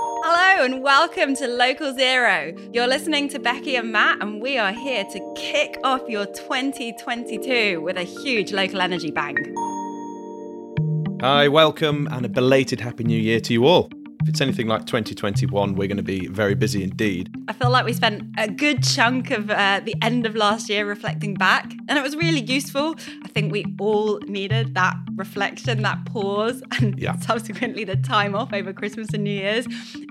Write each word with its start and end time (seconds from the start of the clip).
Hello 0.00 0.64
and 0.64 0.80
welcome 0.80 1.34
to 1.34 1.48
Local 1.48 1.92
Zero. 1.92 2.54
You're 2.72 2.86
listening 2.86 3.28
to 3.30 3.40
Becky 3.40 3.74
and 3.74 3.90
Matt, 3.90 4.22
and 4.22 4.40
we 4.40 4.56
are 4.56 4.70
here 4.70 5.04
to 5.04 5.34
kick 5.36 5.76
off 5.82 6.08
your 6.08 6.24
2022 6.26 7.80
with 7.80 7.96
a 7.96 8.04
huge 8.04 8.52
local 8.52 8.80
energy 8.80 9.10
bang. 9.10 9.36
Hi, 11.20 11.48
welcome, 11.48 12.06
and 12.12 12.24
a 12.24 12.28
belated 12.28 12.80
Happy 12.80 13.02
New 13.02 13.18
Year 13.18 13.40
to 13.40 13.52
you 13.52 13.66
all. 13.66 13.90
If 14.22 14.28
it's 14.28 14.40
anything 14.40 14.66
like 14.66 14.84
2021, 14.86 15.74
we're 15.74 15.86
going 15.86 15.96
to 15.96 16.02
be 16.02 16.26
very 16.26 16.54
busy 16.54 16.82
indeed. 16.82 17.34
I 17.48 17.52
feel 17.52 17.70
like 17.70 17.84
we 17.84 17.92
spent 17.92 18.24
a 18.36 18.48
good 18.48 18.82
chunk 18.82 19.30
of 19.30 19.50
uh, 19.50 19.80
the 19.84 19.94
end 20.02 20.26
of 20.26 20.34
last 20.34 20.68
year 20.68 20.86
reflecting 20.86 21.34
back, 21.34 21.72
and 21.88 21.98
it 21.98 22.02
was 22.02 22.16
really 22.16 22.40
useful. 22.40 22.94
I 23.22 23.28
think 23.28 23.52
we 23.52 23.64
all 23.78 24.18
needed 24.26 24.74
that 24.74 24.96
reflection, 25.14 25.82
that 25.82 26.04
pause, 26.04 26.62
and 26.72 26.98
yeah. 26.98 27.16
subsequently 27.18 27.84
the 27.84 27.96
time 27.96 28.34
off 28.34 28.52
over 28.52 28.72
Christmas 28.72 29.08
and 29.14 29.24
New 29.24 29.30
Year's. 29.30 29.66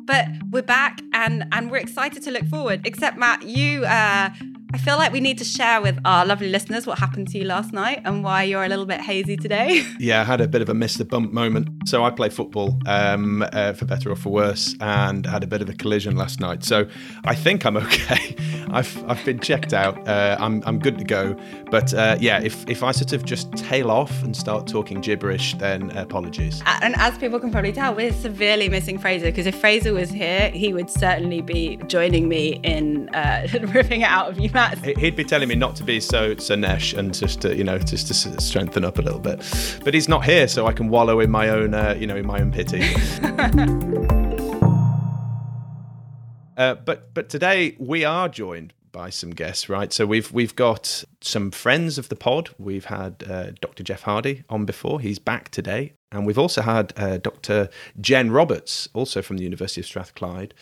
But 0.05 0.27
we're 0.49 0.61
back, 0.63 1.01
and 1.13 1.45
and 1.51 1.69
we're 1.69 1.77
excited 1.77 2.23
to 2.23 2.31
look 2.31 2.47
forward. 2.47 2.81
Except 2.85 3.17
Matt, 3.17 3.43
you 3.43 3.85
uh, 3.85 4.29
I 4.73 4.77
feel 4.77 4.97
like 4.97 5.13
we 5.13 5.21
need 5.21 5.37
to 5.37 5.45
share 5.45 5.81
with 5.81 5.97
our 6.03 6.25
lovely 6.25 6.49
listeners 6.49 6.85
what 6.85 6.99
happened 6.99 7.29
to 7.29 7.37
you 7.37 7.45
last 7.45 7.71
night 7.71 8.01
and 8.03 8.21
why 8.21 8.43
you're 8.43 8.65
a 8.65 8.67
little 8.67 8.85
bit 8.85 8.99
hazy 8.99 9.37
today. 9.37 9.85
Yeah, 9.99 10.21
I 10.21 10.25
had 10.25 10.41
a 10.41 10.47
bit 10.47 10.61
of 10.61 10.69
a 10.69 10.73
miss 10.73 10.95
the 10.95 11.05
bump 11.05 11.33
moment. 11.33 11.89
So 11.89 12.03
I 12.03 12.11
play 12.11 12.29
football 12.29 12.79
um, 12.85 13.43
uh, 13.51 13.73
for 13.73 13.85
better 13.85 14.11
or 14.11 14.15
for 14.15 14.29
worse 14.29 14.75
and 14.79 15.25
had 15.25 15.43
a 15.43 15.47
bit 15.47 15.61
of 15.61 15.69
a 15.69 15.73
collision 15.73 16.15
last 16.15 16.39
night. 16.39 16.63
So 16.63 16.87
I 17.25 17.33
think 17.33 17.65
I'm 17.65 17.77
okay. 17.87 18.35
I've, 18.69 19.03
I've 19.09 19.23
been 19.25 19.39
checked 19.39 19.73
out. 19.73 20.07
Uh, 20.07 20.37
I'm, 20.39 20.61
I'm 20.65 20.79
good 20.79 20.97
to 20.99 21.03
go. 21.03 21.35
But 21.71 21.93
uh, 21.93 22.17
yeah, 22.19 22.41
if, 22.41 22.67
if 22.69 22.83
I 22.83 22.91
sort 22.91 23.13
of 23.13 23.25
just 23.25 23.51
tail 23.53 23.89
off 23.89 24.23
and 24.23 24.35
start 24.35 24.67
talking 24.67 25.01
gibberish, 25.01 25.55
then 25.55 25.89
apologies. 25.97 26.61
And 26.65 26.95
as 26.97 27.17
people 27.17 27.39
can 27.39 27.51
probably 27.51 27.71
tell, 27.71 27.95
we're 27.95 28.13
severely 28.13 28.69
missing 28.69 28.99
Fraser 28.99 29.25
because 29.25 29.47
if 29.47 29.59
Fraser 29.59 29.93
was 29.93 30.09
here, 30.09 30.49
he 30.51 30.73
would 30.73 30.89
certainly 30.89 31.41
be 31.41 31.77
joining 31.87 32.29
me 32.29 32.59
in 32.63 33.09
uh, 33.09 33.47
ripping 33.73 34.01
it 34.01 34.09
out 34.09 34.29
of 34.29 34.39
you 34.39 34.49
He'd 34.97 35.15
be 35.15 35.23
telling 35.23 35.47
me 35.47 35.55
not 35.55 35.75
to 35.77 35.83
be 35.83 35.99
so 35.99 36.35
so 36.37 36.55
nesh 36.55 36.93
and 36.93 37.13
just 37.13 37.41
to, 37.41 37.55
you 37.55 37.63
know 37.63 37.77
just 37.77 38.07
to 38.07 38.41
strengthen 38.41 38.83
up 38.83 38.97
a 38.97 39.01
little 39.01 39.19
bit, 39.19 39.37
but 39.83 39.93
he's 39.93 40.09
not 40.09 40.25
here, 40.25 40.47
so 40.47 40.65
I 40.65 40.73
can 40.73 40.89
wallow 40.89 41.19
in 41.19 41.29
my 41.29 41.49
own 41.49 41.73
uh, 41.73 41.95
you 41.97 42.07
know 42.07 42.15
in 42.15 42.25
my 42.25 42.41
own 42.41 42.51
pity. 42.51 42.81
uh, 46.57 46.75
but 46.75 47.13
but 47.13 47.29
today 47.29 47.75
we 47.79 48.03
are 48.03 48.27
joined 48.27 48.73
by 48.91 49.11
some 49.11 49.29
guests, 49.29 49.69
right? 49.69 49.93
So 49.93 50.07
we've 50.07 50.31
we've 50.31 50.55
got 50.55 51.03
some 51.21 51.51
friends 51.51 51.99
of 51.99 52.09
the 52.09 52.15
pod. 52.15 52.49
We've 52.57 52.85
had 52.85 53.23
uh, 53.29 53.51
Dr. 53.61 53.83
Jeff 53.83 54.01
Hardy 54.01 54.43
on 54.49 54.65
before. 54.65 54.99
He's 54.99 55.19
back 55.19 55.49
today, 55.49 55.93
and 56.11 56.25
we've 56.25 56.39
also 56.39 56.63
had 56.63 56.93
uh, 56.97 57.17
Dr. 57.17 57.69
Jen 58.01 58.31
Roberts, 58.31 58.89
also 58.95 59.21
from 59.21 59.37
the 59.37 59.43
University 59.43 59.81
of 59.81 59.85
Strathclyde, 59.85 60.55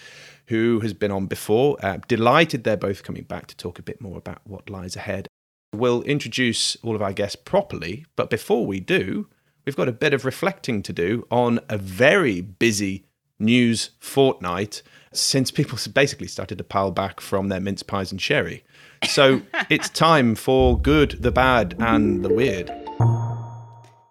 who 0.48 0.80
has 0.82 0.94
been 0.94 1.12
on 1.12 1.28
before. 1.28 1.78
Uh, 1.84 1.98
delighted 2.08 2.64
they're 2.64 2.78
both 2.78 3.04
coming 3.04 3.24
back 3.24 3.48
to 3.48 3.58
talk 3.58 3.80
a 3.80 3.84
bit 3.84 4.02
more 4.02 4.18
about 4.18 4.42
what 4.46 4.70
lies 4.70 4.96
ahead. 4.96 5.28
We'll 5.74 6.04
introduce 6.04 6.76
all 6.84 6.96
of 6.96 7.02
our 7.02 7.14
guests 7.14 7.36
properly, 7.36 8.06
but 8.16 8.30
before 8.30 8.66
we 8.66 8.80
do, 8.80 9.28
we've 9.66 9.76
got 9.76 9.90
a 9.90 9.94
bit 9.94 10.14
of 10.14 10.24
reflecting 10.24 10.82
to 10.84 10.94
do 10.94 11.28
on 11.30 11.60
a 11.68 11.78
very 11.78 12.42
busy 12.42 13.06
news 13.40 13.92
fortnight 14.00 14.82
since 15.12 15.52
people 15.52 15.78
basically 15.94 16.28
started 16.28 16.58
to 16.58 16.64
pile 16.64 16.92
back 16.92 17.20
from 17.20 17.50
their 17.50 17.60
mince 17.60 17.84
pies 17.84 18.12
and 18.12 18.22
sherry. 18.22 18.64
So 19.08 19.42
it's 19.70 19.90
time 19.90 20.36
for 20.36 20.80
good, 20.80 21.18
the 21.22 21.32
bad, 21.32 21.76
and 21.80 22.24
the 22.24 22.30
weird. 22.30 22.72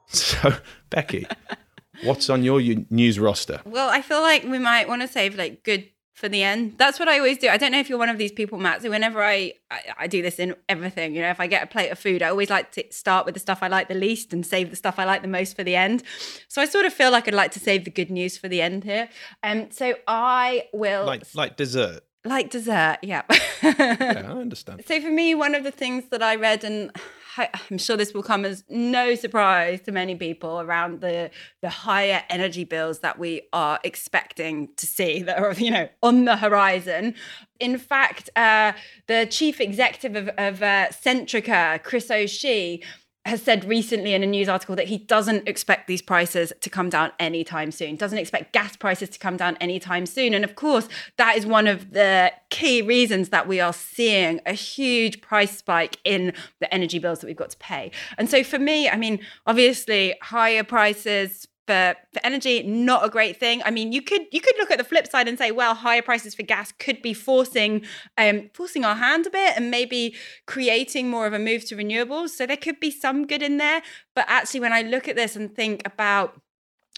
So, 0.06 0.54
Becky, 0.90 1.26
what's 2.04 2.30
on 2.30 2.44
your 2.44 2.60
news 2.90 3.18
roster? 3.18 3.60
Well, 3.64 3.88
I 3.88 4.02
feel 4.02 4.20
like 4.20 4.44
we 4.44 4.58
might 4.58 4.88
want 4.88 5.02
to 5.02 5.08
save 5.08 5.36
like 5.36 5.64
good 5.64 5.88
for 6.14 6.28
the 6.28 6.44
end. 6.44 6.74
That's 6.78 7.00
what 7.00 7.08
I 7.08 7.18
always 7.18 7.38
do. 7.38 7.48
I 7.48 7.56
don't 7.56 7.72
know 7.72 7.80
if 7.80 7.90
you're 7.90 7.98
one 7.98 8.08
of 8.08 8.18
these 8.18 8.30
people, 8.30 8.56
Matt. 8.58 8.82
So 8.82 8.90
whenever 8.90 9.22
I, 9.22 9.54
I, 9.70 9.80
I 9.98 10.06
do 10.06 10.22
this 10.22 10.38
in 10.38 10.54
everything, 10.68 11.14
you 11.14 11.20
know, 11.20 11.30
if 11.30 11.40
I 11.40 11.48
get 11.48 11.64
a 11.64 11.66
plate 11.66 11.90
of 11.90 11.98
food, 11.98 12.22
I 12.22 12.28
always 12.28 12.50
like 12.50 12.70
to 12.72 12.84
start 12.90 13.26
with 13.26 13.34
the 13.34 13.40
stuff 13.40 13.58
I 13.62 13.68
like 13.68 13.88
the 13.88 13.94
least 13.94 14.32
and 14.32 14.46
save 14.46 14.70
the 14.70 14.76
stuff 14.76 14.98
I 14.98 15.04
like 15.04 15.22
the 15.22 15.28
most 15.28 15.56
for 15.56 15.64
the 15.64 15.74
end. 15.74 16.04
So 16.46 16.62
I 16.62 16.66
sort 16.66 16.86
of 16.86 16.92
feel 16.92 17.10
like 17.10 17.26
I'd 17.26 17.34
like 17.34 17.50
to 17.52 17.60
save 17.60 17.84
the 17.84 17.90
good 17.90 18.10
news 18.10 18.38
for 18.38 18.48
the 18.48 18.62
end 18.62 18.84
here. 18.84 19.08
Um, 19.42 19.72
so 19.72 19.94
I 20.06 20.68
will 20.72 21.04
like 21.04 21.24
like 21.34 21.56
dessert. 21.56 22.04
Like 22.24 22.48
dessert, 22.48 22.98
yeah. 23.02 23.22
yeah, 23.62 23.74
I 23.78 24.22
understand. 24.30 24.82
So 24.86 24.98
for 25.00 25.10
me, 25.10 25.34
one 25.34 25.54
of 25.54 25.62
the 25.62 25.70
things 25.70 26.04
that 26.10 26.22
I 26.22 26.36
read 26.36 26.64
and 26.64 26.90
I'm 27.36 27.78
sure 27.78 27.96
this 27.96 28.14
will 28.14 28.22
come 28.22 28.44
as 28.44 28.64
no 28.68 29.14
surprise 29.14 29.80
to 29.82 29.92
many 29.92 30.14
people 30.14 30.60
around 30.60 31.00
the 31.00 31.30
the 31.62 31.68
higher 31.68 32.22
energy 32.28 32.64
bills 32.64 33.00
that 33.00 33.18
we 33.18 33.42
are 33.52 33.80
expecting 33.84 34.68
to 34.76 34.86
see 34.86 35.22
that 35.26 35.38
are 35.38 35.52
you 35.54 35.70
know 35.70 35.88
on 36.02 36.24
the 36.24 36.36
horizon. 36.36 37.14
In 37.60 37.78
fact, 37.78 38.30
uh, 38.36 38.72
the 39.06 39.26
chief 39.26 39.60
executive 39.60 40.16
of, 40.16 40.28
of 40.36 40.62
uh, 40.62 40.88
Centrica, 40.90 41.82
Chris 41.82 42.10
O'Shea 42.10 42.82
has 43.26 43.42
said 43.42 43.64
recently 43.64 44.12
in 44.12 44.22
a 44.22 44.26
news 44.26 44.48
article 44.48 44.76
that 44.76 44.88
he 44.88 44.98
doesn't 44.98 45.48
expect 45.48 45.86
these 45.86 46.02
prices 46.02 46.52
to 46.60 46.68
come 46.68 46.90
down 46.90 47.10
anytime 47.18 47.70
soon, 47.70 47.96
doesn't 47.96 48.18
expect 48.18 48.52
gas 48.52 48.76
prices 48.76 49.08
to 49.08 49.18
come 49.18 49.36
down 49.36 49.56
anytime 49.60 50.04
soon. 50.04 50.34
And 50.34 50.44
of 50.44 50.54
course, 50.54 50.88
that 51.16 51.36
is 51.36 51.46
one 51.46 51.66
of 51.66 51.92
the 51.92 52.32
key 52.50 52.82
reasons 52.82 53.30
that 53.30 53.48
we 53.48 53.60
are 53.60 53.72
seeing 53.72 54.40
a 54.44 54.52
huge 54.52 55.22
price 55.22 55.56
spike 55.56 55.98
in 56.04 56.34
the 56.60 56.72
energy 56.72 56.98
bills 56.98 57.20
that 57.20 57.26
we've 57.26 57.36
got 57.36 57.50
to 57.50 57.56
pay. 57.58 57.90
And 58.18 58.28
so 58.28 58.44
for 58.44 58.58
me, 58.58 58.88
I 58.88 58.96
mean, 58.96 59.20
obviously, 59.46 60.14
higher 60.22 60.64
prices 60.64 61.48
for, 61.66 61.94
for 62.12 62.20
energy 62.24 62.62
not 62.62 63.04
a 63.04 63.08
great 63.08 63.38
thing. 63.38 63.62
I 63.64 63.70
mean 63.70 63.92
you 63.92 64.02
could 64.02 64.22
you 64.32 64.40
could 64.40 64.54
look 64.58 64.70
at 64.70 64.78
the 64.78 64.84
flip 64.84 65.06
side 65.06 65.28
and 65.28 65.38
say 65.38 65.50
well 65.50 65.74
higher 65.74 66.02
prices 66.02 66.34
for 66.34 66.42
gas 66.42 66.72
could 66.72 67.02
be 67.02 67.14
forcing 67.14 67.84
um 68.18 68.50
forcing 68.52 68.84
our 68.84 68.96
hand 68.96 69.26
a 69.26 69.30
bit 69.30 69.56
and 69.56 69.70
maybe 69.70 70.14
creating 70.46 71.08
more 71.10 71.26
of 71.26 71.32
a 71.32 71.38
move 71.38 71.64
to 71.66 71.76
renewables. 71.76 72.30
So 72.30 72.46
there 72.46 72.56
could 72.56 72.80
be 72.80 72.90
some 72.90 73.26
good 73.26 73.42
in 73.42 73.56
there. 73.58 73.82
But 74.14 74.26
actually 74.28 74.60
when 74.60 74.72
i 74.72 74.82
look 74.82 75.08
at 75.08 75.16
this 75.16 75.36
and 75.36 75.54
think 75.54 75.82
about 75.84 76.40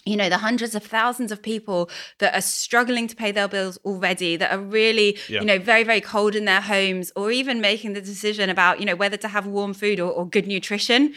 you 0.07 0.15
know 0.15 0.29
the 0.29 0.37
hundreds 0.37 0.73
of 0.73 0.83
thousands 0.83 1.31
of 1.31 1.41
people 1.41 1.89
that 2.19 2.33
are 2.33 2.41
struggling 2.41 3.07
to 3.07 3.15
pay 3.15 3.31
their 3.31 3.47
bills 3.47 3.77
already 3.83 4.35
that 4.37 4.51
are 4.51 4.59
really 4.59 5.17
yeah. 5.27 5.41
you 5.41 5.45
know 5.45 5.59
very 5.59 5.83
very 5.83 6.01
cold 6.01 6.35
in 6.35 6.45
their 6.45 6.61
homes 6.61 7.11
or 7.15 7.31
even 7.31 7.59
making 7.59 7.93
the 7.93 8.01
decision 8.01 8.49
about 8.49 8.79
you 8.79 8.85
know 8.85 8.95
whether 8.95 9.17
to 9.17 9.27
have 9.27 9.45
warm 9.45 9.73
food 9.73 9.99
or, 9.99 10.09
or 10.11 10.25
good 10.25 10.47
nutrition 10.47 11.13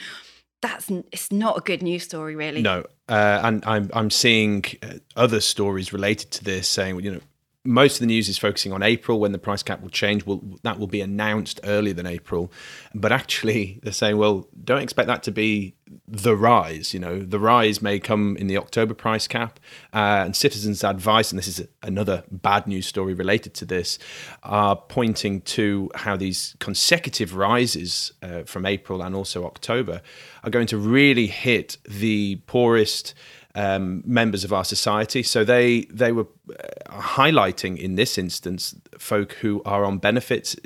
that's 0.61 0.91
it's 1.13 1.33
not 1.33 1.59
a 1.59 1.61
good 1.61 1.83
news 1.83 2.05
story 2.05 2.35
really. 2.37 2.63
No 2.63 2.85
uh, 3.11 3.41
and 3.43 3.63
i'm 3.67 3.91
i'm 3.93 4.09
seeing 4.09 4.65
uh, 4.83 4.95
other 5.17 5.41
stories 5.41 5.93
related 5.93 6.31
to 6.31 6.45
this 6.45 6.69
saying 6.69 7.01
you 7.01 7.13
know 7.13 7.21
most 7.65 7.97
of 7.97 8.01
the 8.01 8.07
news 8.07 8.29
is 8.29 8.39
focusing 8.39 8.73
on 8.73 8.83
April 8.83 9.21
when 9.21 9.33
the 9.33 9.39
price 9.39 9.63
cap 9.63 9.83
will 9.83 9.91
change. 9.91 10.25
Will 10.25 10.59
that 10.63 10.79
will 10.79 10.87
be 10.87 11.01
announced 11.01 11.61
earlier 11.65 11.93
than 11.93 12.07
April, 12.07 12.51
but 12.95 13.13
actually 13.13 13.81
they're 13.83 13.93
saying, 13.93 14.17
well, 14.17 14.49
don't 14.65 14.83
expect 14.83 15.09
that 15.09 15.23
to 15.25 15.31
be 15.31 15.75
the 16.07 16.37
rise. 16.37 16.95
You 16.95 17.01
know, 17.01 17.21
the 17.21 17.39
rise 17.39 17.83
may 17.83 17.99
come 17.99 18.37
in 18.37 18.47
the 18.47 18.57
October 18.57 18.95
price 18.95 19.27
cap. 19.27 19.61
Uh, 19.93 20.23
and 20.25 20.37
citizens' 20.37 20.85
advice, 20.85 21.31
and 21.31 21.39
this 21.39 21.49
is 21.49 21.67
another 21.83 22.25
bad 22.31 22.67
news 22.67 22.87
story 22.87 23.13
related 23.13 23.55
to 23.55 23.65
this, 23.65 23.99
are 24.43 24.77
pointing 24.77 25.41
to 25.43 25.91
how 25.95 26.17
these 26.17 26.57
consecutive 26.61 27.37
rises 27.37 28.13
uh, 28.23 28.43
from 28.45 28.65
April 28.65 29.03
and 29.03 29.15
also 29.15 29.45
October 29.45 30.01
are 30.45 30.51
going 30.51 30.67
to 30.69 30.79
really 30.79 31.27
hit 31.27 31.77
the 31.89 32.37
poorest 32.47 33.15
um, 33.55 34.03
members 34.07 34.45
of 34.45 34.53
our 34.53 34.65
society. 34.65 35.23
So 35.23 35.45
they 35.45 35.83
they 35.91 36.13
were 36.13 36.27
uh, 36.49 37.01
highlighting 37.01 37.79
in 37.79 37.97
this 37.97 38.19
instance 38.19 38.75
folk 38.99 39.33
who 39.35 39.63
are 39.65 39.85
on 39.85 39.99
benefits, 39.99 40.57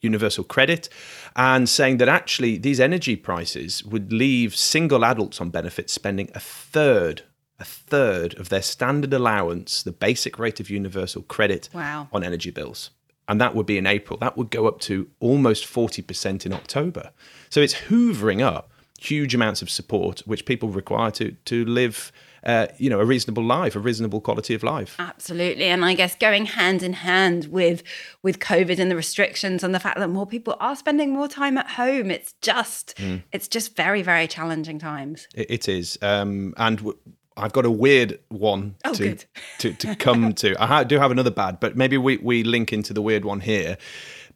universal 0.00 0.44
credit, 0.44 0.88
and 1.36 1.68
saying 1.68 1.98
that 1.98 2.08
actually 2.08 2.58
these 2.58 2.80
energy 2.80 3.16
prices 3.16 3.84
would 3.84 4.12
leave 4.12 4.54
single 4.54 5.04
adults 5.04 5.40
on 5.40 5.50
benefits 5.50 5.92
spending 5.92 6.30
a 6.34 6.40
third 6.40 7.22
a 7.60 7.64
third 7.64 8.34
of 8.34 8.48
their 8.48 8.62
standard 8.62 9.12
allowance, 9.14 9.84
the 9.84 9.92
basic 9.92 10.40
rate 10.40 10.58
of 10.58 10.70
universal 10.70 11.22
credit 11.22 11.68
wow. 11.72 12.08
on 12.12 12.24
energy 12.24 12.50
bills. 12.50 12.90
And 13.28 13.40
that 13.40 13.54
would 13.54 13.64
be 13.64 13.78
in 13.78 13.86
April. 13.86 14.18
That 14.18 14.36
would 14.36 14.50
go 14.50 14.66
up 14.66 14.80
to 14.80 15.08
almost 15.20 15.64
40% 15.64 16.44
in 16.44 16.52
October. 16.52 17.10
So 17.50 17.60
it's 17.60 17.74
hoovering 17.74 18.42
up 18.42 18.72
huge 18.98 19.34
amounts 19.34 19.60
of 19.62 19.68
support 19.68 20.20
which 20.24 20.46
people 20.46 20.68
require 20.70 21.10
to 21.10 21.32
to 21.44 21.64
live 21.64 22.12
uh, 22.44 22.66
you 22.78 22.90
know, 22.90 23.00
a 23.00 23.04
reasonable 23.04 23.44
life, 23.44 23.74
a 23.74 23.80
reasonable 23.80 24.20
quality 24.20 24.54
of 24.54 24.62
life. 24.62 24.96
Absolutely, 24.98 25.64
and 25.64 25.84
I 25.84 25.94
guess 25.94 26.14
going 26.14 26.46
hand 26.46 26.82
in 26.82 26.92
hand 26.92 27.46
with 27.46 27.82
with 28.22 28.38
COVID 28.38 28.78
and 28.78 28.90
the 28.90 28.96
restrictions 28.96 29.62
and 29.64 29.74
the 29.74 29.80
fact 29.80 29.98
that 29.98 30.08
more 30.08 30.26
people 30.26 30.56
are 30.60 30.76
spending 30.76 31.12
more 31.12 31.28
time 31.28 31.58
at 31.58 31.70
home, 31.70 32.10
it's 32.10 32.34
just 32.40 32.96
mm. 32.96 33.22
it's 33.32 33.48
just 33.48 33.76
very 33.76 34.02
very 34.02 34.26
challenging 34.26 34.78
times. 34.78 35.26
it, 35.34 35.50
it 35.50 35.68
is, 35.68 35.98
um, 36.02 36.54
and. 36.56 36.78
W- 36.78 36.98
I've 37.36 37.52
got 37.52 37.64
a 37.64 37.70
weird 37.70 38.20
one 38.28 38.76
oh, 38.84 38.94
to, 38.94 39.16
to, 39.58 39.72
to 39.72 39.96
come 39.96 40.34
to. 40.34 40.54
I 40.62 40.66
ha- 40.66 40.84
do 40.84 41.00
have 41.00 41.10
another 41.10 41.32
bad, 41.32 41.58
but 41.58 41.76
maybe 41.76 41.98
we, 41.98 42.18
we 42.18 42.44
link 42.44 42.72
into 42.72 42.92
the 42.92 43.02
weird 43.02 43.24
one 43.24 43.40
here 43.40 43.76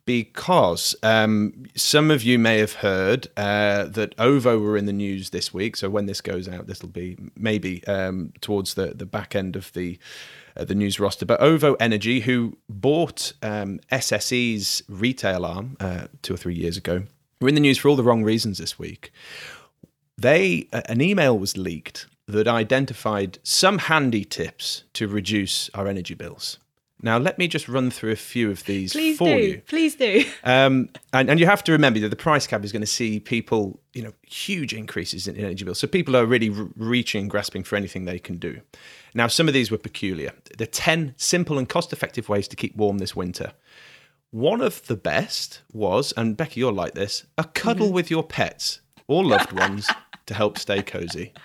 because 0.08 0.96
um, 1.02 1.66
some 1.76 2.10
of 2.10 2.22
you 2.22 2.38
may 2.38 2.56
have 2.60 2.72
heard 2.72 3.26
uh, 3.36 3.84
that 3.84 4.14
OVO 4.18 4.58
were 4.58 4.74
in 4.74 4.86
the 4.86 4.92
news 4.94 5.28
this 5.28 5.52
week. 5.52 5.76
So 5.76 5.90
when 5.90 6.06
this 6.06 6.22
goes 6.22 6.48
out, 6.48 6.66
this 6.66 6.80
will 6.80 6.88
be 6.88 7.18
maybe 7.36 7.86
um, 7.86 8.32
towards 8.40 8.72
the, 8.72 8.94
the 8.94 9.04
back 9.04 9.36
end 9.36 9.54
of 9.54 9.70
the 9.74 9.98
uh, 10.56 10.64
the 10.64 10.74
news 10.74 10.98
roster. 10.98 11.26
But 11.26 11.42
OVO 11.42 11.74
Energy, 11.74 12.20
who 12.20 12.56
bought 12.70 13.34
um, 13.42 13.80
SSE's 13.92 14.82
retail 14.88 15.44
arm 15.44 15.76
uh, 15.78 16.06
two 16.22 16.32
or 16.32 16.38
three 16.38 16.54
years 16.54 16.78
ago, 16.78 17.02
were 17.42 17.50
in 17.50 17.54
the 17.54 17.60
news 17.60 17.76
for 17.76 17.90
all 17.90 17.96
the 17.96 18.02
wrong 18.02 18.24
reasons 18.24 18.56
this 18.56 18.78
week. 18.78 19.12
They 20.16 20.68
an 20.72 21.02
email 21.02 21.38
was 21.38 21.58
leaked 21.58 22.06
that 22.26 22.48
identified 22.48 23.40
some 23.42 23.76
handy 23.76 24.24
tips 24.24 24.84
to 24.94 25.06
reduce 25.06 25.68
our 25.74 25.86
energy 25.86 26.14
bills. 26.14 26.58
Now, 27.00 27.16
let 27.16 27.38
me 27.38 27.46
just 27.46 27.68
run 27.68 27.90
through 27.90 28.10
a 28.10 28.16
few 28.16 28.50
of 28.50 28.64
these 28.64 28.92
Please 28.92 29.18
for 29.18 29.26
do. 29.26 29.38
you. 29.38 29.62
Please 29.66 29.94
do. 29.94 30.24
Um, 30.42 30.88
and, 31.12 31.30
and 31.30 31.38
you 31.38 31.46
have 31.46 31.62
to 31.64 31.72
remember 31.72 32.00
that 32.00 32.08
the 32.08 32.16
price 32.16 32.46
cap 32.46 32.64
is 32.64 32.72
going 32.72 32.82
to 32.82 32.86
see 32.86 33.20
people, 33.20 33.80
you 33.92 34.02
know, 34.02 34.12
huge 34.22 34.74
increases 34.74 35.28
in 35.28 35.36
energy 35.36 35.64
bills. 35.64 35.78
So 35.78 35.86
people 35.86 36.16
are 36.16 36.26
really 36.26 36.50
re- 36.50 36.68
reaching 36.76 37.22
and 37.22 37.30
grasping 37.30 37.62
for 37.62 37.76
anything 37.76 38.04
they 38.04 38.18
can 38.18 38.36
do. 38.36 38.60
Now, 39.14 39.28
some 39.28 39.46
of 39.46 39.54
these 39.54 39.70
were 39.70 39.78
peculiar. 39.78 40.32
The 40.56 40.66
10 40.66 41.14
simple 41.16 41.56
and 41.56 41.68
cost 41.68 41.92
effective 41.92 42.28
ways 42.28 42.48
to 42.48 42.56
keep 42.56 42.74
warm 42.76 42.98
this 42.98 43.14
winter. 43.14 43.52
One 44.30 44.60
of 44.60 44.86
the 44.86 44.96
best 44.96 45.62
was, 45.72 46.12
and 46.16 46.36
Becky, 46.36 46.60
you're 46.60 46.72
like 46.72 46.94
this, 46.94 47.24
a 47.38 47.44
cuddle 47.44 47.86
mm-hmm. 47.86 47.94
with 47.94 48.10
your 48.10 48.24
pets 48.24 48.80
or 49.06 49.24
loved 49.24 49.52
ones 49.52 49.88
to 50.26 50.34
help 50.34 50.58
stay 50.58 50.82
cozy. 50.82 51.32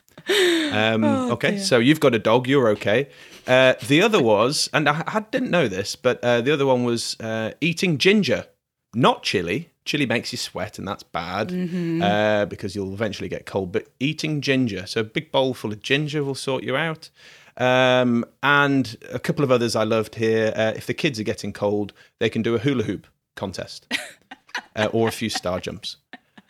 Um, 0.73 1.03
oh, 1.03 1.31
okay, 1.33 1.51
dear. 1.51 1.59
so 1.59 1.77
you've 1.77 1.99
got 1.99 2.15
a 2.15 2.19
dog, 2.19 2.47
you're 2.47 2.69
okay. 2.69 3.09
Uh, 3.47 3.73
the 3.87 4.01
other 4.01 4.21
was, 4.21 4.69
and 4.73 4.87
I, 4.87 5.03
I, 5.05 5.19
didn't 5.19 5.51
know 5.51 5.67
this, 5.67 5.95
but 5.95 6.23
uh, 6.23 6.41
the 6.41 6.53
other 6.53 6.65
one 6.65 6.83
was 6.83 7.19
uh, 7.19 7.51
eating 7.59 7.97
ginger, 7.97 8.45
not 8.93 9.23
chili. 9.23 9.69
Chili 9.85 10.05
makes 10.05 10.31
you 10.31 10.37
sweat, 10.37 10.79
and 10.79 10.87
that's 10.87 11.03
bad 11.03 11.49
mm-hmm. 11.49 12.01
Uh, 12.01 12.45
because 12.45 12.73
you'll 12.73 12.93
eventually 12.93 13.27
get 13.27 13.45
cold. 13.45 13.73
But 13.73 13.87
eating 13.99 14.39
ginger, 14.39 14.85
so 14.85 15.01
a 15.01 15.03
big 15.03 15.31
bowl 15.31 15.53
full 15.53 15.73
of 15.73 15.81
ginger 15.81 16.23
will 16.23 16.35
sort 16.35 16.63
you 16.63 16.77
out. 16.77 17.09
Um, 17.57 18.25
and 18.41 18.97
a 19.11 19.19
couple 19.19 19.43
of 19.43 19.51
others 19.51 19.75
I 19.75 19.83
loved 19.83 20.15
here. 20.15 20.53
Uh, 20.55 20.73
if 20.75 20.87
the 20.87 20.93
kids 20.93 21.19
are 21.19 21.23
getting 21.23 21.53
cold, 21.53 21.93
they 22.19 22.29
can 22.29 22.41
do 22.41 22.55
a 22.55 22.59
hula 22.59 22.83
hoop 22.83 23.07
contest 23.35 23.91
uh, 24.75 24.87
or 24.91 25.07
a 25.07 25.11
few 25.11 25.29
star 25.29 25.59
jumps. 25.59 25.97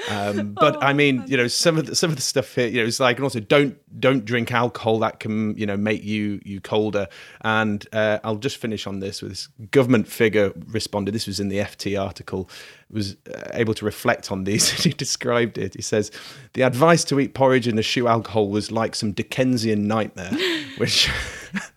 Um, 0.10 0.54
but 0.60 0.78
oh, 0.78 0.80
I 0.80 0.94
mean, 0.94 1.24
you 1.28 1.38
know, 1.38 1.48
some 1.48 1.78
of 1.78 1.86
the, 1.86 1.96
some 1.96 2.10
of 2.10 2.16
the 2.16 2.22
stuff 2.22 2.54
here, 2.56 2.68
you 2.68 2.82
know, 2.82 2.88
it's 2.88 3.00
like, 3.00 3.18
and 3.18 3.24
also 3.24 3.40
don't 3.40 3.78
don't 4.00 4.26
drink 4.26 4.52
alcohol 4.52 5.00
that 5.00 5.20
can 5.20 5.56
you 5.58 5.66
know 5.66 5.78
make 5.78 6.04
you 6.04 6.42
you 6.44 6.62
colder. 6.62 7.08
And 7.42 7.86
uh, 7.94 8.20
I'll 8.24 8.38
just 8.38 8.58
finish 8.58 8.88
on 8.88 9.00
this 9.00 9.22
with 9.22 9.32
this 9.32 9.48
government 9.72 10.08
figure 10.08 10.52
responded. 10.68 11.14
This 11.14 11.28
was 11.28 11.40
in 11.40 11.50
the 11.50 11.58
FT 11.58 12.02
article. 12.02 12.50
Was 12.92 13.16
uh, 13.34 13.50
able 13.54 13.74
to 13.74 13.86
reflect 13.86 14.32
on 14.32 14.44
these. 14.44 14.70
he 14.84 14.92
described 14.92 15.58
it. 15.58 15.74
He 15.76 15.82
says 15.82 16.12
the 16.54 16.62
advice 16.62 17.04
to 17.06 17.20
eat 17.20 17.34
porridge 17.34 17.68
and 17.68 17.80
eschew 17.80 18.08
alcohol 18.08 18.50
was 18.50 18.72
like 18.72 18.94
some 18.96 19.14
Dickensian 19.14 19.88
nightmare, 19.88 20.32
which 20.78 21.10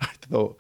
I 0.01 0.09
thought 0.29 0.59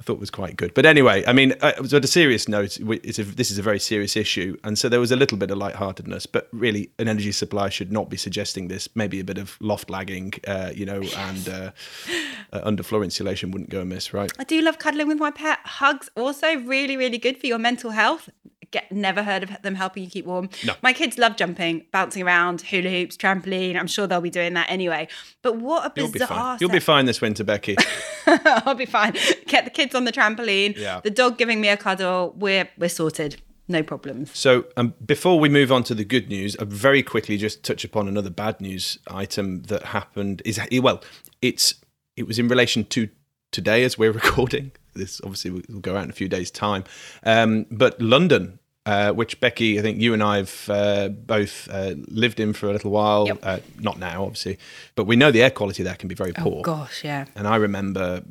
I 0.00 0.02
thought 0.02 0.18
was 0.18 0.30
quite 0.30 0.56
good. 0.56 0.72
But 0.72 0.86
anyway, 0.86 1.22
I 1.26 1.34
mean, 1.34 1.54
uh, 1.60 1.84
so 1.84 1.98
at 1.98 2.04
a 2.04 2.08
serious 2.08 2.48
note, 2.48 2.78
a, 2.78 2.82
this 2.84 3.50
is 3.50 3.58
a 3.58 3.62
very 3.62 3.78
serious 3.78 4.16
issue, 4.16 4.56
and 4.64 4.78
so 4.78 4.88
there 4.88 4.98
was 4.98 5.12
a 5.12 5.16
little 5.16 5.36
bit 5.36 5.50
of 5.50 5.58
lightheartedness, 5.58 6.24
but 6.24 6.48
really, 6.52 6.90
an 6.98 7.06
energy 7.06 7.32
supply 7.32 7.68
should 7.68 7.92
not 7.92 8.08
be 8.08 8.16
suggesting 8.16 8.68
this. 8.68 8.88
Maybe 8.94 9.20
a 9.20 9.24
bit 9.24 9.36
of 9.36 9.58
loft 9.60 9.90
lagging, 9.90 10.32
uh, 10.48 10.70
you 10.74 10.86
know, 10.86 11.02
and 11.02 11.48
uh, 11.48 11.70
uh, 12.52 12.60
underfloor 12.62 13.04
insulation 13.04 13.50
wouldn't 13.50 13.68
go 13.68 13.82
amiss, 13.82 14.14
right? 14.14 14.32
I 14.38 14.44
do 14.44 14.62
love 14.62 14.78
cuddling 14.78 15.06
with 15.06 15.18
my 15.18 15.30
pet. 15.30 15.58
Hugs 15.64 16.08
also 16.16 16.56
really, 16.56 16.96
really 16.96 17.18
good 17.18 17.36
for 17.36 17.46
your 17.46 17.58
mental 17.58 17.90
health 17.90 18.30
get 18.70 18.90
never 18.92 19.22
heard 19.22 19.42
of 19.42 19.62
them 19.62 19.74
helping 19.74 20.04
you 20.04 20.10
keep 20.10 20.26
warm. 20.26 20.48
No. 20.64 20.74
My 20.82 20.92
kids 20.92 21.18
love 21.18 21.36
jumping, 21.36 21.86
bouncing 21.92 22.22
around, 22.22 22.62
hula 22.62 22.90
hoops, 22.90 23.16
trampoline. 23.16 23.76
I'm 23.78 23.86
sure 23.86 24.06
they'll 24.06 24.20
be 24.20 24.30
doing 24.30 24.54
that 24.54 24.70
anyway. 24.70 25.08
But 25.42 25.56
what 25.56 25.86
a 25.86 25.90
bizarre! 25.90 26.02
You'll 26.02 26.12
be 26.12 26.18
fine, 26.26 26.58
You'll 26.60 26.70
be 26.70 26.80
fine 26.80 27.04
this 27.06 27.20
winter, 27.20 27.44
Becky. 27.44 27.76
I'll 28.26 28.74
be 28.74 28.86
fine. 28.86 29.14
Get 29.46 29.64
the 29.64 29.70
kids 29.70 29.94
on 29.94 30.04
the 30.04 30.12
trampoline. 30.12 30.76
Yeah. 30.76 31.00
The 31.02 31.10
dog 31.10 31.38
giving 31.38 31.60
me 31.60 31.68
a 31.68 31.76
cuddle. 31.76 32.34
We're 32.36 32.68
we're 32.78 32.88
sorted. 32.88 33.40
No 33.68 33.84
problems. 33.84 34.36
So, 34.36 34.64
um, 34.76 34.94
before 35.06 35.38
we 35.38 35.48
move 35.48 35.70
on 35.70 35.84
to 35.84 35.94
the 35.94 36.04
good 36.04 36.28
news, 36.28 36.56
I 36.56 36.64
very 36.64 37.04
quickly 37.04 37.36
just 37.36 37.62
touch 37.62 37.84
upon 37.84 38.08
another 38.08 38.30
bad 38.30 38.60
news 38.60 38.98
item 39.06 39.62
that 39.64 39.84
happened. 39.84 40.42
Is 40.44 40.60
well, 40.82 41.02
it's 41.40 41.74
it 42.16 42.26
was 42.26 42.38
in 42.38 42.48
relation 42.48 42.84
to 42.86 43.08
today 43.52 43.84
as 43.84 43.96
we're 43.96 44.12
recording. 44.22 44.72
This 44.94 45.20
obviously 45.22 45.50
will 45.50 45.80
go 45.80 45.96
out 45.96 46.04
in 46.04 46.10
a 46.10 46.14
few 46.14 46.28
days' 46.28 46.50
time. 46.50 46.84
Um, 47.22 47.66
but 47.70 48.00
London 48.00 48.58
uh, 48.86 49.12
which 49.12 49.40
Becky, 49.40 49.78
I 49.78 49.82
think 49.82 50.00
you 50.00 50.14
and 50.14 50.22
I've 50.22 50.68
uh, 50.68 51.08
both 51.08 51.68
uh, 51.70 51.94
lived 52.08 52.40
in 52.40 52.52
for 52.52 52.68
a 52.68 52.72
little 52.72 52.90
while. 52.90 53.26
Yep. 53.26 53.38
Uh, 53.42 53.58
not 53.78 53.98
now, 53.98 54.24
obviously, 54.24 54.58
but 54.94 55.04
we 55.04 55.16
know 55.16 55.30
the 55.30 55.42
air 55.42 55.50
quality 55.50 55.82
there 55.82 55.96
can 55.96 56.08
be 56.08 56.14
very 56.14 56.32
oh, 56.38 56.42
poor. 56.42 56.58
Oh 56.60 56.62
gosh, 56.62 57.04
yeah. 57.04 57.26
And 57.34 57.46
I 57.46 57.56
remember 57.56 58.22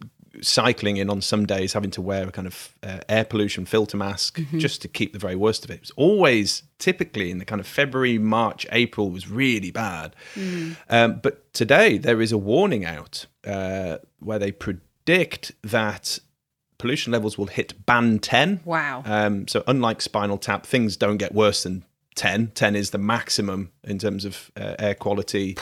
cycling 0.41 0.97
in 0.97 1.09
on 1.09 1.21
some 1.21 1.45
days 1.45 1.73
having 1.73 1.91
to 1.91 2.01
wear 2.01 2.27
a 2.27 2.31
kind 2.31 2.47
of 2.47 2.75
uh, 2.83 2.99
air 3.09 3.25
pollution 3.25 3.65
filter 3.65 3.97
mask 3.97 4.37
mm-hmm. 4.37 4.59
just 4.59 4.81
to 4.81 4.87
keep 4.87 5.13
the 5.13 5.19
very 5.19 5.35
worst 5.35 5.65
of 5.65 5.71
it. 5.71 5.75
It 5.75 5.81
was 5.81 5.91
always 5.91 6.63
typically 6.77 7.31
in 7.31 7.39
the 7.39 7.45
kind 7.45 7.59
of 7.59 7.67
February, 7.67 8.17
March, 8.17 8.65
April 8.71 9.09
was 9.09 9.29
really 9.29 9.71
bad. 9.71 10.15
Mm. 10.35 10.77
Um, 10.89 11.19
but 11.21 11.53
today 11.53 11.97
there 11.97 12.21
is 12.21 12.31
a 12.31 12.37
warning 12.37 12.85
out 12.85 13.25
uh, 13.45 13.97
where 14.19 14.39
they 14.39 14.51
predict 14.51 15.51
that 15.63 16.19
pollution 16.79 17.11
levels 17.11 17.37
will 17.37 17.45
hit 17.45 17.85
band 17.85 18.23
10. 18.23 18.61
Wow. 18.65 19.03
Um, 19.05 19.47
so, 19.47 19.63
unlike 19.67 20.01
Spinal 20.01 20.39
Tap, 20.39 20.65
things 20.65 20.97
don't 20.97 21.17
get 21.17 21.35
worse 21.35 21.61
than 21.63 21.85
10. 22.15 22.51
10 22.55 22.75
is 22.75 22.89
the 22.89 22.97
maximum 22.97 23.71
in 23.83 23.99
terms 23.99 24.25
of 24.25 24.49
uh, 24.59 24.75
air 24.79 24.95
quality. 24.95 25.55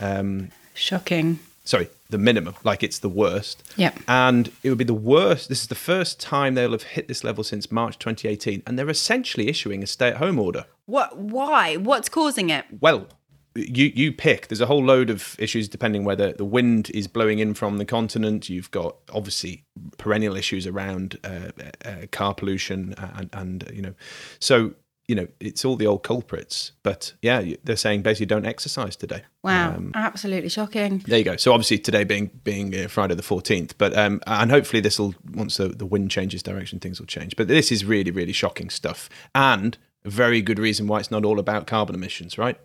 Um, 0.00 0.50
Shocking. 0.74 1.38
Sorry, 1.64 1.88
the 2.10 2.18
minimum, 2.18 2.56
like 2.64 2.82
it's 2.82 2.98
the 2.98 3.08
worst. 3.08 3.62
Yep. 3.76 4.00
And 4.08 4.50
it 4.64 4.68
would 4.68 4.78
be 4.78 4.84
the 4.84 4.94
worst. 4.94 5.48
This 5.48 5.62
is 5.62 5.68
the 5.68 5.76
first 5.76 6.18
time 6.18 6.54
they'll 6.54 6.72
have 6.72 6.82
hit 6.82 7.06
this 7.06 7.22
level 7.22 7.44
since 7.44 7.70
March 7.70 7.98
2018. 8.00 8.64
And 8.66 8.76
they're 8.76 8.90
essentially 8.90 9.48
issuing 9.48 9.82
a 9.82 9.86
stay 9.86 10.08
at 10.08 10.16
home 10.16 10.40
order. 10.40 10.64
What? 10.86 11.16
Why? 11.16 11.76
What's 11.76 12.08
causing 12.08 12.50
it? 12.50 12.64
Well, 12.80 13.06
you 13.54 13.92
you 13.94 14.12
pick. 14.12 14.48
There's 14.48 14.60
a 14.60 14.66
whole 14.66 14.84
load 14.84 15.10
of 15.10 15.36
issues 15.38 15.68
depending 15.68 16.04
whether 16.04 16.32
the 16.32 16.44
wind 16.44 16.90
is 16.94 17.06
blowing 17.08 17.38
in 17.38 17.54
from 17.54 17.78
the 17.78 17.84
continent. 17.84 18.48
You've 18.48 18.70
got 18.70 18.96
obviously 19.12 19.64
perennial 19.98 20.36
issues 20.36 20.66
around 20.66 21.18
uh, 21.24 21.50
uh, 21.84 22.06
car 22.10 22.34
pollution 22.34 22.94
and, 22.96 23.30
and 23.32 23.70
you 23.72 23.82
know, 23.82 23.94
so 24.38 24.74
you 25.08 25.16
know, 25.16 25.26
it's 25.40 25.64
all 25.64 25.74
the 25.76 25.86
old 25.86 26.04
culprits. 26.04 26.72
But 26.84 27.12
yeah, 27.22 27.42
they're 27.64 27.76
saying 27.76 28.02
basically 28.02 28.26
don't 28.26 28.46
exercise 28.46 28.94
today. 28.96 29.22
Wow, 29.42 29.74
Um, 29.74 29.90
absolutely 29.94 30.48
shocking. 30.48 30.98
there 31.06 31.18
you 31.18 31.24
go. 31.24 31.36
So 31.36 31.52
obviously 31.52 31.78
today 31.78 32.04
being 32.04 32.30
being 32.44 32.74
uh, 32.74 32.88
Friday 32.88 33.14
the 33.16 33.22
fourteenth, 33.22 33.76
but 33.78 33.96
um, 33.98 34.20
and 34.26 34.50
hopefully 34.50 34.80
this 34.80 34.98
will 34.98 35.14
once 35.34 35.56
the, 35.56 35.68
the 35.68 35.84
wind 35.86 36.10
changes 36.10 36.42
direction, 36.42 36.78
things 36.78 37.00
will 37.00 37.08
change. 37.08 37.36
But 37.36 37.48
this 37.48 37.72
is 37.72 37.84
really 37.84 38.12
really 38.12 38.32
shocking 38.32 38.70
stuff, 38.70 39.10
and 39.34 39.76
a 40.04 40.10
very 40.10 40.42
good 40.42 40.58
reason 40.58 40.88
why 40.88 40.98
it's 40.98 41.12
not 41.12 41.24
all 41.24 41.38
about 41.38 41.68
carbon 41.68 41.94
emissions, 41.94 42.36
right? 42.36 42.58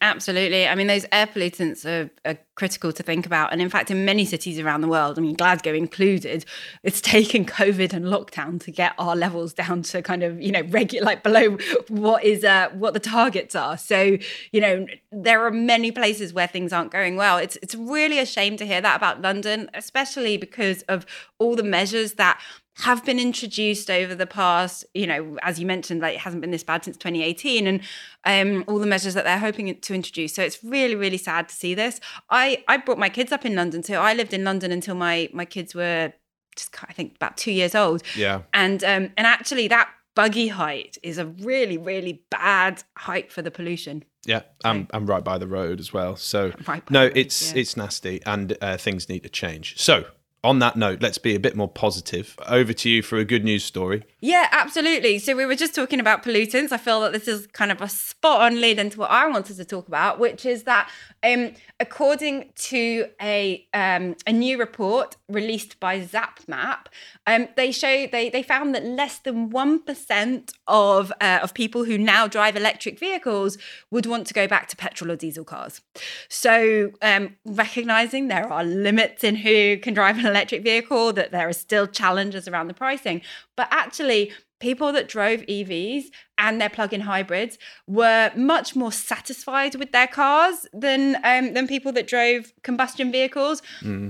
Absolutely. 0.00 0.66
I 0.66 0.74
mean, 0.74 0.88
those 0.88 1.06
air 1.12 1.28
pollutants 1.28 1.86
are, 1.86 2.10
are 2.24 2.36
critical 2.56 2.92
to 2.92 3.02
think 3.04 3.24
about. 3.24 3.52
And 3.52 3.62
in 3.62 3.70
fact, 3.70 3.90
in 3.92 4.04
many 4.04 4.24
cities 4.24 4.58
around 4.58 4.80
the 4.80 4.88
world, 4.88 5.16
I 5.16 5.22
mean, 5.22 5.34
Glasgow 5.34 5.74
included, 5.74 6.44
it's 6.82 7.00
taken 7.00 7.44
COVID 7.44 7.92
and 7.92 8.06
lockdown 8.06 8.60
to 8.64 8.72
get 8.72 8.94
our 8.98 9.14
levels 9.14 9.52
down 9.52 9.82
to 9.82 10.02
kind 10.02 10.24
of, 10.24 10.40
you 10.40 10.50
know, 10.50 10.62
regular, 10.62 11.06
like 11.06 11.22
below 11.22 11.56
what 11.88 12.24
is, 12.24 12.42
uh, 12.42 12.70
what 12.74 12.94
the 12.94 13.00
targets 13.00 13.54
are. 13.54 13.78
So, 13.78 14.18
you 14.50 14.60
know, 14.60 14.86
there 15.12 15.44
are 15.46 15.52
many 15.52 15.92
places 15.92 16.32
where 16.32 16.48
things 16.48 16.72
aren't 16.72 16.90
going 16.90 17.14
well. 17.14 17.38
It's, 17.38 17.56
it's 17.62 17.76
really 17.76 18.18
a 18.18 18.26
shame 18.26 18.56
to 18.56 18.66
hear 18.66 18.80
that 18.80 18.96
about 18.96 19.22
London, 19.22 19.70
especially 19.72 20.36
because 20.36 20.82
of 20.82 21.06
all 21.38 21.54
the 21.54 21.62
measures 21.62 22.14
that 22.14 22.40
have 22.76 23.04
been 23.04 23.18
introduced 23.18 23.90
over 23.90 24.14
the 24.14 24.26
past, 24.26 24.84
you 24.94 25.06
know, 25.06 25.36
as 25.42 25.60
you 25.60 25.66
mentioned, 25.66 26.00
like 26.00 26.14
it 26.14 26.20
hasn't 26.20 26.40
been 26.40 26.50
this 26.50 26.64
bad 26.64 26.84
since 26.84 26.96
2018, 26.96 27.66
and 27.66 27.80
um, 28.24 28.64
all 28.66 28.78
the 28.78 28.86
measures 28.86 29.14
that 29.14 29.24
they're 29.24 29.38
hoping 29.38 29.78
to 29.78 29.94
introduce. 29.94 30.34
So 30.34 30.42
it's 30.42 30.64
really, 30.64 30.94
really 30.94 31.18
sad 31.18 31.48
to 31.50 31.54
see 31.54 31.74
this. 31.74 32.00
I 32.30 32.64
I 32.68 32.78
brought 32.78 32.98
my 32.98 33.08
kids 33.10 33.30
up 33.32 33.44
in 33.44 33.54
London, 33.54 33.82
so 33.82 33.94
I 34.00 34.14
lived 34.14 34.32
in 34.32 34.42
London 34.44 34.72
until 34.72 34.94
my 34.94 35.28
my 35.32 35.44
kids 35.44 35.74
were 35.74 36.12
just 36.56 36.74
I 36.88 36.92
think 36.92 37.16
about 37.16 37.36
two 37.36 37.52
years 37.52 37.74
old, 37.74 38.02
Yeah. 38.16 38.42
and 38.54 38.82
um, 38.84 39.10
and 39.16 39.26
actually 39.26 39.68
that 39.68 39.88
buggy 40.14 40.48
height 40.48 40.98
is 41.02 41.16
a 41.18 41.24
really, 41.26 41.78
really 41.78 42.22
bad 42.30 42.82
height 42.98 43.32
for 43.32 43.40
the 43.42 43.50
pollution. 43.50 44.04
Yeah, 44.26 44.42
I'm, 44.62 44.86
I'm 44.92 45.06
right 45.06 45.24
by 45.24 45.38
the 45.38 45.46
road 45.48 45.80
as 45.80 45.92
well. 45.92 46.16
So 46.16 46.52
Right 46.68 46.88
no, 46.90 47.04
road, 47.04 47.12
it's 47.16 47.52
yeah. 47.52 47.60
it's 47.60 47.76
nasty, 47.76 48.20
and 48.24 48.56
uh, 48.60 48.76
things 48.76 49.08
need 49.08 49.22
to 49.24 49.28
change. 49.28 49.78
So 49.78 50.04
on 50.44 50.58
that 50.58 50.76
note, 50.76 51.00
let's 51.00 51.18
be 51.18 51.34
a 51.34 51.40
bit 51.40 51.56
more 51.56 51.68
positive. 51.68 52.36
Over 52.46 52.72
to 52.72 52.90
you 52.90 53.02
for 53.02 53.18
a 53.18 53.24
good 53.24 53.44
news 53.44 53.64
story. 53.64 54.04
Yeah, 54.24 54.46
absolutely. 54.52 55.18
So 55.18 55.34
we 55.34 55.46
were 55.46 55.56
just 55.56 55.74
talking 55.74 55.98
about 55.98 56.22
pollutants. 56.22 56.70
I 56.70 56.76
feel 56.76 57.00
that 57.00 57.12
this 57.12 57.26
is 57.26 57.48
kind 57.48 57.72
of 57.72 57.82
a 57.82 57.88
spot 57.88 58.40
on 58.40 58.60
lead 58.60 58.78
into 58.78 59.00
what 59.00 59.10
I 59.10 59.26
wanted 59.26 59.56
to 59.56 59.64
talk 59.64 59.88
about, 59.88 60.20
which 60.20 60.46
is 60.46 60.62
that 60.62 60.88
um, 61.24 61.54
according 61.80 62.52
to 62.54 63.06
a 63.20 63.66
um, 63.74 64.14
a 64.24 64.32
new 64.32 64.58
report 64.58 65.16
released 65.28 65.80
by 65.80 66.00
ZapMap, 66.00 66.86
um, 67.26 67.48
they 67.56 67.72
show 67.72 68.06
they 68.06 68.30
they 68.30 68.44
found 68.44 68.76
that 68.76 68.84
less 68.84 69.18
than 69.18 69.50
one 69.50 69.80
percent 69.80 70.52
of 70.68 71.12
uh, 71.20 71.40
of 71.42 71.52
people 71.52 71.82
who 71.82 71.98
now 71.98 72.28
drive 72.28 72.54
electric 72.54 73.00
vehicles 73.00 73.58
would 73.90 74.06
want 74.06 74.28
to 74.28 74.34
go 74.34 74.46
back 74.46 74.68
to 74.68 74.76
petrol 74.76 75.10
or 75.10 75.16
diesel 75.16 75.44
cars. 75.44 75.80
So 76.28 76.92
um, 77.02 77.34
recognizing 77.44 78.28
there 78.28 78.46
are 78.52 78.62
limits 78.62 79.24
in 79.24 79.34
who 79.34 79.78
can 79.78 79.94
drive 79.94 80.16
an 80.16 80.26
electric 80.26 80.62
vehicle, 80.62 81.12
that 81.14 81.32
there 81.32 81.48
are 81.48 81.52
still 81.52 81.88
challenges 81.88 82.46
around 82.46 82.68
the 82.68 82.74
pricing, 82.74 83.20
but 83.56 83.68
actually 83.70 84.32
people 84.60 84.92
that 84.92 85.08
drove 85.08 85.40
EVs 85.42 86.04
and 86.42 86.60
their 86.60 86.68
plug-in 86.68 87.00
hybrids 87.00 87.56
were 87.86 88.30
much 88.36 88.76
more 88.76 88.92
satisfied 88.92 89.76
with 89.76 89.92
their 89.92 90.08
cars 90.08 90.66
than 90.74 91.16
um, 91.24 91.54
than 91.54 91.66
people 91.66 91.92
that 91.92 92.06
drove 92.06 92.52
combustion 92.62 93.10
vehicles. 93.10 93.62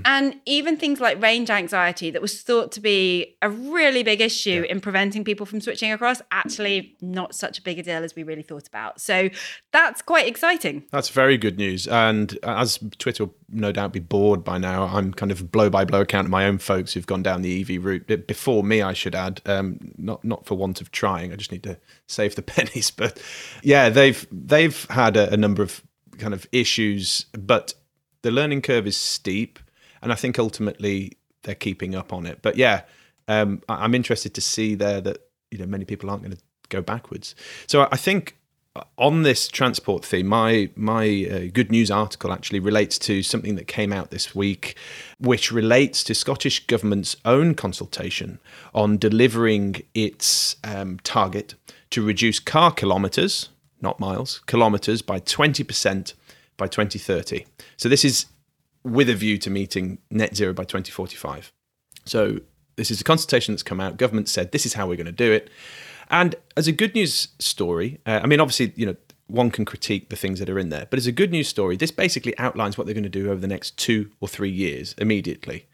And 0.05 0.41
even 0.45 0.75
things 0.75 0.99
like 0.99 1.21
range 1.21 1.49
anxiety, 1.49 2.09
that 2.09 2.21
was 2.21 2.41
thought 2.41 2.71
to 2.73 2.81
be 2.81 3.37
a 3.41 3.49
really 3.49 4.03
big 4.03 4.19
issue 4.19 4.65
in 4.67 4.81
preventing 4.81 5.23
people 5.23 5.45
from 5.45 5.61
switching 5.61 5.91
across, 5.91 6.21
actually 6.31 6.97
not 7.01 7.35
such 7.35 7.59
a 7.59 7.61
big 7.61 7.79
a 7.79 7.83
deal 7.83 8.03
as 8.03 8.15
we 8.15 8.23
really 8.23 8.41
thought 8.41 8.67
about. 8.67 8.99
So 8.99 9.29
that's 9.71 10.01
quite 10.01 10.27
exciting. 10.27 10.85
That's 10.91 11.09
very 11.09 11.37
good 11.37 11.57
news. 11.57 11.87
And 11.87 12.37
as 12.43 12.79
Twitter 12.97 13.25
will 13.25 13.35
no 13.49 13.71
doubt 13.71 13.93
be 13.93 13.99
bored 13.99 14.43
by 14.43 14.57
now, 14.57 14.85
I'm 14.85 15.13
kind 15.13 15.31
of 15.31 15.51
blow 15.51 15.69
by 15.69 15.85
blow 15.85 16.01
account 16.01 16.25
of 16.25 16.31
my 16.31 16.45
own 16.47 16.57
folks 16.57 16.93
who've 16.93 17.05
gone 17.05 17.21
down 17.21 17.43
the 17.43 17.61
EV 17.61 17.85
route 17.85 18.27
before 18.27 18.63
me. 18.63 18.81
I 18.81 18.93
should 18.93 19.13
add, 19.13 19.41
um, 19.45 19.93
not 19.97 20.23
not 20.23 20.45
for 20.47 20.55
want 20.55 20.81
of 20.81 20.91
trying. 20.91 21.31
I 21.31 21.35
just 21.35 21.51
need 21.51 21.63
to 21.63 21.77
save 22.23 22.35
the 22.35 22.41
pennies. 22.55 22.91
But 22.91 23.21
yeah, 23.61 23.89
they've 23.89 24.25
they've 24.31 24.85
had 24.89 25.17
a, 25.17 25.33
a 25.33 25.37
number 25.37 25.63
of 25.63 25.81
kind 26.17 26.33
of 26.33 26.47
issues, 26.51 27.25
but 27.37 27.73
the 28.21 28.31
learning 28.31 28.61
curve 28.61 28.87
is 28.87 28.97
steep, 28.97 29.59
and 30.01 30.11
I 30.11 30.15
think 30.15 30.39
ultimately 30.39 31.17
they're 31.43 31.55
keeping 31.55 31.95
up 31.95 32.13
on 32.13 32.25
it. 32.25 32.39
But 32.41 32.55
yeah, 32.55 32.81
um, 33.27 33.61
I- 33.67 33.83
I'm 33.83 33.95
interested 33.95 34.33
to 34.35 34.41
see 34.41 34.75
there 34.75 35.01
that 35.01 35.17
you 35.51 35.57
know 35.57 35.65
many 35.65 35.85
people 35.85 36.09
aren't 36.09 36.23
going 36.23 36.35
to 36.35 36.43
go 36.69 36.81
backwards. 36.81 37.35
So 37.67 37.87
I 37.91 37.97
think 37.97 38.37
on 38.97 39.21
this 39.21 39.47
transport 39.47 40.03
theme, 40.03 40.27
my 40.27 40.69
my 40.75 41.27
uh, 41.31 41.51
good 41.53 41.71
news 41.71 41.91
article 41.91 42.31
actually 42.31 42.59
relates 42.59 42.97
to 42.99 43.21
something 43.21 43.55
that 43.55 43.67
came 43.67 43.93
out 43.93 44.09
this 44.09 44.33
week, 44.33 44.75
which 45.19 45.51
relates 45.51 46.03
to 46.05 46.15
Scottish 46.15 46.65
government's 46.65 47.15
own 47.23 47.53
consultation 47.53 48.39
on 48.73 48.97
delivering 48.97 49.83
its 49.93 50.55
um, 50.63 50.99
target 51.03 51.53
to 51.93 52.05
reduce 52.05 52.39
car 52.39 52.71
kilometres, 52.71 53.49
not 53.81 53.99
miles, 53.99 54.41
kilometres 54.47 55.01
by 55.01 55.19
twenty 55.19 55.63
percent 55.63 56.13
by 56.57 56.67
2030. 56.67 57.45
So 57.77 57.89
this 57.89 58.05
is 58.05 58.27
with 58.83 59.09
a 59.09 59.15
view 59.15 59.37
to 59.39 59.49
meeting 59.49 59.97
net 60.11 60.35
zero 60.35 60.53
by 60.53 60.63
2045. 60.63 61.51
So 62.05 62.39
this 62.75 62.91
is 62.91 63.01
a 63.01 63.03
consultation 63.03 63.53
that's 63.53 63.63
come 63.63 63.79
out. 63.79 63.97
Government 63.97 64.29
said 64.29 64.51
this 64.51 64.65
is 64.65 64.73
how 64.73 64.87
we're 64.87 64.97
going 64.97 65.05
to 65.05 65.11
do 65.11 65.31
it. 65.31 65.49
And 66.09 66.35
as 66.57 66.67
a 66.67 66.71
good 66.71 66.93
news 66.93 67.29
story, 67.39 67.99
uh, 68.05 68.19
I 68.21 68.27
mean, 68.27 68.39
obviously, 68.39 68.73
you 68.75 68.85
know, 68.85 68.95
one 69.27 69.49
can 69.51 69.65
critique 69.65 70.09
the 70.09 70.15
things 70.15 70.39
that 70.39 70.49
are 70.49 70.59
in 70.59 70.69
there, 70.69 70.85
but 70.89 70.99
as 70.99 71.07
a 71.07 71.11
good 71.11 71.31
news 71.31 71.47
story, 71.47 71.77
this 71.77 71.91
basically 71.91 72.37
outlines 72.37 72.77
what 72.77 72.85
they're 72.85 72.93
going 72.93 73.03
to 73.03 73.09
do 73.09 73.31
over 73.31 73.39
the 73.39 73.47
next 73.47 73.77
two 73.77 74.11
or 74.19 74.27
three 74.27 74.51
years 74.51 74.93
immediately. 74.97 75.65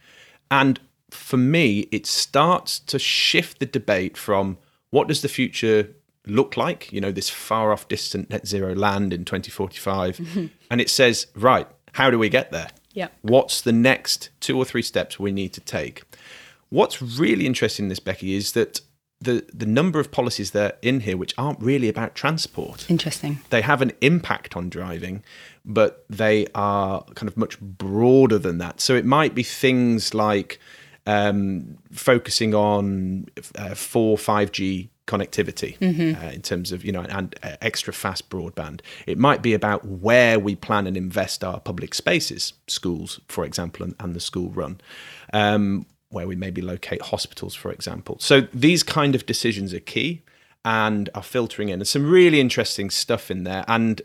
And 0.52 0.80
for 1.10 1.38
me, 1.38 1.88
it 1.92 2.06
starts 2.06 2.80
to 2.80 3.00
shift 3.00 3.60
the 3.60 3.66
debate 3.66 4.16
from 4.16 4.60
what 4.92 5.08
does 5.08 5.24
the 5.24 5.28
future 5.28 5.90
look 6.30 6.58
like, 6.58 6.92
you 6.92 7.02
know, 7.02 7.12
this 7.12 7.30
far 7.30 7.72
off 7.72 7.88
distant 7.88 8.30
net 8.30 8.48
zero 8.48 8.76
land 8.76 9.14
in 9.14 9.26
2045. 9.26 10.18
Mm-hmm. 10.18 10.46
And 10.72 10.82
it 10.82 10.90
says, 10.90 11.28
right, 11.36 11.68
how 11.94 12.10
do 12.10 12.20
we 12.20 12.30
get 12.30 12.52
there? 12.52 12.70
Yeah. 12.94 13.10
What's 13.22 13.62
the 13.62 13.72
next 13.72 14.30
two 14.40 14.58
or 14.58 14.66
three 14.66 14.82
steps 14.82 15.20
we 15.20 15.32
need 15.32 15.54
to 15.54 15.62
take? 15.62 16.04
What's 16.70 17.02
really 17.02 17.46
interesting 17.46 17.86
in 17.86 17.90
this, 17.90 18.00
Becky, 18.00 18.36
is 18.36 18.54
that 18.54 18.82
the, 19.22 19.46
the 19.54 19.66
number 19.66 20.00
of 20.00 20.12
policies 20.12 20.52
that 20.52 20.74
are 20.74 20.78
in 20.82 21.02
here 21.02 21.18
which 21.18 21.34
aren't 21.38 21.60
really 21.62 21.90
about 21.90 22.16
transport. 22.16 22.90
Interesting. 22.90 23.40
They 23.50 23.62
have 23.62 23.82
an 23.82 23.92
impact 24.02 24.56
on 24.56 24.70
driving, 24.70 25.24
but 25.66 26.06
they 26.10 26.48
are 26.56 27.04
kind 27.16 27.28
of 27.28 27.36
much 27.36 27.60
broader 27.60 28.38
than 28.38 28.60
that. 28.60 28.80
So 28.80 28.96
it 28.96 29.06
might 29.06 29.36
be 29.36 29.44
things 29.44 30.14
like 30.14 30.60
um, 31.06 31.78
focusing 31.92 32.54
on 32.54 33.28
uh, 33.56 33.76
4 33.76 34.18
5G 34.18 34.90
connectivity 35.10 35.76
uh, 35.76 35.80
mm-hmm. 35.80 36.24
uh, 36.24 36.30
in 36.30 36.42
terms 36.42 36.72
of 36.72 36.86
you 36.86 36.92
know 36.92 37.02
and 37.02 37.36
uh, 37.42 37.56
extra 37.62 37.92
fast 37.92 38.30
broadband. 38.30 38.82
It 39.08 39.18
might 39.18 39.42
be 39.42 39.54
about 39.54 39.86
where 39.86 40.40
we 40.40 40.56
plan 40.56 40.86
and 40.86 40.96
invest 40.96 41.44
our 41.44 41.60
public 41.60 41.94
spaces 41.96 42.54
schools 42.68 43.20
for 43.28 43.44
example 43.44 43.84
and, 43.84 43.96
and 44.00 44.16
the 44.16 44.20
school 44.20 44.50
run 44.52 44.80
um, 45.34 45.86
where 46.10 46.28
we 46.28 46.36
maybe 46.36 46.62
locate 46.62 47.02
hospitals 47.02 47.56
for 47.56 47.72
example. 47.72 48.18
So 48.20 48.42
these 48.54 48.84
kind 48.84 49.16
of 49.16 49.26
decisions 49.26 49.74
are 49.74 49.80
key 49.80 50.22
and 50.64 51.10
are 51.16 51.24
filtering 51.24 51.70
in. 51.70 51.80
And 51.80 51.88
some 51.88 52.10
really 52.10 52.40
interesting 52.40 52.90
stuff 52.90 53.32
in 53.32 53.44
there. 53.44 53.66
And 53.68 54.02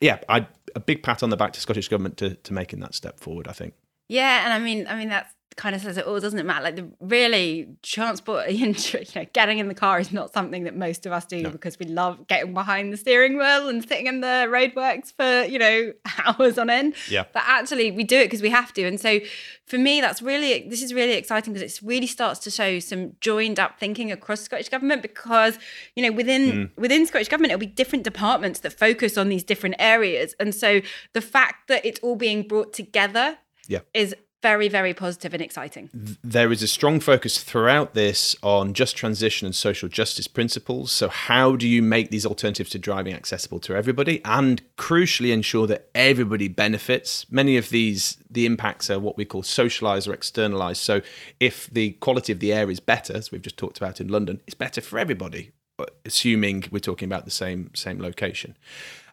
yeah 0.00 0.18
I, 0.28 0.46
a 0.74 0.80
big 0.80 1.02
pat 1.02 1.22
on 1.22 1.30
the 1.30 1.36
back 1.36 1.52
to 1.52 1.60
scottish 1.60 1.88
government 1.88 2.16
to, 2.18 2.34
to 2.34 2.52
making 2.52 2.80
that 2.80 2.94
step 2.94 3.20
forward 3.20 3.46
i 3.48 3.52
think. 3.52 3.74
Yeah 4.08 4.44
and 4.44 4.52
i 4.52 4.58
mean 4.58 4.86
i 4.88 4.96
mean 4.96 5.08
that's 5.08 5.32
kind 5.56 5.74
of 5.74 5.82
says 5.82 5.96
it 5.96 6.06
all, 6.06 6.20
doesn't 6.20 6.38
it, 6.38 6.46
Matt? 6.46 6.62
Like 6.62 6.76
the 6.76 6.88
really 7.00 7.68
transport, 7.82 8.50
you 8.50 8.68
know, 8.68 9.26
getting 9.32 9.58
in 9.58 9.68
the 9.68 9.74
car 9.74 9.98
is 9.98 10.12
not 10.12 10.32
something 10.32 10.64
that 10.64 10.76
most 10.76 11.06
of 11.06 11.12
us 11.12 11.26
do 11.26 11.48
because 11.50 11.78
we 11.78 11.86
love 11.86 12.26
getting 12.28 12.54
behind 12.54 12.92
the 12.92 12.96
steering 12.96 13.36
wheel 13.36 13.68
and 13.68 13.86
sitting 13.86 14.06
in 14.06 14.20
the 14.20 14.46
roadworks 14.48 15.12
for 15.12 15.48
you 15.48 15.58
know 15.58 15.92
hours 16.24 16.58
on 16.58 16.70
end. 16.70 16.94
Yeah. 17.08 17.24
But 17.32 17.42
actually, 17.46 17.90
we 17.90 18.04
do 18.04 18.18
it 18.18 18.26
because 18.26 18.42
we 18.42 18.50
have 18.50 18.72
to, 18.74 18.84
and 18.84 19.00
so 19.00 19.20
for 19.66 19.78
me, 19.78 20.00
that's 20.00 20.22
really 20.22 20.66
this 20.68 20.82
is 20.82 20.94
really 20.94 21.14
exciting 21.14 21.52
because 21.52 21.78
it 21.78 21.80
really 21.84 22.06
starts 22.06 22.40
to 22.40 22.50
show 22.50 22.78
some 22.78 23.12
joined 23.20 23.58
up 23.58 23.78
thinking 23.78 24.10
across 24.12 24.40
Scottish 24.40 24.68
government 24.68 25.02
because 25.02 25.58
you 25.94 26.02
know 26.02 26.12
within 26.12 26.50
hmm. 26.50 26.80
within 26.80 27.06
Scottish 27.06 27.28
government 27.28 27.52
it'll 27.52 27.60
be 27.60 27.66
different 27.66 28.04
departments 28.04 28.60
that 28.60 28.72
focus 28.72 29.18
on 29.18 29.28
these 29.28 29.44
different 29.44 29.76
areas, 29.78 30.34
and 30.38 30.54
so 30.54 30.80
the 31.12 31.20
fact 31.20 31.68
that 31.68 31.84
it's 31.84 32.00
all 32.00 32.16
being 32.16 32.46
brought 32.46 32.72
together 32.72 33.38
Yeah. 33.66 33.80
is 33.92 34.14
very, 34.40 34.68
very 34.68 34.94
positive 34.94 35.34
and 35.34 35.42
exciting. 35.42 35.90
There 36.22 36.52
is 36.52 36.62
a 36.62 36.68
strong 36.68 37.00
focus 37.00 37.42
throughout 37.42 37.94
this 37.94 38.36
on 38.42 38.72
just 38.72 38.96
transition 38.96 39.46
and 39.46 39.54
social 39.54 39.88
justice 39.88 40.28
principles. 40.28 40.92
So, 40.92 41.08
how 41.08 41.56
do 41.56 41.66
you 41.66 41.82
make 41.82 42.10
these 42.10 42.24
alternatives 42.24 42.70
to 42.70 42.78
driving 42.78 43.14
accessible 43.14 43.58
to 43.60 43.74
everybody 43.74 44.20
and 44.24 44.62
crucially 44.76 45.32
ensure 45.32 45.66
that 45.66 45.88
everybody 45.94 46.48
benefits? 46.48 47.26
Many 47.30 47.56
of 47.56 47.70
these, 47.70 48.18
the 48.30 48.46
impacts 48.46 48.90
are 48.90 49.00
what 49.00 49.16
we 49.16 49.24
call 49.24 49.42
socialized 49.42 50.06
or 50.06 50.14
externalized. 50.14 50.82
So, 50.82 51.00
if 51.40 51.68
the 51.70 51.92
quality 51.92 52.32
of 52.32 52.40
the 52.40 52.52
air 52.52 52.70
is 52.70 52.80
better, 52.80 53.16
as 53.16 53.32
we've 53.32 53.42
just 53.42 53.56
talked 53.56 53.78
about 53.78 54.00
in 54.00 54.08
London, 54.08 54.40
it's 54.46 54.54
better 54.54 54.80
for 54.80 54.98
everybody. 54.98 55.52
Uh, 55.80 55.86
assuming 56.04 56.64
we're 56.72 56.80
talking 56.80 57.06
about 57.06 57.24
the 57.24 57.30
same 57.30 57.70
same 57.74 58.00
location. 58.00 58.56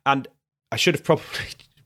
And 0.05 0.27
I 0.71 0.77
should 0.77 0.95
have 0.95 1.03
probably 1.03 1.45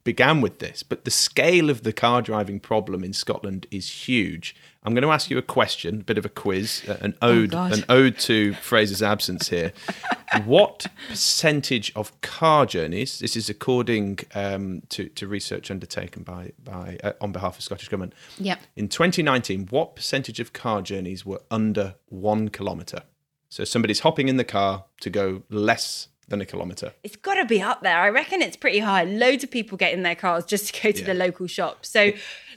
began 0.10 0.42
with 0.42 0.58
this, 0.58 0.82
but 0.82 1.06
the 1.06 1.12
scale 1.12 1.70
of 1.70 1.84
the 1.84 1.94
car 1.94 2.20
driving 2.20 2.60
problem 2.60 3.04
in 3.04 3.14
Scotland 3.14 3.68
is 3.70 4.08
huge. 4.08 4.56
I'm 4.84 4.96
going 4.96 5.04
to 5.04 5.12
ask 5.12 5.30
you 5.30 5.38
a 5.38 5.44
question, 5.44 6.02
a 6.02 6.04
bit 6.04 6.18
of 6.18 6.26
a 6.26 6.30
quiz, 6.30 6.84
an 6.88 7.14
Oh, 7.22 7.30
ode, 7.30 7.52
God. 7.52 7.74
an 7.74 7.86
ode 7.90 8.18
to 8.30 8.54
Fraser's 8.56 9.04
absence 9.04 9.50
here. 9.50 9.72
what 10.46 10.88
percentage 11.08 11.92
of 11.96 12.20
car 12.22 12.66
journeys? 12.66 13.20
This 13.20 13.36
is 13.38 13.52
according 13.52 14.18
um, 14.34 14.82
to, 14.90 15.10
to 15.10 15.28
research 15.28 15.70
undertaken 15.70 16.24
by 16.24 16.54
by 16.64 16.98
uh, 17.04 17.14
on 17.22 17.32
behalf 17.32 17.58
of 17.60 17.64
Scottish 17.64 17.88
government. 17.90 18.14
Yep. 18.40 18.60
In 18.76 18.88
2019, 18.88 19.68
what 19.70 19.96
percentage 19.96 20.40
of 20.40 20.54
car 20.54 20.82
journeys 20.82 21.24
were 21.24 21.42
under 21.52 21.94
one 22.08 22.50
kilometre? 22.50 23.04
So 23.50 23.64
somebody's 23.64 24.00
hopping 24.00 24.28
in 24.28 24.38
the 24.38 24.44
car 24.44 24.86
to 25.02 25.12
go 25.12 25.44
less 25.50 26.08
than 26.30 26.42
a 26.42 26.46
kilometre. 26.46 26.94
It's 27.04 27.16
got 27.16 27.36
to 27.36 27.46
be 27.46 27.62
up 27.62 27.82
there. 27.82 27.98
I 27.98 28.10
reckon 28.10 28.42
it's 28.42 28.58
pretty 28.58 28.80
high. 28.80 29.04
Loads 29.04 29.44
of 29.44 29.52
people 29.52 29.78
get 29.78 29.94
in 29.94 30.04
their 30.04 30.16
cars 30.16 30.46
just 30.46 30.74
to 30.74 30.82
go 30.82 30.92
to 30.92 31.00
Yeah. 31.00 31.06
the 31.08 31.14
local 31.14 31.48
shop. 31.48 31.86
So 31.86 32.12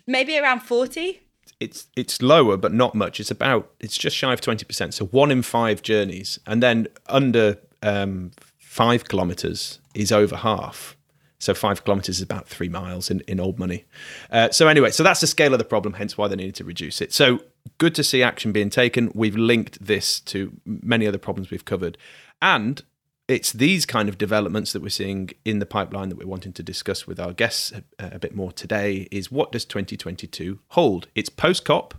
maybe 0.07 0.38
around 0.38 0.61
40. 0.61 1.21
it's 1.61 1.87
it's 1.97 2.21
lower 2.21 2.57
but 2.57 2.73
not 2.73 2.93
much 2.95 3.21
it's 3.21 3.31
about 3.31 3.71
it's 3.79 3.97
just 3.97 4.17
shy 4.17 4.33
of 4.33 4.41
20% 4.41 4.93
so 4.93 5.05
one 5.07 5.31
in 5.31 5.43
five 5.43 5.81
journeys 5.83 6.38
and 6.47 6.61
then 6.62 6.88
under 7.07 7.57
um, 7.85 8.33
five 8.59 9.05
kilometers 9.05 9.79
is 9.95 10.11
over 10.11 10.37
half 10.37 10.97
so 11.38 11.55
five 11.55 11.85
kilometers 11.85 12.17
is 12.17 12.23
about 12.23 12.49
three 12.49 12.69
miles 12.69 13.11
in, 13.12 13.21
in 13.29 13.38
old 13.38 13.59
money 13.61 13.85
uh, 14.33 14.50
so 14.50 14.67
anyway 14.67 14.91
so 14.91 15.02
that's 15.05 15.21
the 15.21 15.26
scale 15.26 15.52
of 15.55 15.59
the 15.61 15.64
problem 15.64 15.95
hence 15.95 16.19
why 16.19 16.26
they 16.26 16.35
needed 16.37 16.55
to 16.57 16.64
reduce 16.64 17.00
it 17.00 17.12
so 17.12 17.38
good 17.79 17.95
to 17.95 18.02
see 18.02 18.23
action 18.25 18.50
being 18.50 18.71
taken 18.71 19.12
we've 19.14 19.37
linked 19.37 19.85
this 19.85 20.19
to 20.19 20.52
many 20.64 21.07
other 21.07 21.19
problems 21.19 21.50
we've 21.52 21.64
covered 21.64 21.97
and 22.41 22.83
it's 23.29 23.52
these 23.52 23.87
kind 23.87 24.09
of 24.09 24.19
developments 24.19 24.73
that 24.73 24.83
we're 24.83 24.88
seeing 24.88 25.31
in 25.45 25.59
the 25.59 25.67
pipeline 25.67 26.09
that 26.09 26.19
we're 26.19 26.26
wanting 26.26 26.52
to 26.52 26.62
discuss 26.62 27.07
with 27.07 27.21
our 27.21 27.33
guests 27.33 27.73
a, 27.73 27.83
a 27.99 28.19
bit 28.19 28.35
more 28.35 28.52
today 28.52 29.09
is 29.11 29.31
what 29.31 29.52
does 29.52 29.64
2022 29.64 30.59
hold? 30.69 31.09
It's 31.14 31.29
post 31.29 31.64
cop 31.64 31.95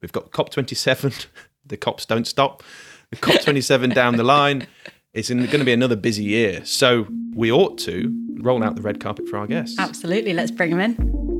we've 0.00 0.12
got 0.12 0.30
cop 0.30 0.50
27 0.50 1.12
the 1.66 1.76
cops 1.76 2.06
don't 2.06 2.26
stop. 2.26 2.62
The 3.10 3.16
cop 3.16 3.40
27 3.42 3.90
down 3.94 4.16
the 4.16 4.24
line 4.24 4.66
it's 5.12 5.28
going 5.28 5.48
to 5.48 5.64
be 5.64 5.72
another 5.72 5.96
busy 5.96 6.22
year. 6.22 6.64
So 6.64 7.08
we 7.34 7.50
ought 7.50 7.78
to 7.78 8.14
roll 8.40 8.62
out 8.62 8.76
the 8.76 8.82
red 8.82 9.00
carpet 9.00 9.28
for 9.28 9.38
our 9.38 9.46
guests. 9.48 9.76
Absolutely. 9.78 10.32
Let's 10.32 10.52
bring 10.52 10.70
them 10.70 10.80
in. 10.80 11.39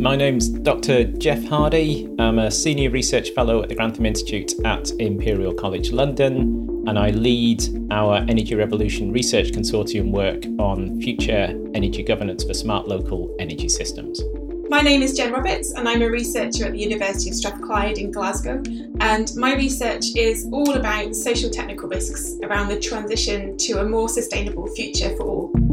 My 0.00 0.16
name's 0.16 0.48
Dr. 0.48 1.04
Jeff 1.04 1.44
Hardy. 1.44 2.08
I'm 2.18 2.38
a 2.38 2.50
senior 2.50 2.88
research 2.88 3.32
fellow 3.32 3.62
at 3.62 3.68
the 3.68 3.74
Grantham 3.74 4.06
Institute 4.06 4.54
at 4.64 4.90
Imperial 4.92 5.52
College 5.52 5.92
London, 5.92 6.84
and 6.88 6.98
I 6.98 7.10
lead 7.10 7.62
our 7.92 8.16
Energy 8.16 8.54
Revolution 8.54 9.12
Research 9.12 9.48
Consortium 9.48 10.10
work 10.10 10.42
on 10.58 10.98
future 11.02 11.54
energy 11.74 12.02
governance 12.02 12.44
for 12.44 12.54
smart 12.54 12.88
local 12.88 13.36
energy 13.38 13.68
systems. 13.68 14.22
My 14.70 14.80
name 14.80 15.02
is 15.02 15.14
Jen 15.14 15.34
Roberts, 15.34 15.74
and 15.74 15.86
I'm 15.86 16.00
a 16.00 16.08
researcher 16.08 16.64
at 16.64 16.72
the 16.72 16.78
University 16.78 17.28
of 17.28 17.36
Strathclyde 17.36 17.98
in 17.98 18.10
Glasgow. 18.10 18.62
And 19.00 19.30
my 19.36 19.54
research 19.54 20.16
is 20.16 20.48
all 20.50 20.76
about 20.76 21.14
social 21.14 21.50
technical 21.50 21.90
risks 21.90 22.36
around 22.42 22.68
the 22.68 22.80
transition 22.80 23.54
to 23.58 23.80
a 23.80 23.84
more 23.84 24.08
sustainable 24.08 24.66
future 24.68 25.14
for 25.16 25.24
all. 25.24 25.69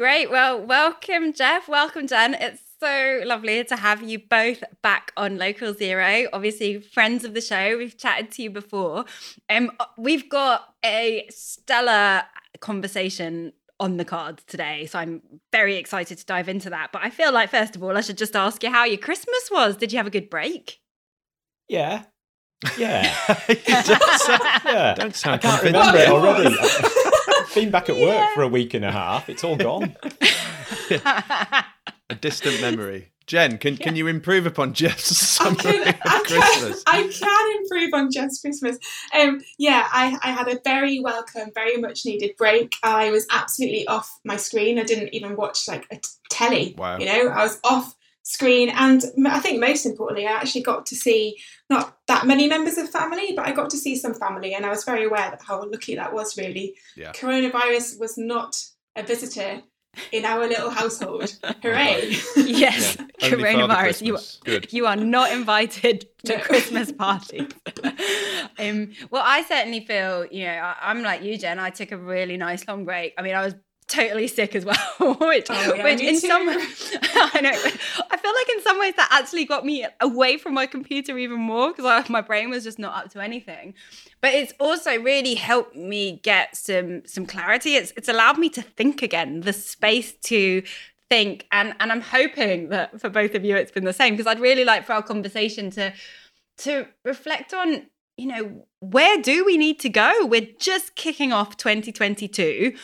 Great. 0.00 0.30
Well, 0.30 0.58
welcome, 0.64 1.34
Jeff. 1.34 1.68
Welcome, 1.68 2.06
Jen. 2.06 2.32
It's 2.32 2.62
so 2.80 3.20
lovely 3.26 3.62
to 3.64 3.76
have 3.76 4.02
you 4.02 4.18
both 4.18 4.64
back 4.80 5.12
on 5.14 5.36
Local 5.36 5.74
Zero. 5.74 6.26
Obviously, 6.32 6.80
friends 6.80 7.22
of 7.22 7.34
the 7.34 7.42
show. 7.42 7.76
We've 7.76 7.98
chatted 7.98 8.30
to 8.30 8.42
you 8.44 8.48
before. 8.48 9.04
Um, 9.50 9.70
we've 9.98 10.26
got 10.30 10.72
a 10.82 11.26
stellar 11.28 12.22
conversation 12.60 13.52
on 13.78 13.98
the 13.98 14.06
cards 14.06 14.42
today, 14.46 14.86
so 14.86 14.98
I'm 15.00 15.20
very 15.52 15.76
excited 15.76 16.16
to 16.16 16.24
dive 16.24 16.48
into 16.48 16.70
that. 16.70 16.92
But 16.92 17.02
I 17.04 17.10
feel 17.10 17.30
like 17.30 17.50
first 17.50 17.76
of 17.76 17.84
all, 17.84 17.94
I 17.94 18.00
should 18.00 18.16
just 18.16 18.34
ask 18.34 18.62
you 18.62 18.70
how 18.70 18.86
your 18.86 18.96
Christmas 18.96 19.50
was. 19.52 19.76
Did 19.76 19.92
you 19.92 19.98
have 19.98 20.06
a 20.06 20.10
good 20.10 20.30
break? 20.30 20.80
Yeah. 21.68 22.04
Yeah. 22.78 23.14
don't, 23.48 23.58
sound, 23.66 24.42
Yeah. 24.64 24.94
don't 24.94 25.14
sound 25.14 25.34
I 25.34 25.38
can't 25.42 25.62
remember 25.62 25.98
it 25.98 26.08
already. 26.08 26.56
I've 27.38 27.54
been 27.54 27.70
back 27.70 27.88
at 27.88 27.96
work 27.96 28.34
for 28.34 28.42
a 28.42 28.48
week 28.48 28.74
and 28.74 28.84
a 28.84 28.92
half. 28.92 29.28
It's 29.28 29.44
all 29.44 29.56
gone. 29.56 29.96
a 30.90 32.14
distant 32.20 32.60
memory 32.60 33.12
jen 33.26 33.58
can, 33.58 33.76
can 33.76 33.94
you 33.94 34.08
improve 34.08 34.44
upon 34.44 34.72
jeff's 34.72 35.40
I 35.40 35.54
can, 35.54 35.88
of 35.88 35.94
I, 36.04 36.22
christmas 36.26 36.82
can, 36.82 36.94
I 36.96 37.08
can 37.08 37.62
improve 37.62 37.94
on 37.94 38.10
Jeff's 38.10 38.40
Christmas. 38.40 38.78
Um, 39.18 39.40
yeah, 39.58 39.86
I, 39.90 40.18
I 40.22 40.32
had 40.32 40.48
a 40.48 40.60
very 40.64 41.00
welcome, 41.00 41.50
very 41.54 41.76
much 41.76 42.04
needed 42.04 42.36
break. 42.36 42.74
I 42.82 43.10
was 43.10 43.26
absolutely 43.30 43.86
off 43.86 44.18
my 44.24 44.36
screen. 44.36 44.78
I 44.78 44.84
didn't 44.84 45.14
even 45.14 45.36
watch 45.36 45.68
like 45.68 45.86
a 45.90 45.96
t- 45.96 46.08
telly. 46.30 46.74
Wow. 46.76 46.98
You 46.98 47.06
know, 47.06 47.28
I 47.28 47.42
was 47.42 47.60
off 47.64 47.94
screen, 48.22 48.70
and 48.70 49.02
m- 49.16 49.26
I 49.26 49.40
think 49.40 49.60
most 49.60 49.86
importantly, 49.86 50.26
I 50.26 50.32
actually 50.32 50.62
got 50.62 50.86
to 50.86 50.96
see 50.96 51.38
not 51.68 51.96
that 52.12 52.26
many 52.26 52.46
members 52.48 52.76
of 52.78 52.90
family, 52.90 53.32
but 53.36 53.46
I 53.48 53.52
got 53.52 53.70
to 53.70 53.78
see 53.84 53.94
some 54.04 54.14
family, 54.14 54.50
and 54.54 54.66
I 54.66 54.70
was 54.70 54.84
very 54.84 55.04
aware 55.04 55.28
that 55.30 55.42
how 55.48 55.56
lucky 55.74 55.94
that 55.96 56.12
was. 56.12 56.36
Really, 56.36 56.66
Yeah. 56.96 57.12
coronavirus 57.12 57.98
was 58.00 58.16
not 58.18 58.52
a 58.96 59.02
visitor 59.02 59.62
in 60.12 60.24
our 60.24 60.46
little 60.46 60.70
household. 60.70 61.28
Hooray! 61.62 62.16
yes, 62.36 62.96
Yeah, 63.20 63.28
coronavirus. 63.30 63.98
You, 64.06 64.18
Good. 64.44 64.72
you 64.72 64.86
are 64.86 64.96
not 64.96 65.32
invited 65.32 66.06
to 66.26 66.36
No. 66.36 66.42
Christmas 66.48 66.92
parties. 67.06 67.48
um, 68.58 68.92
well, 69.10 69.22
I 69.24 69.42
certainly 69.42 69.84
feel, 69.86 70.26
you 70.26 70.44
know, 70.44 70.52
I, 70.68 70.76
I'm 70.82 71.02
like 71.02 71.22
you, 71.22 71.36
Jen. 71.38 71.58
I 71.58 71.70
took 71.70 71.92
a 71.92 71.96
really 71.96 72.36
nice 72.36 72.66
long 72.68 72.84
break. 72.84 73.14
I 73.18 73.22
mean, 73.22 73.34
I 73.34 73.44
was 73.44 73.54
totally 73.90 74.26
sick 74.26 74.54
as 74.54 74.64
well, 74.64 74.76
which, 75.20 75.46
Oh, 75.50 75.74
yeah, 75.74 75.84
which 75.84 76.00
in 76.00 76.14
too. 76.14 76.26
some, 76.28 76.48
I 76.48 77.40
know, 77.42 77.50
I 78.10 78.16
feel 78.16 78.32
like 78.34 78.48
in 78.56 78.62
some 78.62 78.78
ways 78.78 78.94
that 78.96 79.08
actually 79.12 79.44
got 79.44 79.64
me 79.66 79.86
away 80.00 80.38
from 80.38 80.54
my 80.54 80.66
computer 80.66 81.18
even 81.18 81.38
more 81.40 81.72
because 81.72 82.08
my 82.08 82.20
brain 82.20 82.50
was 82.50 82.64
just 82.64 82.78
not 82.78 83.04
up 83.04 83.10
to 83.12 83.20
anything. 83.20 83.74
But 84.20 84.34
it's 84.34 84.52
also 84.58 84.98
really 84.98 85.34
helped 85.34 85.76
me 85.76 86.20
get 86.22 86.56
some 86.56 87.06
some 87.06 87.26
clarity. 87.26 87.74
It's 87.76 87.92
it's 87.96 88.08
allowed 88.08 88.38
me 88.38 88.48
to 88.50 88.62
think 88.62 89.02
again, 89.02 89.40
the 89.40 89.52
space 89.52 90.12
to 90.24 90.62
think 91.08 91.46
and 91.50 91.74
and 91.80 91.90
I'm 91.90 92.00
hoping 92.02 92.68
that 92.68 93.00
for 93.00 93.08
both 93.10 93.34
of 93.34 93.44
you 93.44 93.56
it's 93.56 93.72
been 93.72 93.84
the 93.84 93.92
same 93.92 94.14
because 94.14 94.28
I'd 94.28 94.38
really 94.38 94.64
like 94.64 94.84
for 94.86 94.92
our 94.92 95.02
conversation 95.02 95.68
to 95.72 95.92
to 96.58 96.86
reflect 97.04 97.52
on 97.52 97.86
you 98.20 98.26
know 98.26 98.66
where 98.80 99.20
do 99.20 99.44
we 99.44 99.56
need 99.56 99.80
to 99.80 99.88
go? 99.88 100.26
We're 100.26 100.48
just 100.58 100.94
kicking 100.94 101.32
off 101.32 101.56
2022 101.56 102.74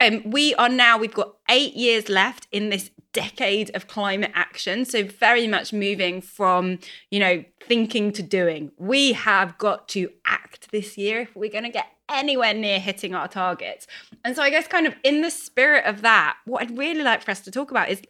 and 0.00 0.24
um, 0.24 0.30
we 0.30 0.54
are 0.54 0.68
now 0.68 0.98
we've 0.98 1.14
got 1.14 1.36
8 1.48 1.74
years 1.74 2.08
left 2.08 2.46
in 2.50 2.70
this 2.70 2.90
decade 3.12 3.74
of 3.74 3.88
climate 3.88 4.30
action 4.34 4.84
so 4.84 5.02
very 5.02 5.46
much 5.46 5.72
moving 5.72 6.20
from 6.20 6.78
you 7.10 7.20
know 7.20 7.44
thinking 7.62 8.12
to 8.12 8.22
doing. 8.22 8.72
We 8.78 9.12
have 9.12 9.58
got 9.58 9.88
to 9.88 10.10
act 10.26 10.70
this 10.70 10.96
year 10.96 11.20
if 11.20 11.36
we're 11.36 11.50
going 11.50 11.64
to 11.64 11.70
get 11.70 11.86
anywhere 12.08 12.54
near 12.54 12.78
hitting 12.78 13.14
our 13.14 13.28
targets. 13.28 13.86
And 14.24 14.34
so 14.34 14.42
i 14.42 14.50
guess 14.50 14.66
kind 14.66 14.86
of 14.86 14.94
in 15.04 15.20
the 15.20 15.30
spirit 15.30 15.84
of 15.84 16.02
that 16.02 16.36
what 16.44 16.62
i'd 16.62 16.78
really 16.78 17.02
like 17.02 17.22
for 17.22 17.30
us 17.30 17.40
to 17.40 17.50
talk 17.50 17.70
about 17.70 17.90
is 17.90 18.00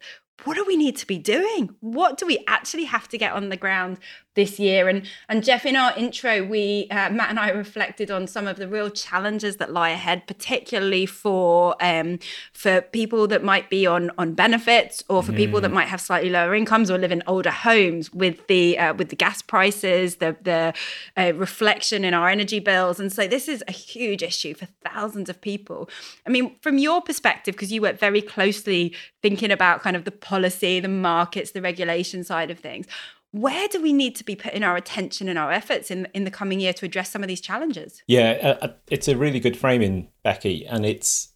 what 0.43 0.55
do 0.55 0.63
we 0.65 0.77
need 0.77 0.95
to 0.97 1.07
be 1.07 1.17
doing? 1.17 1.75
What 1.79 2.17
do 2.17 2.25
we 2.25 2.43
actually 2.47 2.85
have 2.85 3.07
to 3.09 3.17
get 3.17 3.33
on 3.33 3.49
the 3.49 3.57
ground 3.57 3.97
this 4.37 4.57
year? 4.57 4.87
And 4.87 5.05
and 5.27 5.43
Jeff, 5.43 5.65
in 5.65 5.75
our 5.75 5.93
intro, 5.97 6.45
we 6.45 6.87
uh, 6.89 7.09
Matt 7.09 7.29
and 7.29 7.39
I 7.39 7.49
reflected 7.49 8.09
on 8.09 8.25
some 8.27 8.47
of 8.47 8.55
the 8.55 8.69
real 8.69 8.89
challenges 8.89 9.57
that 9.57 9.73
lie 9.73 9.89
ahead, 9.89 10.25
particularly 10.27 11.05
for 11.05 11.75
um, 11.81 12.19
for 12.53 12.79
people 12.79 13.27
that 13.27 13.43
might 13.43 13.69
be 13.69 13.85
on 13.85 14.11
on 14.17 14.33
benefits 14.33 15.03
or 15.09 15.21
for 15.21 15.33
people 15.33 15.59
that 15.59 15.71
might 15.71 15.89
have 15.89 15.99
slightly 15.99 16.29
lower 16.29 16.55
incomes 16.55 16.89
or 16.89 16.97
live 16.97 17.11
in 17.11 17.21
older 17.27 17.51
homes 17.51 18.13
with 18.13 18.47
the 18.47 18.77
uh, 18.77 18.93
with 18.93 19.09
the 19.09 19.17
gas 19.17 19.41
prices, 19.41 20.17
the 20.17 20.37
the 20.41 20.73
uh, 21.17 21.33
reflection 21.35 22.05
in 22.05 22.13
our 22.13 22.29
energy 22.29 22.59
bills, 22.59 22.99
and 23.01 23.11
so 23.11 23.27
this 23.27 23.49
is 23.49 23.61
a 23.67 23.73
huge 23.73 24.23
issue 24.23 24.53
for 24.53 24.67
thousands 24.85 25.29
of 25.29 25.41
people. 25.41 25.89
I 26.25 26.29
mean, 26.29 26.55
from 26.61 26.77
your 26.77 27.01
perspective, 27.01 27.55
because 27.55 27.71
you 27.71 27.81
work 27.81 27.99
very 27.99 28.21
closely 28.21 28.95
thinking 29.21 29.51
about 29.51 29.81
kind 29.81 29.95
of 29.95 30.05
the 30.05 30.11
policy, 30.11 30.79
the 30.79 30.87
markets, 30.87 31.51
the 31.51 31.61
regulation 31.61 32.23
side 32.23 32.51
of 32.51 32.59
things. 32.59 32.85
Where 33.31 33.67
do 33.67 33.81
we 33.81 33.93
need 33.93 34.15
to 34.15 34.23
be 34.23 34.35
putting 34.35 34.63
our 34.63 34.77
attention 34.77 35.27
and 35.27 35.37
our 35.37 35.51
efforts 35.51 35.91
in 35.91 36.07
in 36.13 36.23
the 36.23 36.31
coming 36.31 36.59
year 36.59 36.73
to 36.73 36.85
address 36.85 37.11
some 37.11 37.23
of 37.23 37.27
these 37.27 37.41
challenges? 37.41 38.01
Yeah, 38.07 38.57
uh, 38.61 38.65
uh, 38.65 38.73
it's 38.89 39.07
a 39.07 39.17
really 39.17 39.39
good 39.39 39.57
framing, 39.57 40.09
Becky, 40.23 40.65
and 40.65 40.85
it's 40.85 41.33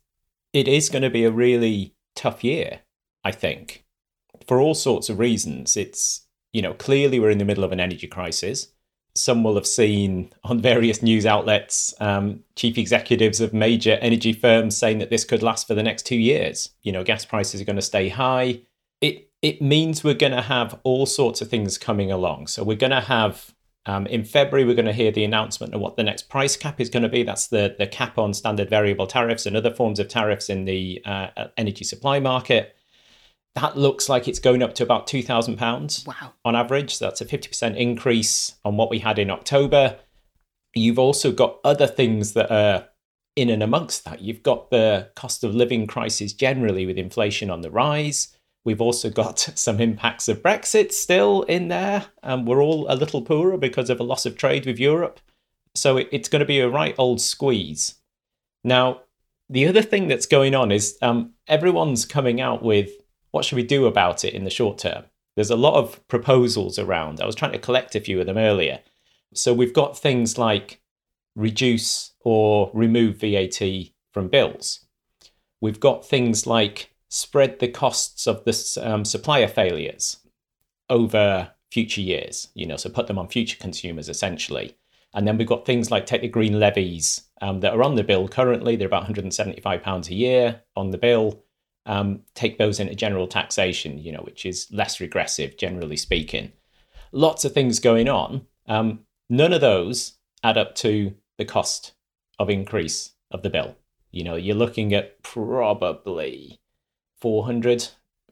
it 0.53 0.67
is 0.67 0.89
going 0.89 1.03
to 1.03 1.09
be 1.09 1.25
a 1.25 1.31
really 1.31 1.95
tough 2.15 2.43
year, 2.43 2.81
I 3.23 3.31
think, 3.31 3.85
for 4.47 4.59
all 4.59 4.73
sorts 4.73 5.09
of 5.09 5.19
reasons. 5.19 5.75
It's 5.75 6.27
you 6.53 6.61
know 6.61 6.73
clearly 6.73 7.19
we're 7.19 7.29
in 7.29 7.39
the 7.39 7.45
middle 7.45 7.63
of 7.63 7.71
an 7.71 7.79
energy 7.79 8.07
crisis. 8.07 8.69
Some 9.13 9.43
will 9.43 9.55
have 9.55 9.67
seen 9.67 10.31
on 10.45 10.61
various 10.61 11.01
news 11.01 11.25
outlets 11.25 11.93
um, 11.99 12.45
chief 12.55 12.77
executives 12.77 13.41
of 13.41 13.53
major 13.53 13.97
energy 13.99 14.31
firms 14.31 14.77
saying 14.77 14.99
that 14.99 15.09
this 15.09 15.25
could 15.25 15.43
last 15.43 15.67
for 15.67 15.75
the 15.75 15.83
next 15.83 16.05
two 16.05 16.15
years. 16.15 16.69
You 16.83 16.93
know, 16.93 17.03
gas 17.03 17.25
prices 17.25 17.59
are 17.59 17.65
going 17.65 17.75
to 17.75 17.81
stay 17.81 18.07
high. 18.07 18.61
It 19.01 19.30
it 19.41 19.61
means 19.61 20.03
we're 20.03 20.13
going 20.13 20.33
to 20.33 20.41
have 20.41 20.79
all 20.83 21.05
sorts 21.05 21.41
of 21.41 21.49
things 21.49 21.77
coming 21.77 22.11
along. 22.11 22.47
So 22.47 22.63
we're 22.63 22.77
going 22.77 22.91
to 22.91 23.01
have 23.01 23.53
um, 23.87 24.05
in 24.07 24.23
February, 24.23 24.65
we're 24.65 24.75
going 24.75 24.85
to 24.85 24.93
hear 24.93 25.11
the 25.11 25.23
announcement 25.23 25.73
of 25.73 25.81
what 25.81 25.95
the 25.95 26.03
next 26.03 26.29
price 26.29 26.55
cap 26.55 26.79
is 26.79 26.89
going 26.89 27.03
to 27.03 27.09
be. 27.09 27.23
That's 27.23 27.47
the, 27.47 27.75
the 27.79 27.87
cap 27.87 28.17
on 28.19 28.33
standard 28.33 28.69
variable 28.69 29.07
tariffs 29.07 29.47
and 29.47 29.57
other 29.57 29.73
forms 29.73 29.99
of 29.99 30.07
tariffs 30.07 30.49
in 30.49 30.65
the 30.65 31.01
uh, 31.03 31.47
energy 31.57 31.83
supply 31.83 32.19
market. 32.19 32.75
That 33.55 33.77
looks 33.77 34.07
like 34.07 34.27
it's 34.27 34.39
going 34.39 34.61
up 34.61 34.75
to 34.75 34.83
about 34.83 35.07
£2,000 35.07 36.07
Wow. 36.07 36.33
on 36.45 36.55
average. 36.55 36.95
So 36.95 37.05
that's 37.05 37.21
a 37.21 37.25
50% 37.25 37.75
increase 37.75 38.53
on 38.63 38.77
what 38.77 38.91
we 38.91 38.99
had 38.99 39.17
in 39.17 39.31
October. 39.31 39.97
You've 40.75 40.99
also 40.99 41.31
got 41.31 41.57
other 41.63 41.87
things 41.87 42.33
that 42.33 42.51
are 42.51 42.87
in 43.35 43.49
and 43.49 43.63
amongst 43.63 44.05
that. 44.05 44.21
You've 44.21 44.43
got 44.43 44.69
the 44.69 45.09
cost 45.15 45.43
of 45.43 45.55
living 45.55 45.87
crisis 45.87 46.33
generally 46.33 46.85
with 46.85 46.97
inflation 46.97 47.49
on 47.49 47.61
the 47.61 47.71
rise. 47.71 48.37
We've 48.63 48.81
also 48.81 49.09
got 49.09 49.39
some 49.55 49.79
impacts 49.79 50.27
of 50.27 50.41
Brexit 50.41 50.91
still 50.91 51.43
in 51.43 51.67
there. 51.67 52.07
And 52.23 52.47
we're 52.47 52.63
all 52.63 52.85
a 52.89 52.95
little 52.95 53.21
poorer 53.21 53.57
because 53.57 53.89
of 53.89 53.99
a 53.99 54.03
loss 54.03 54.25
of 54.25 54.37
trade 54.37 54.65
with 54.65 54.79
Europe. 54.79 55.19
So 55.75 55.97
it, 55.97 56.09
it's 56.11 56.29
going 56.29 56.41
to 56.41 56.45
be 56.45 56.59
a 56.59 56.69
right 56.69 56.95
old 56.97 57.21
squeeze. 57.21 57.95
Now, 58.63 59.01
the 59.49 59.67
other 59.67 59.81
thing 59.81 60.07
that's 60.07 60.25
going 60.25 60.55
on 60.55 60.71
is 60.71 60.97
um, 61.01 61.33
everyone's 61.47 62.05
coming 62.05 62.39
out 62.39 62.63
with 62.63 62.91
what 63.31 63.45
should 63.45 63.55
we 63.55 63.63
do 63.63 63.85
about 63.85 64.23
it 64.23 64.33
in 64.33 64.43
the 64.43 64.49
short 64.49 64.77
term? 64.77 65.05
There's 65.35 65.49
a 65.49 65.55
lot 65.55 65.75
of 65.75 66.05
proposals 66.07 66.77
around. 66.77 67.21
I 67.21 67.25
was 67.25 67.35
trying 67.35 67.53
to 67.53 67.59
collect 67.59 67.95
a 67.95 68.01
few 68.01 68.19
of 68.19 68.27
them 68.27 68.37
earlier. 68.37 68.79
So 69.33 69.53
we've 69.53 69.73
got 69.73 69.97
things 69.97 70.37
like 70.37 70.81
reduce 71.35 72.11
or 72.21 72.69
remove 72.73 73.17
VAT 73.17 73.61
from 74.11 74.27
bills. 74.27 74.85
We've 75.61 75.79
got 75.79 76.05
things 76.05 76.45
like 76.45 76.90
spread 77.11 77.59
the 77.59 77.67
costs 77.67 78.25
of 78.25 78.45
the 78.45 78.81
um, 78.81 79.03
supplier 79.03 79.47
failures 79.47 80.17
over 80.89 81.51
future 81.69 82.01
years, 82.01 82.47
you 82.53 82.65
know, 82.65 82.77
so 82.77 82.89
put 82.89 83.07
them 83.07 83.19
on 83.19 83.27
future 83.27 83.57
consumers 83.59 84.07
essentially. 84.07 84.77
And 85.13 85.27
then 85.27 85.37
we've 85.37 85.47
got 85.47 85.65
things 85.65 85.91
like 85.91 86.05
take 86.05 86.21
the 86.21 86.29
green 86.29 86.57
levies 86.57 87.29
um, 87.41 87.59
that 87.59 87.73
are 87.73 87.83
on 87.83 87.95
the 87.95 88.03
bill 88.03 88.29
currently, 88.29 88.77
they're 88.77 88.87
about 88.87 89.07
£175 89.07 90.09
a 90.09 90.13
year 90.13 90.61
on 90.77 90.91
the 90.91 90.97
bill. 90.97 91.43
Um, 91.85 92.21
take 92.33 92.57
those 92.57 92.79
into 92.79 92.95
general 92.95 93.27
taxation, 93.27 93.97
you 93.97 94.13
know, 94.13 94.21
which 94.21 94.45
is 94.45 94.67
less 94.71 95.01
regressive, 95.01 95.57
generally 95.57 95.97
speaking. 95.97 96.53
Lots 97.11 97.43
of 97.43 97.53
things 97.53 97.79
going 97.79 98.07
on. 98.07 98.45
Um, 98.67 98.99
none 99.29 99.51
of 99.51 99.59
those 99.59 100.13
add 100.43 100.57
up 100.57 100.75
to 100.75 101.13
the 101.37 101.45
cost 101.45 101.93
of 102.39 102.49
increase 102.49 103.15
of 103.31 103.41
the 103.41 103.49
bill. 103.49 103.75
You 104.11 104.23
know, 104.23 104.35
you're 104.35 104.55
looking 104.55 104.93
at 104.93 105.21
probably 105.23 106.60
400, 107.21 107.89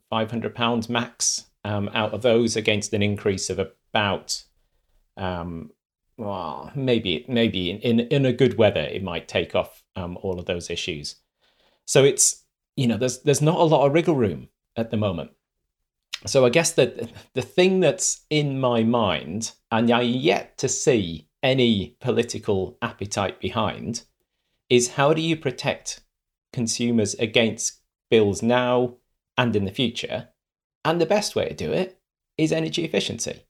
500 0.09 0.55
pounds 0.55 0.89
max 0.89 1.45
um, 1.63 1.89
out 1.93 2.13
of 2.13 2.21
those 2.21 2.55
against 2.55 2.93
an 2.93 3.01
increase 3.01 3.49
of 3.49 3.59
about, 3.59 4.43
um, 5.15 5.71
well, 6.17 6.71
maybe 6.75 7.25
maybe 7.27 7.69
in, 7.69 7.79
in, 7.79 7.99
in 8.07 8.25
a 8.25 8.33
good 8.33 8.57
weather 8.57 8.81
it 8.81 9.03
might 9.03 9.27
take 9.27 9.55
off 9.55 9.83
um, 9.95 10.17
all 10.21 10.39
of 10.39 10.45
those 10.45 10.69
issues. 10.69 11.15
So 11.85 12.03
it's 12.03 12.43
you 12.75 12.87
know 12.87 12.97
there's 12.97 13.21
there's 13.21 13.41
not 13.41 13.59
a 13.59 13.63
lot 13.63 13.85
of 13.85 13.93
wriggle 13.93 14.15
room 14.15 14.49
at 14.75 14.91
the 14.91 14.97
moment. 14.97 15.31
So 16.25 16.45
I 16.45 16.49
guess 16.49 16.73
that 16.73 17.11
the 17.33 17.41
thing 17.41 17.79
that's 17.79 18.25
in 18.29 18.59
my 18.59 18.83
mind, 18.83 19.51
and 19.71 19.89
I 19.89 20.01
yet 20.01 20.57
to 20.57 20.67
see 20.67 21.29
any 21.41 21.95
political 22.01 22.77
appetite 22.81 23.39
behind, 23.39 24.03
is 24.69 24.95
how 24.95 25.13
do 25.13 25.21
you 25.21 25.37
protect 25.37 26.01
consumers 26.51 27.13
against 27.15 27.78
bills 28.09 28.41
now 28.41 28.95
and 29.37 29.55
in 29.55 29.65
the 29.65 29.71
future? 29.71 30.29
And 30.85 30.99
the 30.99 31.05
best 31.05 31.35
way 31.35 31.47
to 31.47 31.53
do 31.53 31.71
it 31.71 31.99
is 32.37 32.51
energy 32.51 32.83
efficiency. 32.85 33.45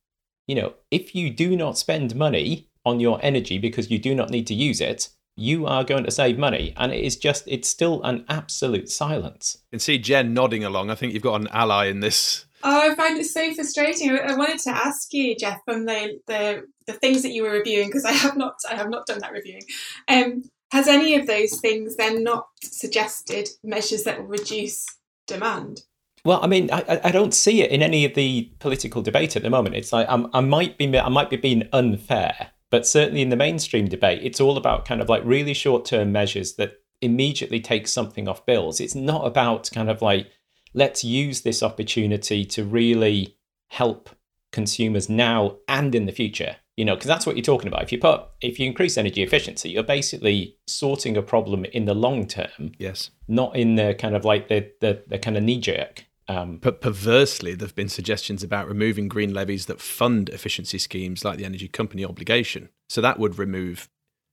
You 0.47 0.55
know, 0.55 0.73
if 0.89 1.13
you 1.13 1.29
do 1.29 1.55
not 1.55 1.77
spend 1.77 2.15
money 2.15 2.69
on 2.85 2.99
your 2.99 3.19
energy 3.21 3.57
because 3.59 3.91
you 3.91 3.99
do 3.99 4.15
not 4.15 4.31
need 4.31 4.47
to 4.47 4.55
use 4.55 4.81
it, 4.81 5.09
you 5.35 5.65
are 5.65 5.83
going 5.83 6.03
to 6.03 6.11
save 6.11 6.37
money. 6.37 6.73
And 6.75 6.91
it 6.91 7.03
is 7.03 7.15
just, 7.15 7.43
it's 7.47 7.69
still 7.69 8.01
an 8.03 8.25
absolute 8.27 8.89
silence. 8.89 9.57
You 9.71 9.77
can 9.77 9.79
see 9.79 9.97
Jen 9.97 10.33
nodding 10.33 10.63
along. 10.63 10.89
I 10.89 10.95
think 10.95 11.13
you've 11.13 11.23
got 11.23 11.39
an 11.39 11.47
ally 11.51 11.85
in 11.85 11.99
this. 11.99 12.45
Oh, 12.63 12.91
I 12.91 12.93
find 12.95 13.17
it 13.17 13.25
so 13.25 13.53
frustrating. 13.53 14.11
I 14.11 14.35
wanted 14.35 14.59
to 14.59 14.71
ask 14.71 15.13
you, 15.13 15.35
Jeff, 15.35 15.61
on 15.67 15.85
the 15.85 16.19
the, 16.27 16.63
the 16.87 16.93
things 16.93 17.21
that 17.21 17.31
you 17.31 17.43
were 17.43 17.51
reviewing 17.51 17.87
because 17.87 18.03
I 18.03 18.11
have 18.11 18.35
not 18.35 18.55
I 18.69 18.75
have 18.75 18.89
not 18.89 19.05
done 19.05 19.19
that 19.19 19.31
reviewing. 19.31 19.63
Um, 20.09 20.43
has 20.71 20.87
any 20.87 21.15
of 21.15 21.27
those 21.27 21.59
things 21.59 21.95
then 21.95 22.23
not 22.23 22.47
suggested 22.63 23.49
measures 23.63 24.03
that 24.03 24.19
will 24.19 24.27
reduce 24.27 24.85
demand? 25.27 25.81
Well, 26.25 26.39
I 26.43 26.47
mean, 26.47 26.69
I, 26.71 26.99
I 27.05 27.11
don't 27.11 27.33
see 27.33 27.61
it 27.61 27.71
in 27.71 27.81
any 27.81 28.05
of 28.05 28.13
the 28.13 28.51
political 28.59 29.01
debate 29.01 29.35
at 29.35 29.41
the 29.41 29.49
moment. 29.49 29.75
It's 29.75 29.93
like 29.93 30.07
I'm, 30.09 30.27
I 30.33 30.41
might 30.41 30.77
be 30.77 30.97
I 30.97 31.09
might 31.09 31.29
be 31.29 31.37
being 31.37 31.67
unfair, 31.71 32.51
but 32.69 32.85
certainly 32.85 33.21
in 33.21 33.29
the 33.29 33.35
mainstream 33.35 33.87
debate, 33.87 34.19
it's 34.21 34.41
all 34.41 34.57
about 34.57 34.85
kind 34.85 35.01
of 35.01 35.09
like 35.09 35.23
really 35.23 35.53
short 35.53 35.85
term 35.85 36.11
measures 36.11 36.55
that 36.55 36.73
immediately 37.01 37.61
take 37.61 37.87
something 37.87 38.27
off 38.27 38.45
bills. 38.45 38.81
It's 38.81 38.95
not 38.95 39.25
about 39.25 39.69
kind 39.73 39.89
of 39.89 40.01
like 40.01 40.27
let's 40.73 41.03
use 41.03 41.41
this 41.41 41.63
opportunity 41.63 42.45
to 42.45 42.63
really 42.63 43.37
help 43.67 44.09
consumers 44.51 45.09
now 45.09 45.57
and 45.67 45.95
in 45.95 46.05
the 46.05 46.11
future 46.11 46.57
you 46.79 46.85
know 46.85 46.95
because 46.95 47.07
that's 47.07 47.25
what 47.25 47.35
you're 47.35 47.43
talking 47.43 47.67
about 47.67 47.83
if 47.83 47.91
you 47.91 47.99
put 47.99 48.21
if 48.41 48.57
you 48.57 48.65
increase 48.65 48.97
energy 48.97 49.21
efficiency 49.21 49.69
you're 49.69 49.83
basically 49.83 50.55
sorting 50.65 51.17
a 51.17 51.21
problem 51.21 51.65
in 51.65 51.83
the 51.85 51.93
long 51.93 52.25
term 52.25 52.71
Yes. 52.77 53.11
not 53.27 53.55
in 53.55 53.75
the 53.75 53.93
kind 53.99 54.15
of 54.15 54.23
like 54.23 54.47
the 54.47 54.71
the, 54.79 55.03
the 55.07 55.19
kind 55.19 55.35
of 55.37 55.43
knee 55.43 55.59
jerk 55.59 56.05
um, 56.29 56.57
But 56.57 56.79
perversely, 56.79 57.55
there 57.55 57.67
have 57.67 57.75
been 57.75 57.89
suggestions 57.89 58.43
about 58.43 58.67
removing 58.67 59.07
green 59.07 59.33
levies 59.33 59.65
that 59.65 59.81
fund 59.81 60.29
efficiency 60.29 60.77
schemes 60.77 61.25
like 61.25 61.39
the 61.39 61.45
energy 61.45 61.67
company 61.67 62.05
obligation. 62.05 62.69
So 62.87 63.01
that 63.01 63.17
would 63.17 63.39
remove 63.39 63.89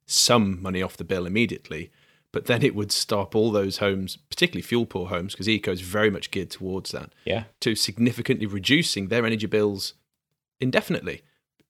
some 0.06 0.60
money 0.60 0.82
off 0.82 0.98
the 0.98 1.04
bill 1.04 1.24
immediately, 1.24 1.90
but 2.32 2.44
then 2.44 2.62
it 2.62 2.74
would 2.74 2.92
stop 2.92 3.34
all 3.34 3.50
those 3.50 3.78
homes, 3.78 4.18
particularly 4.28 4.60
fuel 4.60 4.84
poor 4.84 5.06
homes, 5.06 5.32
because 5.32 5.48
eco 5.48 5.72
is 5.72 5.80
very 5.80 6.10
much 6.10 6.30
geared 6.30 6.50
towards 6.50 6.90
that, 6.90 7.14
yeah 7.24 7.44
to 7.60 7.74
significantly 7.74 8.44
reducing 8.44 9.08
their 9.08 9.24
energy 9.24 9.46
bills 9.46 9.94
indefinitely. 10.60 11.22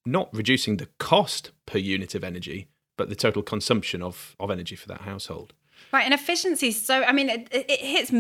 Not 0.07 0.33
reducing 0.33 0.79
the 0.79 0.89
cost 0.99 1.51
per 1.67 1.79
unit 1.79 2.15
of 2.15 2.25
energy, 2.25 2.69
but 2.97 3.09
the 3.09 3.17
total 3.17 3.43
consumption 3.43 4.03
of, 4.03 4.37
of 4.41 4.51
energy 4.51 4.77
for 4.77 4.89
that 4.89 5.03
household. 5.03 5.53
Right, 5.93 6.05
and 6.05 6.15
efficiency. 6.15 6.73
So, 6.73 7.03
I 7.03 7.13
mean, 7.13 7.29
it, 7.29 7.49
it 7.51 7.81
hits 7.81 8.13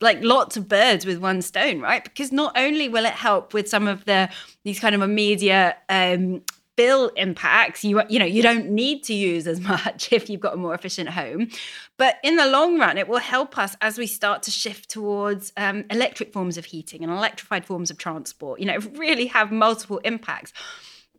like 0.00 0.22
lots 0.22 0.56
of 0.56 0.68
birds 0.68 1.04
with 1.04 1.18
one 1.18 1.42
stone, 1.42 1.80
right? 1.80 2.04
Because 2.04 2.32
not 2.32 2.56
only 2.56 2.88
will 2.88 3.04
it 3.04 3.12
help 3.12 3.54
with 3.54 3.68
some 3.68 3.88
of 3.88 4.04
the 4.04 4.28
these 4.64 4.78
kind 4.80 4.94
of 4.94 5.02
immediate 5.02 5.76
um, 5.88 6.42
bill 6.76 7.08
impacts, 7.16 7.84
you 7.84 8.00
you 8.08 8.18
know, 8.18 8.24
you 8.24 8.42
don't 8.42 8.70
need 8.70 9.02
to 9.04 9.14
use 9.14 9.46
as 9.46 9.60
much 9.72 10.12
if 10.12 10.30
you've 10.30 10.40
got 10.40 10.54
a 10.54 10.56
more 10.56 10.74
efficient 10.74 11.10
home, 11.10 11.48
but 11.96 12.16
in 12.22 12.36
the 12.36 12.46
long 12.46 12.78
run, 12.78 12.98
it 12.98 13.08
will 13.08 13.18
help 13.18 13.58
us 13.58 13.76
as 13.80 13.98
we 13.98 14.06
start 14.06 14.42
to 14.44 14.50
shift 14.50 14.88
towards 14.88 15.52
um, 15.56 15.84
electric 15.90 16.32
forms 16.32 16.56
of 16.56 16.66
heating 16.66 17.02
and 17.02 17.12
electrified 17.12 17.64
forms 17.64 17.90
of 17.90 17.98
transport. 17.98 18.60
You 18.60 18.66
know, 18.66 18.78
really 18.94 19.26
have 19.26 19.50
multiple 19.50 19.98
impacts, 19.98 20.52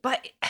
but. 0.02 0.28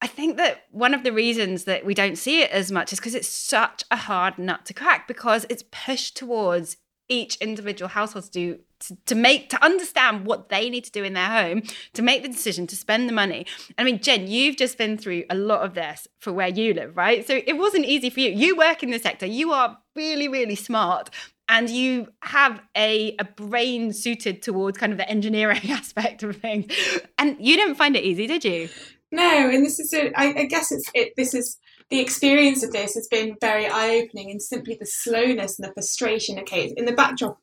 I 0.00 0.06
think 0.06 0.36
that 0.36 0.66
one 0.70 0.94
of 0.94 1.02
the 1.02 1.12
reasons 1.12 1.64
that 1.64 1.84
we 1.84 1.92
don't 1.92 2.14
see 2.14 2.40
it 2.40 2.52
as 2.52 2.70
much 2.70 2.92
is 2.92 3.00
because 3.00 3.16
it's 3.16 3.26
such 3.26 3.82
a 3.90 3.96
hard 3.96 4.38
nut 4.38 4.64
to 4.66 4.72
crack 4.72 5.08
because 5.08 5.44
it's 5.50 5.64
pushed 5.72 6.16
towards 6.16 6.76
each 7.08 7.36
individual 7.36 7.88
household 7.88 8.26
to 8.26 8.30
do 8.30 8.58
to, 8.80 8.96
to 9.06 9.14
make 9.14 9.50
to 9.50 9.64
understand 9.64 10.24
what 10.24 10.50
they 10.50 10.70
need 10.70 10.84
to 10.84 10.92
do 10.92 11.02
in 11.02 11.14
their 11.14 11.28
home 11.28 11.62
to 11.94 12.02
make 12.02 12.22
the 12.22 12.28
decision 12.28 12.66
to 12.68 12.76
spend 12.76 13.08
the 13.08 13.12
money. 13.12 13.46
I 13.76 13.84
mean, 13.84 14.00
Jen, 14.00 14.28
you've 14.28 14.56
just 14.56 14.78
been 14.78 14.96
through 14.96 15.24
a 15.30 15.34
lot 15.34 15.64
of 15.64 15.74
this 15.74 16.06
for 16.20 16.32
where 16.32 16.48
you 16.48 16.74
live, 16.74 16.96
right? 16.96 17.26
So 17.26 17.40
it 17.44 17.56
wasn't 17.56 17.86
easy 17.86 18.10
for 18.10 18.20
you. 18.20 18.30
You 18.30 18.56
work 18.56 18.82
in 18.82 18.90
the 18.90 18.98
sector. 18.98 19.26
You 19.26 19.52
are 19.52 19.78
really, 19.96 20.28
really 20.28 20.54
smart. 20.54 21.10
And 21.48 21.70
you 21.70 22.08
have 22.22 22.60
a, 22.76 23.16
a 23.18 23.24
brain 23.24 23.92
suited 23.92 24.42
towards 24.42 24.76
kind 24.76 24.92
of 24.92 24.98
the 24.98 25.08
engineering 25.08 25.62
aspect 25.70 26.22
of 26.22 26.36
things. 26.36 26.72
And 27.18 27.36
you 27.40 27.56
didn't 27.56 27.76
find 27.76 27.96
it 27.96 28.04
easy, 28.04 28.26
did 28.26 28.44
you? 28.44 28.68
No, 29.10 29.48
and 29.48 29.64
this 29.64 29.78
is 29.78 29.92
a, 29.94 30.12
I, 30.18 30.40
I 30.40 30.44
guess 30.44 30.70
it's 30.70 30.90
it. 30.94 31.14
This 31.16 31.32
is 31.32 31.58
the 31.90 32.00
experience 32.00 32.62
of 32.62 32.72
this 32.72 32.94
has 32.94 33.08
been 33.08 33.36
very 33.40 33.66
eye 33.66 34.02
opening, 34.02 34.30
and 34.30 34.42
simply 34.42 34.76
the 34.78 34.86
slowness 34.86 35.58
and 35.58 35.66
the 35.66 35.72
frustration. 35.72 36.38
Okay, 36.40 36.74
in 36.76 36.84
the 36.84 36.92
backdrop, 36.92 37.38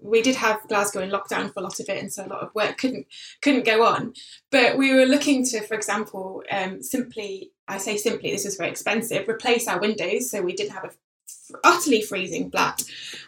we 0.00 0.20
did 0.20 0.36
have 0.36 0.66
Glasgow 0.68 1.00
in 1.00 1.10
lockdown 1.10 1.52
for 1.52 1.60
a 1.60 1.62
lot 1.62 1.80
of 1.80 1.88
it, 1.88 1.98
and 2.02 2.12
so 2.12 2.26
a 2.26 2.28
lot 2.28 2.42
of 2.42 2.54
work 2.54 2.76
couldn't 2.76 3.06
couldn't 3.40 3.64
go 3.64 3.84
on. 3.84 4.12
But 4.50 4.76
we 4.76 4.94
were 4.94 5.06
looking 5.06 5.46
to, 5.46 5.62
for 5.62 5.74
example, 5.74 6.42
um, 6.50 6.82
simply. 6.82 7.52
I 7.66 7.76
say 7.76 7.98
simply, 7.98 8.30
this 8.30 8.46
was 8.46 8.56
very 8.56 8.70
expensive. 8.70 9.28
Replace 9.28 9.68
our 9.68 9.78
windows, 9.80 10.30
so 10.30 10.42
we 10.42 10.54
did 10.54 10.70
have 10.70 10.84
a 10.84 10.90
utterly 11.64 12.02
freezing 12.02 12.50
flat, 12.50 12.82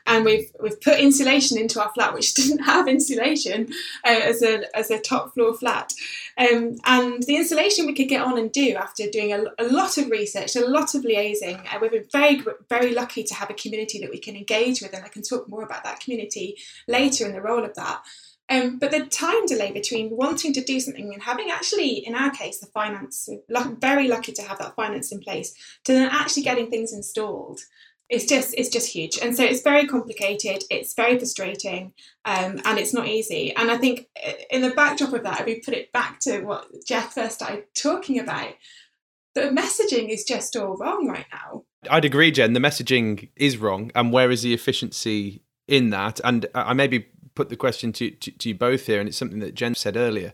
and 0.07 0.25
we've 0.25 0.51
we've 0.61 0.81
put 0.81 1.01
insulation 1.01 1.59
into 1.59 1.81
our 1.83 1.91
flat, 1.93 2.15
which 2.15 2.35
didn't 2.41 2.61
have 2.61 2.89
insulation 2.89 3.69
uh, 4.05 4.21
as 4.25 4.43
a 4.43 4.65
as 4.77 4.91
a 4.91 5.01
top 5.01 5.35
floor 5.35 5.55
flat. 5.55 5.93
Um, 6.39 6.77
and 6.85 7.23
the 7.25 7.37
insulation 7.37 7.87
we 7.87 7.95
could 7.95 8.09
get 8.09 8.23
on 8.23 8.39
and 8.39 8.51
do 8.51 8.75
after 8.75 9.05
doing 9.11 9.33
a, 9.33 9.45
a 9.59 9.65
lot 9.65 9.99
of 9.99 10.11
research, 10.11 10.57
a 10.57 10.67
lot 10.67 10.95
of 10.95 11.03
liaising. 11.03 11.61
Uh, 11.73 11.79
we've 11.81 11.91
been 11.91 12.07
very 12.13 12.43
very 12.69 12.93
lucky 12.93 13.23
to 13.25 13.35
have 13.35 13.51
a 13.51 13.55
community 13.55 14.01
that 14.01 14.11
we 14.11 14.19
can 14.19 14.37
engage 14.37 14.81
with, 14.81 14.95
and 14.95 15.05
I 15.05 15.09
can 15.09 15.23
talk 15.23 15.49
more 15.49 15.63
about 15.63 15.85
that 15.85 16.01
community 16.01 16.57
later 16.89 17.27
in 17.27 17.33
the 17.33 17.43
role 17.43 17.65
of 17.65 17.75
that. 17.75 18.03
Um, 18.51 18.81
but 18.81 18.91
the 18.91 19.07
time 19.07 19.47
delay 19.47 19.71
between 19.71 20.11
wanting 20.11 20.53
to 20.55 20.61
do 20.61 20.81
something 20.81 21.15
and 21.15 21.23
having 21.23 21.51
actually, 21.53 22.05
in 22.05 22.17
our 22.17 22.33
case, 22.33 22.59
the 22.59 22.67
finance, 22.67 23.29
very 23.49 24.09
lucky 24.09 24.33
to 24.33 24.43
have 24.43 24.59
that 24.59 24.75
finance 24.75 25.13
in 25.13 25.21
place, 25.21 25.55
to 25.85 25.93
then 25.93 26.09
actually 26.11 26.43
getting 26.43 26.69
things 26.69 26.93
installed 26.93 27.61
it's 28.11 28.25
just 28.25 28.55
it's 28.59 28.69
just 28.69 28.93
huge. 28.93 29.19
And 29.23 29.35
so 29.35 29.45
it's 29.45 29.63
very 29.63 29.87
complicated 29.87 30.65
it's 30.69 30.95
very 30.95 31.17
frustrating 31.17 31.95
um, 32.25 32.61
and 32.65 32.79
it's 32.79 32.93
not 32.93 33.07
easy. 33.07 33.55
And 33.55 33.71
i 33.71 33.79
think 33.79 34.09
uh, 34.27 34.33
in 34.51 34.63
the 34.63 34.71
backdrop 34.71 35.13
of 35.13 35.23
that 35.23 35.41
if 35.41 35.47
we 35.47 35.61
put 35.61 35.75
it 35.75 35.93
back 35.93 36.19
to 36.21 36.41
what 36.41 36.67
jeff 36.87 37.15
first 37.15 37.37
started 37.37 37.65
talking 37.75 38.19
about 38.19 38.55
the 39.35 39.43
messaging 39.43 40.09
is 40.09 40.25
just 40.25 40.57
all 40.57 40.77
wrong 40.77 41.07
right 41.07 41.27
now. 41.33 41.65
I'd 41.89 42.05
agree 42.05 42.33
jen 42.33 42.53
the 42.53 42.61
messaging 42.61 43.31
is 43.37 43.57
wrong 43.57 43.93
and 43.95 44.13
where 44.13 44.31
is 44.31 44.43
the 44.43 44.53
efficiency 44.53 45.43
in 45.69 45.91
that? 45.91 46.21
And 46.25 46.47
i 46.55 46.75
maybe 46.75 47.07
put 47.37 47.49
the 47.49 47.57
question 47.57 47.93
to, 47.93 48.11
to, 48.11 48.31
to 48.33 48.49
you 48.49 48.55
both 48.57 48.87
here 48.87 48.99
and 48.99 49.09
it's 49.09 49.17
something 49.17 49.39
that 49.39 49.55
jen 49.55 49.75
said 49.75 49.97
earlier. 49.97 50.33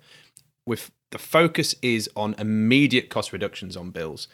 With 0.64 0.90
the 1.12 1.18
focus 1.18 1.74
is 1.82 2.10
on 2.16 2.34
immediate 2.38 3.10
cost 3.10 3.32
reductions 3.32 3.76
on 3.76 3.90
bills 3.90 4.26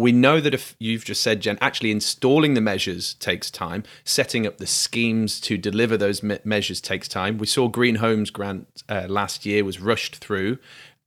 we 0.00 0.12
know 0.12 0.40
that 0.40 0.54
if 0.54 0.74
you've 0.78 1.04
just 1.04 1.22
said, 1.22 1.40
Jen, 1.40 1.58
actually 1.60 1.90
installing 1.90 2.54
the 2.54 2.60
measures 2.60 3.14
takes 3.14 3.50
time, 3.50 3.84
setting 4.04 4.46
up 4.46 4.56
the 4.56 4.66
schemes 4.66 5.40
to 5.40 5.58
deliver 5.58 5.96
those 5.96 6.22
me- 6.22 6.38
measures 6.42 6.80
takes 6.80 7.06
time. 7.06 7.36
We 7.36 7.46
saw 7.46 7.68
Green 7.68 7.96
Homes 7.96 8.30
Grant 8.30 8.82
uh, 8.88 9.06
last 9.08 9.44
year 9.44 9.62
was 9.62 9.78
rushed 9.78 10.16
through, 10.16 10.58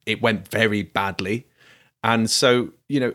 it 0.05 0.21
went 0.21 0.47
very 0.47 0.83
badly. 0.83 1.47
And 2.03 2.29
so, 2.29 2.73
you 2.87 2.99
know, 2.99 3.13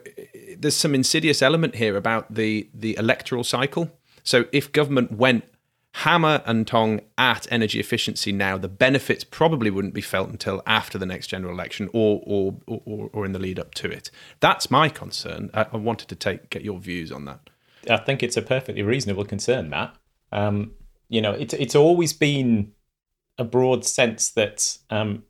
there's 0.56 0.74
some 0.74 0.94
insidious 0.94 1.42
element 1.42 1.76
here 1.76 1.96
about 1.96 2.34
the 2.34 2.68
the 2.74 2.96
electoral 2.98 3.44
cycle. 3.44 3.90
So 4.24 4.46
if 4.50 4.72
government 4.72 5.12
went 5.12 5.44
hammer 5.94 6.42
and 6.46 6.66
tong 6.66 7.00
at 7.16 7.50
energy 7.50 7.80
efficiency 7.80 8.32
now, 8.32 8.56
the 8.56 8.68
benefits 8.68 9.24
probably 9.24 9.70
wouldn't 9.70 9.94
be 9.94 10.00
felt 10.00 10.28
until 10.28 10.62
after 10.66 10.98
the 10.98 11.06
next 11.06 11.28
general 11.28 11.52
election 11.52 11.88
or 11.92 12.22
or 12.24 12.56
or, 12.66 13.10
or 13.12 13.24
in 13.24 13.32
the 13.32 13.38
lead 13.38 13.58
up 13.58 13.74
to 13.74 13.90
it. 13.90 14.10
That's 14.40 14.70
my 14.70 14.88
concern. 14.88 15.50
I, 15.54 15.66
I, 15.72 15.76
wanted 15.76 16.08
to 16.08 16.14
take 16.14 16.50
get 16.50 16.62
your 16.62 16.78
views 16.78 17.10
on 17.10 17.24
that. 17.24 17.50
I 17.88 17.96
think 17.96 18.22
it's 18.22 18.36
a 18.36 18.42
perfectly 18.42 18.82
reasonable 18.82 19.24
concern, 19.24 19.70
Matt. 19.70 19.94
Um, 20.30 20.72
you 21.08 21.20
know, 21.20 21.32
it's 21.32 21.54
it's 21.54 21.74
always 21.74 22.12
been 22.12 22.72
a 23.38 23.44
broad 23.44 23.84
sense 23.84 24.30
that 24.30 24.78
um, 24.90 25.22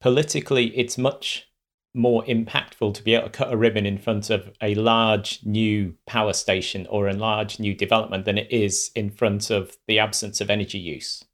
politically 0.00 0.66
it's 0.76 0.98
much 0.98 1.49
more 1.94 2.24
impactful 2.24 2.94
to 2.94 3.02
be 3.02 3.14
able 3.14 3.24
to 3.24 3.30
cut 3.30 3.52
a 3.52 3.56
ribbon 3.56 3.84
in 3.84 3.98
front 3.98 4.30
of 4.30 4.50
a 4.62 4.74
large 4.76 5.40
new 5.44 5.94
power 6.06 6.32
station 6.32 6.86
or 6.88 7.08
a 7.08 7.12
large 7.12 7.58
new 7.58 7.74
development 7.74 8.24
than 8.24 8.38
it 8.38 8.50
is 8.50 8.90
in 8.94 9.10
front 9.10 9.50
of 9.50 9.76
the 9.88 9.98
absence 9.98 10.40
of 10.40 10.50
energy 10.50 10.78
use 10.78 11.24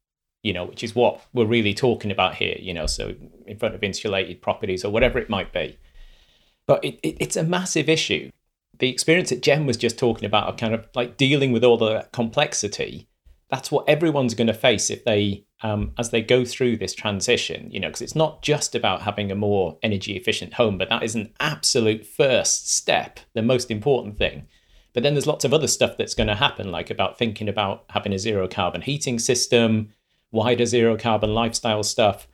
you 0.41 0.53
know 0.53 0.65
which 0.65 0.83
is 0.83 0.95
what 0.95 1.21
we're 1.33 1.45
really 1.45 1.73
talking 1.73 2.09
about 2.09 2.35
here 2.35 2.55
you 2.59 2.73
know 2.73 2.87
so 2.87 3.13
in 3.47 3.57
front 3.57 3.73
of 3.73 3.83
insulated 3.83 4.41
properties 4.41 4.85
or 4.85 4.91
whatever 4.91 5.17
it 5.17 5.29
might 5.29 5.51
be. 5.53 5.77
But 6.67 6.83
it, 6.83 6.99
it, 7.01 7.17
it's 7.19 7.37
a 7.37 7.43
massive 7.43 7.87
issue. 7.87 8.29
The 8.79 8.89
experience 8.89 9.29
that 9.29 9.41
jen 9.41 9.65
was 9.65 9.77
just 9.77 9.97
talking 9.97 10.25
about 10.25 10.47
of 10.47 10.57
kind 10.57 10.73
of 10.73 10.87
like 10.93 11.17
dealing 11.17 11.51
with 11.51 11.63
all 11.63 11.77
the 11.77 12.07
complexity 12.11 13.07
that's 13.49 13.71
what 13.71 13.87
everyone's 13.87 14.33
going 14.33 14.47
to 14.47 14.53
face 14.53 14.89
if 14.89 15.05
they 15.05 15.45
um, 15.63 15.93
as 15.97 16.11
they 16.11 16.21
go 16.21 16.45
through 16.45 16.77
this 16.77 16.93
transition 16.93 17.71
you 17.71 17.79
know 17.79 17.87
because 17.87 18.01
it's 18.01 18.15
not 18.15 18.41
just 18.41 18.75
about 18.75 19.01
having 19.01 19.31
a 19.31 19.35
more 19.35 19.77
energy 19.81 20.15
efficient 20.15 20.53
home 20.53 20.77
but 20.77 20.89
that 20.89 21.03
is 21.03 21.15
an 21.15 21.33
absolute 21.39 22.05
first 22.05 22.71
step 22.71 23.19
the 23.33 23.41
most 23.41 23.71
important 23.71 24.17
thing. 24.17 24.47
But 24.93 25.03
then 25.03 25.13
there's 25.13 25.27
lots 25.27 25.45
of 25.45 25.53
other 25.53 25.67
stuff 25.67 25.95
that's 25.95 26.15
going 26.15 26.27
to 26.27 26.35
happen 26.35 26.71
like 26.71 26.89
about 26.89 27.19
thinking 27.19 27.47
about 27.47 27.85
having 27.89 28.13
a 28.13 28.19
zero 28.19 28.47
carbon 28.47 28.81
heating 28.81 29.19
system 29.19 29.93
wider 30.31 30.65
zero 30.65 30.97
carbon 30.97 31.33
lifestyle 31.33 31.83
stuff. 31.83 32.27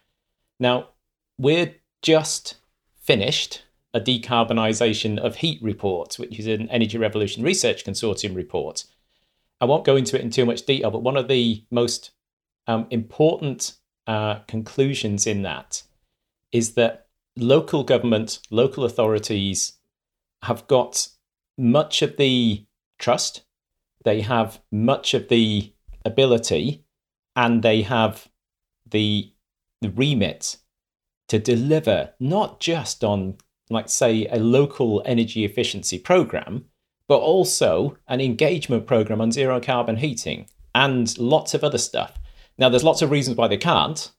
Now 0.59 0.89
we're 1.37 1.75
just 2.01 2.55
finished 3.01 3.63
a 3.93 3.99
decarbonisation 3.99 5.19
of 5.19 5.37
heat 5.37 5.61
report 5.61 6.15
which 6.15 6.39
is 6.39 6.47
an 6.47 6.69
energy 6.69 6.97
revolution 6.97 7.43
research 7.43 7.85
consortium 7.85 8.35
report 8.35 8.85
I 9.63 9.65
won't 9.65 9.85
go 9.85 9.95
into 9.95 10.17
it 10.17 10.21
in 10.21 10.29
too 10.29 10.45
much 10.45 10.65
detail, 10.65 10.91
but 10.91 11.03
one 11.03 11.15
of 11.15 11.29
the 11.29 11.63
most 11.71 12.11
um, 12.67 12.85
important 12.89 13.77
uh, 14.05 14.39
conclusions 14.45 15.25
in 15.25 15.43
that 15.43 15.83
is 16.51 16.73
that 16.73 17.07
local 17.37 17.85
government, 17.85 18.39
local 18.51 18.83
authorities 18.83 19.79
have 20.41 20.67
got 20.67 21.07
much 21.57 22.01
of 22.01 22.17
the 22.17 22.65
trust, 22.99 23.45
they 24.03 24.19
have 24.19 24.59
much 24.69 25.13
of 25.13 25.29
the 25.29 25.73
ability, 26.03 26.83
and 27.33 27.63
they 27.63 27.83
have 27.83 28.27
the, 28.85 29.31
the 29.79 29.91
remit 29.91 30.57
to 31.29 31.39
deliver 31.39 32.11
not 32.19 32.59
just 32.59 33.01
on, 33.01 33.37
like, 33.69 33.87
say, 33.87 34.27
a 34.27 34.39
local 34.39 35.01
energy 35.05 35.45
efficiency 35.45 35.97
program, 35.97 36.65
but 37.07 37.17
also 37.17 37.97
an 38.07 38.21
engagement 38.21 38.87
program 38.87 39.21
on 39.21 39.31
zero 39.31 39.59
carbon 39.59 39.97
heating 39.97 40.47
and 40.73 41.17
lots 41.17 41.53
of 41.53 41.63
other 41.63 41.77
stuff. 41.77 42.17
Now, 42.57 42.69
there's 42.69 42.83
lots 42.83 43.01
of 43.01 43.11
reasons 43.11 43.37
why 43.37 43.47
they 43.47 43.57
can't. 43.57 44.11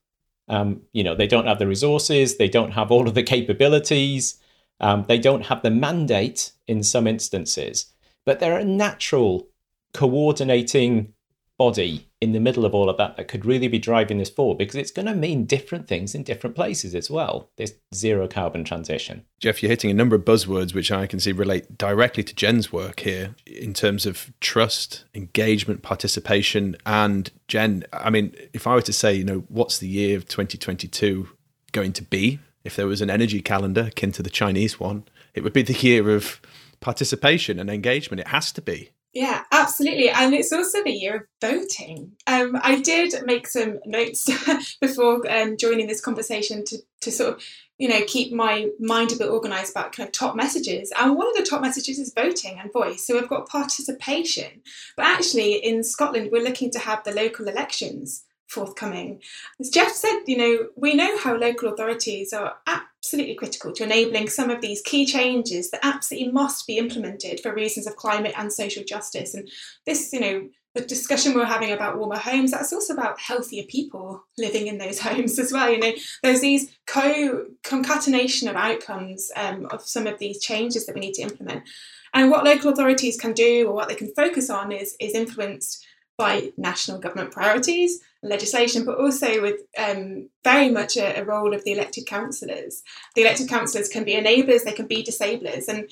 Um, 0.48 0.82
you 0.92 1.02
know, 1.02 1.14
they 1.14 1.26
don't 1.26 1.46
have 1.46 1.58
the 1.58 1.66
resources, 1.66 2.36
they 2.36 2.48
don't 2.48 2.72
have 2.72 2.90
all 2.90 3.08
of 3.08 3.14
the 3.14 3.22
capabilities, 3.22 4.38
um, 4.80 5.04
they 5.08 5.18
don't 5.18 5.46
have 5.46 5.62
the 5.62 5.70
mandate 5.70 6.52
in 6.66 6.82
some 6.82 7.06
instances, 7.06 7.92
but 8.26 8.40
they're 8.40 8.58
a 8.58 8.64
natural 8.64 9.48
coordinating 9.94 11.14
body 11.56 12.08
in 12.24 12.32
the 12.32 12.40
middle 12.40 12.64
of 12.64 12.74
all 12.74 12.88
of 12.88 12.96
that 12.96 13.16
that 13.16 13.28
could 13.28 13.44
really 13.44 13.68
be 13.68 13.78
driving 13.78 14.18
this 14.18 14.30
forward 14.30 14.58
because 14.58 14.74
it's 14.74 14.90
going 14.90 15.06
to 15.06 15.14
mean 15.14 15.44
different 15.44 15.86
things 15.86 16.14
in 16.14 16.22
different 16.22 16.56
places 16.56 16.94
as 16.94 17.10
well. 17.10 17.50
This 17.56 17.74
zero 17.94 18.26
carbon 18.26 18.64
transition. 18.64 19.24
Jeff 19.38 19.62
you're 19.62 19.68
hitting 19.68 19.90
a 19.90 19.94
number 19.94 20.16
of 20.16 20.24
buzzwords 20.24 20.74
which 20.74 20.90
i 20.90 21.06
can 21.06 21.20
see 21.20 21.30
relate 21.30 21.76
directly 21.76 22.22
to 22.22 22.34
jen's 22.34 22.72
work 22.72 23.00
here 23.00 23.34
in 23.46 23.74
terms 23.74 24.06
of 24.06 24.32
trust 24.40 25.04
engagement 25.14 25.82
participation 25.82 26.74
and 26.86 27.30
jen 27.46 27.84
i 27.92 28.08
mean 28.08 28.34
if 28.54 28.66
i 28.66 28.74
were 28.74 28.80
to 28.80 28.92
say 28.92 29.12
you 29.12 29.24
know 29.24 29.44
what's 29.48 29.76
the 29.78 29.86
year 29.86 30.16
of 30.16 30.26
2022 30.26 31.28
going 31.72 31.92
to 31.92 32.02
be? 32.02 32.38
If 32.62 32.76
there 32.76 32.86
was 32.86 33.02
an 33.02 33.10
energy 33.10 33.42
calendar 33.42 33.88
akin 33.88 34.12
to 34.12 34.22
the 34.22 34.30
chinese 34.30 34.80
one 34.80 35.04
it 35.34 35.42
would 35.42 35.52
be 35.52 35.62
the 35.62 35.74
year 35.74 36.14
of 36.14 36.40
participation 36.84 37.58
and 37.58 37.70
engagement. 37.70 38.20
It 38.20 38.28
has 38.28 38.52
to 38.52 38.62
be 38.62 38.90
yeah, 39.14 39.44
absolutely. 39.52 40.10
And 40.10 40.34
it's 40.34 40.52
also 40.52 40.82
the 40.82 40.90
year 40.90 41.16
of 41.16 41.22
voting. 41.40 42.12
Um, 42.26 42.58
I 42.60 42.80
did 42.80 43.14
make 43.24 43.46
some 43.46 43.78
notes 43.86 44.28
before 44.80 45.22
um, 45.30 45.56
joining 45.56 45.86
this 45.86 46.00
conversation 46.00 46.64
to, 46.64 46.78
to 47.02 47.12
sort 47.12 47.34
of, 47.34 47.44
you 47.78 47.88
know, 47.88 48.00
keep 48.08 48.32
my 48.32 48.70
mind 48.80 49.12
a 49.12 49.16
bit 49.16 49.28
organized 49.28 49.70
about 49.70 49.92
kind 49.92 50.08
of 50.08 50.12
top 50.12 50.34
messages. 50.34 50.92
And 50.98 51.14
one 51.14 51.28
of 51.28 51.36
the 51.36 51.48
top 51.48 51.62
messages 51.62 52.00
is 52.00 52.12
voting 52.12 52.58
and 52.58 52.72
voice. 52.72 53.06
So 53.06 53.14
we've 53.14 53.28
got 53.28 53.48
participation. 53.48 54.62
But 54.96 55.06
actually, 55.06 55.54
in 55.64 55.84
Scotland, 55.84 56.30
we're 56.32 56.42
looking 56.42 56.72
to 56.72 56.80
have 56.80 57.04
the 57.04 57.14
local 57.14 57.46
elections 57.46 58.24
forthcoming. 58.48 59.22
As 59.60 59.70
Jeff 59.70 59.92
said, 59.92 60.22
you 60.26 60.36
know, 60.36 60.68
we 60.76 60.94
know 60.94 61.18
how 61.18 61.36
local 61.36 61.72
authorities 61.72 62.32
are 62.32 62.56
absolutely 63.04 63.34
critical 63.34 63.70
to 63.70 63.84
enabling 63.84 64.28
some 64.28 64.48
of 64.48 64.62
these 64.62 64.80
key 64.80 65.04
changes 65.04 65.70
that 65.70 65.84
absolutely 65.84 66.32
must 66.32 66.66
be 66.66 66.78
implemented 66.78 67.38
for 67.40 67.54
reasons 67.54 67.86
of 67.86 67.96
climate 67.96 68.32
and 68.38 68.50
social 68.50 68.82
justice. 68.82 69.34
And 69.34 69.46
this, 69.84 70.10
you 70.12 70.20
know, 70.20 70.48
the 70.74 70.80
discussion 70.80 71.34
we're 71.34 71.44
having 71.44 71.70
about 71.70 71.98
warmer 71.98 72.16
homes, 72.16 72.50
that's 72.50 72.72
also 72.72 72.94
about 72.94 73.20
healthier 73.20 73.64
people 73.64 74.24
living 74.38 74.68
in 74.68 74.78
those 74.78 74.98
homes 75.00 75.38
as 75.38 75.52
well. 75.52 75.70
You 75.70 75.80
know, 75.80 75.92
there's 76.22 76.40
these 76.40 76.74
co 76.86 77.44
concatenation 77.62 78.48
of 78.48 78.56
outcomes 78.56 79.30
um, 79.36 79.66
of 79.66 79.82
some 79.86 80.06
of 80.06 80.18
these 80.18 80.40
changes 80.40 80.86
that 80.86 80.94
we 80.94 81.02
need 81.02 81.14
to 81.14 81.22
implement. 81.22 81.62
And 82.14 82.30
what 82.30 82.44
local 82.44 82.72
authorities 82.72 83.20
can 83.20 83.34
do 83.34 83.68
or 83.68 83.74
what 83.74 83.88
they 83.88 83.96
can 83.96 84.14
focus 84.14 84.48
on 84.48 84.72
is, 84.72 84.96
is 84.98 85.14
influenced 85.14 85.84
by 86.16 86.52
national 86.56 87.00
government 87.00 87.32
priorities, 87.32 88.00
legislation, 88.24 88.84
but 88.84 88.98
also 88.98 89.40
with 89.42 89.60
um, 89.78 90.28
very 90.42 90.70
much 90.70 90.96
a, 90.96 91.20
a, 91.20 91.24
role 91.24 91.54
of 91.54 91.62
the 91.64 91.72
elected 91.72 92.06
councillors. 92.06 92.82
The 93.14 93.22
elected 93.22 93.48
councillors 93.48 93.88
can 93.88 94.04
be 94.04 94.14
enablers, 94.14 94.64
they 94.64 94.72
can 94.72 94.86
be 94.86 95.04
disablers, 95.04 95.68
and 95.68 95.90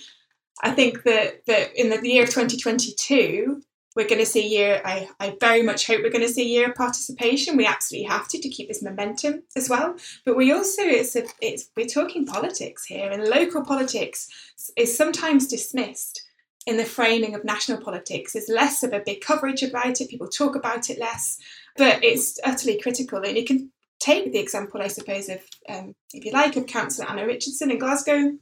I 0.62 0.70
think 0.70 1.02
that 1.04 1.46
that 1.46 1.70
in 1.74 1.90
the 1.90 2.08
year 2.08 2.24
of 2.24 2.30
2022, 2.30 3.62
we're 3.94 4.08
going 4.08 4.20
to 4.20 4.26
see 4.26 4.46
year. 4.46 4.80
I, 4.84 5.08
I 5.20 5.36
very 5.40 5.62
much 5.62 5.86
hope 5.86 6.02
we're 6.02 6.10
going 6.10 6.26
to 6.26 6.32
see 6.32 6.48
year 6.48 6.70
of 6.70 6.74
participation. 6.74 7.56
We 7.56 7.66
absolutely 7.66 8.08
have 8.08 8.28
to 8.28 8.40
to 8.40 8.48
keep 8.48 8.68
this 8.68 8.82
momentum 8.82 9.42
as 9.56 9.68
well. 9.68 9.96
But 10.24 10.36
we 10.36 10.52
also 10.52 10.82
it's 10.82 11.16
a, 11.16 11.24
it's 11.40 11.70
we're 11.76 11.86
talking 11.86 12.26
politics 12.26 12.86
here, 12.86 13.10
and 13.10 13.28
local 13.28 13.64
politics 13.64 14.28
is 14.76 14.96
sometimes 14.96 15.46
dismissed 15.46 16.22
in 16.66 16.76
the 16.76 16.84
framing 16.84 17.34
of 17.34 17.44
national 17.44 17.80
politics. 17.80 18.32
There's 18.32 18.48
less 18.48 18.82
of 18.82 18.92
a 18.92 19.02
big 19.04 19.20
coverage 19.20 19.62
about 19.62 20.00
it, 20.00 20.08
people 20.08 20.28
talk 20.28 20.54
about 20.54 20.90
it 20.90 20.98
less, 20.98 21.38
but 21.76 22.02
it's 22.02 22.38
utterly 22.44 22.80
critical. 22.80 23.22
And 23.22 23.36
you 23.36 23.44
can 23.44 23.72
take 24.00 24.32
the 24.32 24.38
example, 24.38 24.82
I 24.82 24.88
suppose, 24.88 25.28
of, 25.28 25.40
um, 25.68 25.94
if 26.12 26.24
you 26.24 26.32
like, 26.32 26.56
of 26.56 26.66
Councillor 26.66 27.08
Anna 27.08 27.26
Richardson 27.26 27.70
in 27.70 27.78
Glasgow. 27.78 28.32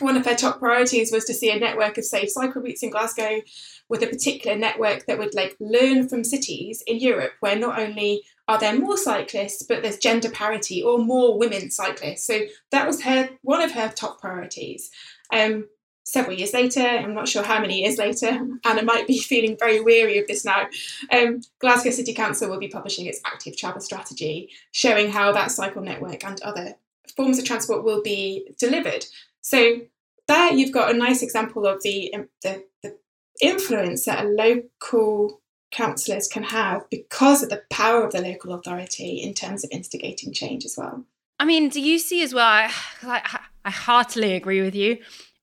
One 0.00 0.16
of 0.16 0.26
her 0.26 0.34
top 0.36 0.60
priorities 0.60 1.10
was 1.10 1.24
to 1.24 1.34
see 1.34 1.50
a 1.50 1.58
network 1.58 1.98
of 1.98 2.04
safe 2.04 2.30
cycle 2.30 2.62
routes 2.62 2.84
in 2.84 2.90
Glasgow 2.90 3.40
with 3.88 4.02
a 4.02 4.06
particular 4.06 4.56
network 4.56 5.06
that 5.06 5.18
would 5.18 5.34
like 5.34 5.56
learn 5.58 6.08
from 6.08 6.22
cities 6.22 6.84
in 6.86 7.00
Europe 7.00 7.32
where 7.40 7.56
not 7.56 7.80
only 7.80 8.22
are 8.46 8.58
there 8.58 8.78
more 8.78 8.96
cyclists, 8.96 9.62
but 9.62 9.82
there's 9.82 9.98
gender 9.98 10.30
parity 10.30 10.82
or 10.82 10.98
more 10.98 11.36
women 11.36 11.70
cyclists? 11.70 12.26
So 12.26 12.42
that 12.70 12.86
was 12.86 13.02
her 13.02 13.30
one 13.42 13.60
of 13.60 13.72
her 13.72 13.88
top 13.88 14.20
priorities. 14.20 14.90
Um, 15.32 15.68
several 16.08 16.36
years 16.36 16.54
later, 16.54 16.80
I'm 16.80 17.14
not 17.14 17.28
sure 17.28 17.42
how 17.42 17.60
many 17.60 17.82
years 17.82 17.98
later, 17.98 18.40
Anna 18.64 18.82
might 18.82 19.06
be 19.06 19.18
feeling 19.32 19.56
very 19.58 19.80
weary 19.80 20.18
of 20.18 20.26
this 20.26 20.44
now. 20.44 20.66
Um, 21.12 21.42
Glasgow 21.60 21.90
City 21.90 22.14
Council 22.14 22.48
will 22.48 22.58
be 22.58 22.68
publishing 22.68 23.06
its 23.06 23.20
active 23.24 23.56
travel 23.56 23.80
strategy, 23.80 24.50
showing 24.72 25.10
how 25.10 25.32
that 25.32 25.50
cycle 25.50 25.82
network 25.82 26.24
and 26.24 26.40
other 26.40 26.74
forms 27.14 27.38
of 27.38 27.44
transport 27.44 27.84
will 27.84 28.02
be 28.02 28.50
delivered. 28.58 29.04
So 29.42 29.82
there 30.26 30.52
you've 30.52 30.72
got 30.72 30.94
a 30.94 30.98
nice 30.98 31.22
example 31.22 31.66
of 31.66 31.82
the, 31.82 32.12
um, 32.14 32.28
the, 32.42 32.64
the 32.82 32.96
influence 33.40 34.04
that 34.06 34.24
a 34.24 34.28
local 34.28 35.40
councillors 35.70 36.26
can 36.26 36.44
have 36.44 36.88
because 36.90 37.42
of 37.42 37.50
the 37.50 37.62
power 37.70 38.02
of 38.02 38.12
the 38.12 38.22
local 38.22 38.54
authority 38.54 39.20
in 39.22 39.34
terms 39.34 39.62
of 39.62 39.70
instigating 39.70 40.32
change 40.32 40.64
as 40.64 40.76
well. 40.76 41.04
I 41.38 41.44
mean, 41.44 41.68
do 41.68 41.80
you 41.80 41.98
see 41.98 42.22
as 42.22 42.34
well? 42.34 42.46
I, 42.46 42.72
I, 43.02 43.40
I 43.64 43.70
heartily 43.70 44.34
agree 44.34 44.62
with 44.62 44.74
you. 44.74 44.98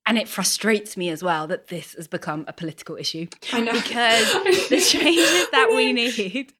And 0.07 0.19
it 0.19 0.27
frustrates 0.27 0.95
me 0.95 1.09
as 1.09 1.23
well 1.23 1.47
that 1.47 1.69
this 1.69 1.93
has 1.93 2.07
become 2.07 2.45
a 2.47 2.53
political 2.53 2.95
issue. 2.95 3.27
I 3.51 3.61
know. 3.61 3.73
Because 3.73 4.33
the 4.69 4.79
changes 4.79 5.47
that 5.51 5.71
we 5.75 5.93
need, 6.11 6.53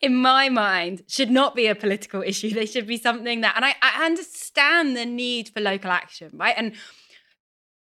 in 0.00 0.14
my 0.14 0.48
mind, 0.48 1.02
should 1.08 1.30
not 1.30 1.56
be 1.56 1.66
a 1.66 1.74
political 1.74 2.22
issue. 2.22 2.50
They 2.50 2.66
should 2.66 2.86
be 2.86 2.96
something 2.96 3.40
that, 3.40 3.56
and 3.56 3.64
I, 3.64 3.74
I 3.82 4.06
understand 4.06 4.96
the 4.96 5.04
need 5.04 5.48
for 5.48 5.60
local 5.60 5.90
action, 5.90 6.30
right? 6.34 6.54
And 6.56 6.74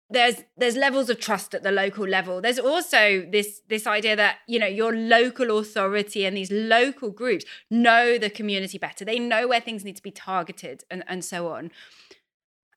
there's 0.10 0.44
there's 0.58 0.76
levels 0.76 1.10
of 1.10 1.20
trust 1.20 1.56
at 1.56 1.64
the 1.64 1.72
local 1.72 2.08
level 2.08 2.40
there's 2.40 2.60
also 2.60 3.26
this 3.32 3.62
this 3.68 3.88
idea 3.88 4.16
that 4.16 4.38
you 4.48 4.60
know 4.60 4.68
your 4.68 4.96
local 4.96 5.58
authority 5.58 6.26
and 6.26 6.38
these 6.38 6.52
local 6.52 7.10
groups 7.10 7.44
know 7.72 8.18
the 8.18 8.30
community 8.30 8.78
better 8.78 9.04
they 9.04 9.18
know 9.18 9.48
where 9.48 9.60
things 9.60 9.84
need 9.84 9.96
to 9.96 10.04
be 10.04 10.12
targeted 10.12 10.84
and 10.92 11.04
and 11.08 11.26
so 11.26 11.48
on 11.48 11.72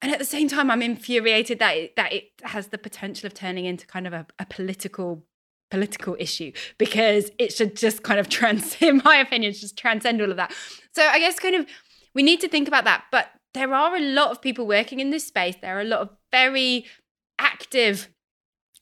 and 0.01 0.13
at 0.13 0.19
the 0.19 0.25
same 0.25 0.49
time 0.49 0.71
i'm 0.71 0.83
infuriated 0.83 1.59
that 1.59 1.77
it, 1.77 1.97
that 1.97 2.13
it 2.13 2.31
has 2.43 2.69
the 2.69 2.79
potential 2.79 3.27
of 3.27 3.35
turning 3.35 3.65
into 3.65 3.87
kind 3.87 4.07
of 4.07 4.13
a, 4.13 4.27
a 4.39 4.47
political 4.47 5.25
political 5.71 6.17
issue 6.19 6.51
because 6.79 7.31
it 7.39 7.53
should 7.53 7.77
just 7.77 8.03
kind 8.03 8.19
of 8.19 8.29
trans 8.37 8.81
in 8.81 9.03
my 9.05 9.17
opinion 9.17 9.53
just 9.53 9.77
transcend 9.77 10.21
all 10.21 10.31
of 10.31 10.37
that. 10.37 10.53
So 10.93 11.03
i 11.03 11.19
guess 11.19 11.39
kind 11.39 11.55
of 11.55 11.67
we 12.15 12.23
need 12.23 12.41
to 12.41 12.49
think 12.49 12.69
about 12.69 12.85
that 12.85 13.05
but 13.11 13.31
there 13.55 13.75
are 13.75 13.97
a 13.97 14.01
lot 14.01 14.31
of 14.31 14.41
people 14.41 14.67
working 14.67 15.01
in 15.01 15.11
this 15.11 15.27
space. 15.27 15.57
There 15.61 15.77
are 15.77 15.81
a 15.81 15.85
lot 15.85 16.01
of 16.01 16.11
very 16.31 16.85
active 17.39 18.09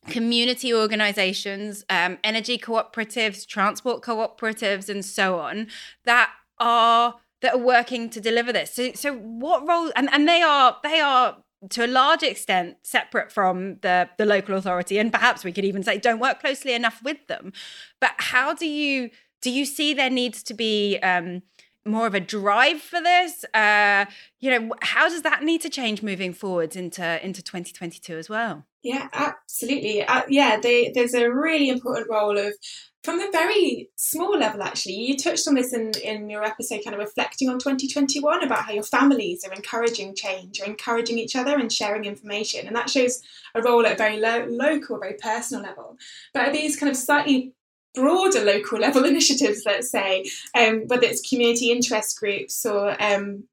community 0.08 0.72
organizations, 0.72 1.84
um, 1.88 2.18
energy 2.22 2.58
cooperatives, 2.58 3.46
transport 3.46 4.02
cooperatives, 4.02 4.88
and 4.88 5.04
so 5.04 5.38
on 5.38 5.68
that 6.04 6.30
are 6.58 7.16
that 7.46 7.54
are 7.54 7.58
working 7.58 8.10
to 8.10 8.20
deliver 8.20 8.52
this. 8.52 8.74
So, 8.74 8.92
so 8.94 9.14
what 9.14 9.66
role? 9.66 9.92
And 9.94 10.08
and 10.12 10.28
they 10.28 10.42
are 10.42 10.76
they 10.82 10.98
are 11.00 11.36
to 11.70 11.86
a 11.86 11.86
large 11.86 12.22
extent 12.22 12.78
separate 12.82 13.30
from 13.30 13.78
the 13.82 14.08
the 14.18 14.26
local 14.26 14.56
authority, 14.56 14.98
and 14.98 15.12
perhaps 15.12 15.44
we 15.44 15.52
could 15.52 15.64
even 15.64 15.82
say 15.84 15.98
don't 15.98 16.18
work 16.18 16.40
closely 16.40 16.74
enough 16.74 17.00
with 17.04 17.24
them. 17.28 17.52
But 18.00 18.12
how 18.18 18.52
do 18.52 18.66
you 18.66 19.10
do 19.42 19.50
you 19.50 19.64
see 19.64 19.94
there 19.94 20.10
needs 20.10 20.42
to 20.42 20.54
be 20.54 20.98
um, 20.98 21.42
more 21.84 22.06
of 22.08 22.14
a 22.14 22.20
drive 22.20 22.80
for 22.80 23.00
this 23.00 23.44
uh 23.54 24.04
you 24.40 24.50
know 24.50 24.74
how 24.82 25.08
does 25.08 25.22
that 25.22 25.44
need 25.44 25.60
to 25.60 25.70
change 25.70 26.02
moving 26.02 26.32
forwards 26.32 26.74
into 26.74 27.24
into 27.24 27.40
2022 27.40 28.18
as 28.18 28.28
well 28.28 28.64
yeah 28.86 29.08
absolutely. 29.12 30.04
Uh, 30.04 30.22
yeah 30.28 30.58
they, 30.60 30.92
there's 30.94 31.14
a 31.14 31.28
really 31.28 31.68
important 31.68 32.08
role 32.08 32.38
of 32.38 32.54
from 33.02 33.18
the 33.18 33.28
very 33.32 33.88
small 33.96 34.38
level 34.38 34.62
actually 34.62 34.94
you 34.94 35.16
touched 35.16 35.46
on 35.46 35.54
this 35.54 35.72
in 35.72 35.92
in 36.04 36.30
your 36.30 36.44
episode 36.44 36.82
kind 36.84 36.94
of 36.94 37.00
reflecting 37.00 37.48
on 37.48 37.58
2021 37.58 38.44
about 38.44 38.64
how 38.64 38.72
your 38.72 38.82
families 38.82 39.44
are 39.44 39.52
encouraging 39.52 40.14
change 40.14 40.60
or 40.60 40.66
encouraging 40.66 41.18
each 41.18 41.36
other 41.36 41.56
and 41.56 41.72
sharing 41.72 42.04
information 42.04 42.66
and 42.66 42.76
that 42.76 42.90
shows 42.90 43.22
a 43.54 43.62
role 43.62 43.84
at 43.86 43.92
a 43.92 43.96
very 43.96 44.18
low, 44.18 44.44
local 44.48 44.98
very 44.98 45.14
personal 45.14 45.62
level. 45.62 45.96
But 46.32 46.48
are 46.48 46.52
these 46.52 46.76
kind 46.76 46.90
of 46.90 46.96
slightly 46.96 47.54
broader 47.94 48.44
local 48.44 48.78
level 48.78 49.04
initiatives, 49.12 49.62
let's 49.66 49.90
say, 49.90 50.24
um, 50.54 50.84
whether 50.86 51.06
it's 51.06 51.28
community 51.28 51.72
interest 51.72 52.20
groups 52.20 52.64
or 52.64 53.00
um, 53.02 53.44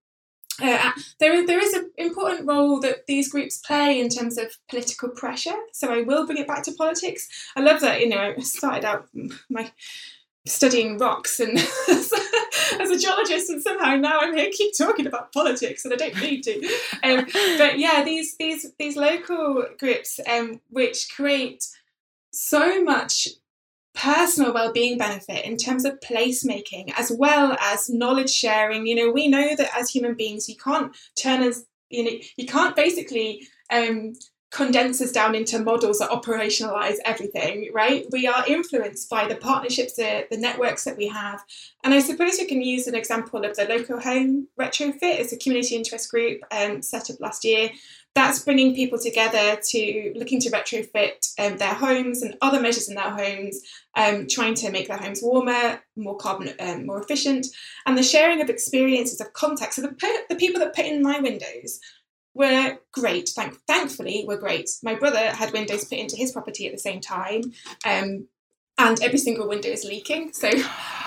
uh, 0.62 0.92
there, 1.20 1.46
there 1.46 1.60
is 1.60 1.74
an 1.74 1.92
important 1.98 2.48
role 2.48 2.80
that 2.82 3.08
these 3.08 3.32
groups 3.32 3.58
play 3.58 4.00
in 4.00 4.10
terms 4.10 4.38
of 4.38 4.58
political 4.70 5.10
pressure. 5.10 5.56
So 5.72 5.92
I 5.94 6.02
will 6.02 6.26
bring 6.26 6.38
it 6.38 6.48
back 6.48 6.64
to 6.64 6.74
politics. 6.74 7.28
I 7.56 7.62
love 7.62 7.82
that, 7.82 8.02
you 8.02 8.10
know, 8.10 8.34
I 8.38 8.40
started 8.42 8.86
out 8.86 9.08
my 9.50 9.72
studying 10.46 10.98
rocks 10.98 11.40
and 11.40 11.58
as 11.88 12.90
a 12.90 13.00
geologist 13.00 13.50
and 13.50 13.62
somehow 13.62 13.96
now 13.96 14.20
I'm 14.20 14.36
here 14.36 14.50
keep 14.52 14.78
talking 14.78 15.08
about 15.08 15.32
politics 15.32 15.86
and 15.86 15.94
I 15.94 15.98
don't 15.98 16.22
need 16.22 16.44
to. 16.44 16.70
Um, 17.04 17.26
but 17.58 17.80
yeah, 17.80 18.04
these 18.04 18.36
these 18.38 18.74
these 18.78 18.98
local 18.98 19.66
groups 19.80 20.20
um, 20.30 20.60
which 20.70 21.10
create 21.16 21.66
so 22.32 22.84
much 22.84 23.30
personal 23.96 24.54
well-being 24.54 24.98
benefit 24.98 25.46
in 25.46 25.58
terms 25.58 25.86
of 25.86 26.00
placemaking 26.00 26.92
as 26.98 27.12
well 27.12 27.56
as 27.62 27.90
knowledge 27.90 28.32
sharing. 28.32 28.88
You 28.88 28.96
know 28.96 29.12
we 29.12 29.28
know 29.28 29.56
that 29.56 29.70
as 29.78 29.90
human 29.90 30.16
beings 30.16 30.50
you 30.50 30.56
can't 30.56 30.96
turn 31.16 31.42
as 31.42 31.66
you 31.90 32.04
know 32.04 32.12
you 32.38 32.46
can't 32.46 32.76
basically 32.76 33.48
um, 33.72 34.14
condense 34.52 35.02
us 35.02 35.12
down 35.12 35.34
into 35.34 35.58
models 35.60 35.98
that 35.98 36.12
operationalize 36.12 36.98
everything 37.06 37.70
right? 37.74 38.06
We 38.12 38.28
are 38.28 38.46
influenced 38.48 39.10
by 39.10 39.28
the 39.28 39.36
partnerships 39.36 39.96
the, 39.96 40.28
the 40.30 40.38
networks 40.38 40.84
that 40.84 40.98
we 40.98 41.08
have. 41.08 41.44
And 41.84 41.94
i 41.94 42.00
suppose 42.00 42.38
we 42.40 42.46
can 42.46 42.62
use 42.62 42.88
an 42.88 42.96
example 42.96 43.44
of 43.46 43.56
the 43.56 43.66
local 43.66 44.00
home 44.00 44.48
retrofit 44.60 45.20
it's 45.20 45.34
a 45.34 45.38
community 45.38 45.76
interest 45.76 46.10
group 46.10 46.42
um, 46.52 46.82
set 46.82 47.10
up 47.10 47.20
last 47.20 47.44
year 47.44 47.70
that's 48.16 48.44
bringing 48.44 48.76
people 48.76 49.00
together 49.00 49.60
to 49.70 50.14
looking 50.16 50.40
to 50.40 50.52
retrofit 50.52 51.34
um, 51.40 51.58
their 51.58 51.74
homes 51.74 52.22
and 52.22 52.38
other 52.42 52.62
measures 52.62 52.88
in 52.88 52.96
their 52.96 53.10
homes, 53.10 53.60
um, 53.96 54.28
trying 54.28 54.54
to 54.56 54.70
make 54.70 54.88
their 54.88 54.98
homes 54.98 55.22
warmer, 55.24 55.82
more 55.96 56.18
carbon, 56.18 56.54
um, 56.60 56.86
more 56.86 57.02
efficient, 57.02 57.48
and 57.86 57.98
the 57.98 58.04
sharing 58.04 58.42
of 58.42 58.50
experiences 58.50 59.20
of 59.20 59.34
context. 59.34 59.78
So 59.78 59.82
the, 59.82 60.24
the 60.30 60.36
people 60.36 60.60
that 60.60 60.76
put 60.76 60.86
in 60.86 61.02
my 61.02 61.20
windows 61.20 61.80
were 62.36 62.78
great. 62.92 63.30
Thank, 63.30 63.56
thankfully, 63.68 64.26
were 64.28 64.38
great. 64.38 64.70
My 64.84 64.96
brother 64.96 65.32
had 65.32 65.52
windows 65.52 65.86
put 65.86 65.98
into 65.98 66.16
his 66.16 66.32
property 66.32 66.68
at 66.68 66.72
the 66.72 66.80
same 66.80 67.02
time, 67.02 67.42
um, 67.86 68.28
and 68.78 69.02
every 69.02 69.20
single 69.20 69.48
window 69.48 69.70
is 69.70 69.86
leaking. 69.86 70.34
So 70.34 70.50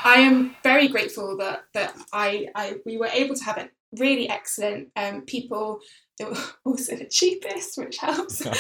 I 0.04 0.16
am 0.18 0.56
very 0.62 0.88
grateful 0.88 1.36
that 1.38 1.64
that 1.74 1.96
I, 2.12 2.48
I 2.54 2.76
we 2.84 2.96
were 2.96 3.10
able 3.12 3.36
to 3.36 3.44
have 3.44 3.68
really 3.92 4.28
excellent 4.28 4.88
um, 4.96 5.22
people 5.22 5.80
they 6.18 6.24
were 6.24 6.36
also 6.64 6.96
the 6.96 7.04
cheapest, 7.04 7.76
which 7.76 7.98
helps. 7.98 8.44
um, 8.46 8.54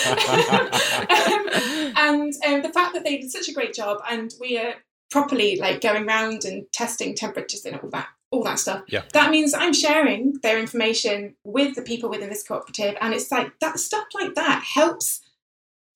and 1.96 2.34
um, 2.44 2.62
the 2.62 2.70
fact 2.72 2.94
that 2.94 3.02
they 3.04 3.18
did 3.18 3.30
such 3.30 3.48
a 3.48 3.52
great 3.52 3.72
job, 3.72 3.98
and 4.10 4.34
we 4.40 4.58
are 4.58 4.74
properly 5.10 5.56
like 5.56 5.80
going 5.80 6.06
around 6.06 6.44
and 6.44 6.70
testing 6.72 7.14
temperatures 7.14 7.64
and 7.64 7.78
all 7.80 7.88
that, 7.90 8.08
all 8.30 8.42
that 8.44 8.58
stuff. 8.58 8.82
Yeah. 8.88 9.02
That 9.12 9.30
means 9.30 9.54
I'm 9.54 9.72
sharing 9.72 10.34
their 10.42 10.58
information 10.58 11.34
with 11.44 11.76
the 11.76 11.82
people 11.82 12.10
within 12.10 12.28
this 12.28 12.42
cooperative, 12.42 12.96
and 13.00 13.14
it's 13.14 13.30
like 13.30 13.58
that 13.60 13.78
stuff 13.78 14.06
like 14.14 14.34
that 14.34 14.62
helps 14.62 15.22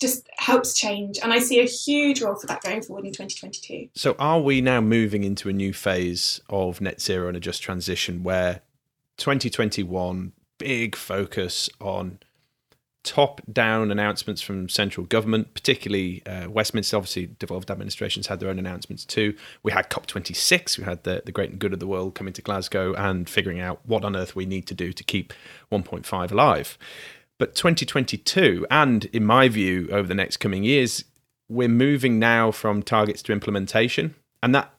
just 0.01 0.27
helps 0.38 0.73
change. 0.73 1.18
And 1.23 1.31
I 1.31 1.40
see 1.40 1.61
a 1.61 1.66
huge 1.66 2.23
role 2.23 2.35
for 2.35 2.46
that 2.46 2.62
going 2.62 2.81
forward 2.81 3.05
in 3.05 3.12
2022. 3.12 3.90
So, 3.94 4.16
are 4.18 4.40
we 4.40 4.62
now 4.62 4.81
moving 4.81 5.25
into 5.25 5.51
a 5.51 5.53
new 5.53 5.75
phase 5.75 6.40
of 6.49 6.81
net 6.81 7.03
zero 7.03 7.29
and 7.29 7.37
a 7.37 7.40
just 7.40 7.62
transition 7.62 8.23
where 8.23 8.62
2021 9.18 10.33
big 10.61 10.94
focus 10.94 11.70
on 11.81 12.18
top 13.03 13.40
down 13.51 13.90
announcements 13.90 14.42
from 14.42 14.68
central 14.68 15.07
government, 15.07 15.55
particularly 15.55 16.23
uh, 16.27 16.51
Westminster. 16.51 16.99
Obviously, 16.99 17.31
devolved 17.38 17.70
administrations 17.70 18.27
had 18.27 18.40
their 18.40 18.51
own 18.51 18.59
announcements 18.59 19.07
too. 19.07 19.35
We 19.62 19.73
had 19.73 19.88
COP26, 19.88 20.79
we 20.79 20.85
had 20.85 21.03
the, 21.05 21.23
the 21.25 21.33
great 21.33 21.51
and 21.51 21.59
good 21.59 21.73
of 21.73 21.81
the 21.81 21.87
world 21.87 22.14
coming 22.14 22.35
to 22.35 22.42
Glasgow 22.42 22.94
and 22.94 23.29
figuring 23.29 23.59
out 23.59 23.81
what 23.87 24.05
on 24.05 24.14
earth 24.14 24.37
we 24.37 24.44
need 24.44 24.66
to 24.66 24.75
do 24.75 24.92
to 24.92 25.03
keep 25.03 25.33
1.5 25.73 26.31
alive. 26.31 26.77
But 27.38 27.55
2022, 27.55 28.66
and 28.70 29.07
in 29.07 29.25
my 29.25 29.49
view, 29.49 29.88
over 29.90 30.07
the 30.07 30.14
next 30.14 30.37
coming 30.37 30.62
years, 30.62 31.05
we're 31.49 31.68
moving 31.68 32.18
now 32.18 32.51
from 32.51 32.83
targets 32.83 33.23
to 33.23 33.33
implementation. 33.33 34.14
And 34.43 34.55
that 34.55 34.74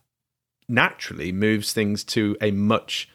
naturally 0.70 1.32
moves 1.32 1.74
things 1.74 2.04
to 2.04 2.38
a 2.40 2.52
much 2.52 3.10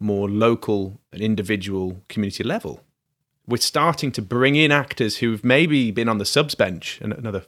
more 0.00 0.28
local 0.28 1.00
and 1.12 1.20
individual 1.20 2.02
community 2.08 2.44
level. 2.44 2.84
We're 3.46 3.58
starting 3.58 4.12
to 4.12 4.22
bring 4.22 4.56
in 4.56 4.70
actors 4.70 5.18
who've 5.18 5.42
maybe 5.42 5.90
been 5.90 6.08
on 6.08 6.18
the 6.18 6.24
subs 6.24 6.54
bench, 6.54 7.00
another 7.00 7.44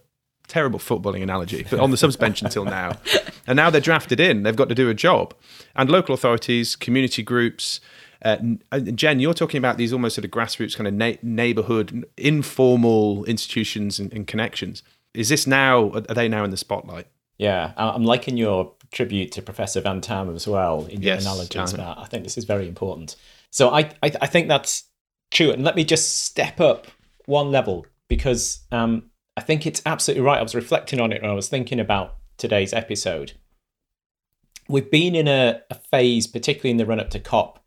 terrible 0.48 0.78
footballing 0.78 1.22
analogy, 1.22 1.64
but 1.70 1.78
on 1.78 1.90
the 1.90 1.96
subs 1.96 2.16
bench 2.16 2.42
until 2.46 2.64
now. 2.64 2.98
And 3.46 3.56
now 3.56 3.70
they're 3.70 3.80
drafted 3.80 4.18
in, 4.18 4.42
they've 4.42 4.56
got 4.56 4.68
to 4.68 4.74
do 4.74 4.88
a 4.88 4.94
job. 4.94 5.34
And 5.76 5.90
local 5.90 6.14
authorities, 6.14 6.74
community 6.74 7.22
groups, 7.22 7.80
uh, 8.22 8.36
Jen, 8.94 9.20
you're 9.20 9.34
talking 9.34 9.58
about 9.58 9.78
these 9.78 9.92
almost 9.92 10.14
sort 10.14 10.24
of 10.24 10.30
grassroots 10.30 10.76
kind 10.76 10.86
of 10.86 10.94
na- 10.94 11.14
neighborhood, 11.22 12.04
informal 12.16 13.24
institutions 13.24 13.98
and, 13.98 14.12
and, 14.12 14.26
connections. 14.26 14.82
Is 15.14 15.30
this 15.30 15.46
now, 15.46 15.90
are 15.92 16.00
they 16.00 16.28
now 16.28 16.44
in 16.44 16.50
the 16.50 16.58
spotlight? 16.58 17.06
Yeah, 17.38 17.72
I'm 17.78 18.04
liking 18.04 18.36
your 18.36 18.74
tribute 18.92 19.32
to 19.32 19.42
Professor 19.42 19.80
Van 19.80 20.00
Tam 20.00 20.34
as 20.34 20.46
well 20.46 20.86
in 20.86 21.02
Yes, 21.02 21.22
your 21.22 21.32
analogies, 21.32 21.72
Jan. 21.72 21.80
Matt. 21.80 21.98
I 21.98 22.04
think 22.06 22.24
this 22.24 22.36
is 22.36 22.44
very 22.44 22.66
important. 22.66 23.16
So 23.50 23.70
I, 23.70 23.90
I, 24.02 24.12
I 24.20 24.26
think 24.26 24.48
that's 24.48 24.84
true. 25.30 25.50
And 25.50 25.64
let 25.64 25.76
me 25.76 25.84
just 25.84 26.24
step 26.24 26.60
up 26.60 26.86
one 27.26 27.50
level 27.50 27.86
because 28.08 28.60
um, 28.72 29.10
I 29.36 29.40
think 29.40 29.66
it's 29.66 29.82
absolutely 29.86 30.24
right. 30.24 30.38
I 30.38 30.42
was 30.42 30.54
reflecting 30.54 31.00
on 31.00 31.12
it 31.12 31.22
when 31.22 31.30
I 31.30 31.34
was 31.34 31.48
thinking 31.48 31.80
about 31.80 32.16
today's 32.36 32.72
episode. 32.72 33.32
We've 34.68 34.90
been 34.90 35.14
in 35.14 35.28
a, 35.28 35.62
a 35.70 35.74
phase, 35.74 36.26
particularly 36.26 36.70
in 36.70 36.76
the 36.76 36.86
run 36.86 37.00
up 37.00 37.10
to 37.10 37.18
COP, 37.20 37.64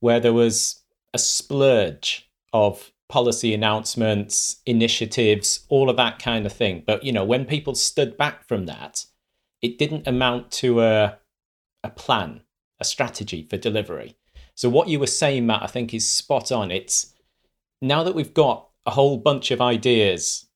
where 0.00 0.20
there 0.20 0.32
was 0.32 0.82
a 1.14 1.18
splurge 1.18 2.30
of 2.52 2.90
policy 3.08 3.52
announcements, 3.52 4.60
initiatives, 4.66 5.66
all 5.68 5.90
of 5.90 5.96
that 5.96 6.20
kind 6.20 6.46
of 6.46 6.52
thing. 6.52 6.82
But 6.86 7.04
you 7.04 7.12
know, 7.12 7.24
when 7.24 7.44
people 7.44 7.74
stood 7.74 8.16
back 8.16 8.46
from 8.46 8.66
that, 8.66 9.04
it 9.62 9.78
didn't 9.78 10.06
amount 10.06 10.50
to 10.52 10.80
a 10.80 11.18
a 11.82 11.90
plan, 11.90 12.42
a 12.78 12.84
strategy 12.84 13.46
for 13.48 13.56
delivery. 13.56 14.16
So 14.54 14.68
what 14.68 14.88
you 14.88 15.00
were 15.00 15.06
saying, 15.06 15.46
Matt, 15.46 15.62
I 15.62 15.66
think 15.66 15.94
is 15.94 16.08
spot 16.08 16.52
on. 16.52 16.70
It's 16.70 17.14
now 17.80 18.02
that 18.02 18.14
we've 18.14 18.34
got 18.34 18.68
a 18.86 18.90
whole 18.90 19.16
bunch 19.16 19.50
of 19.50 19.60
ideas, 19.60 20.46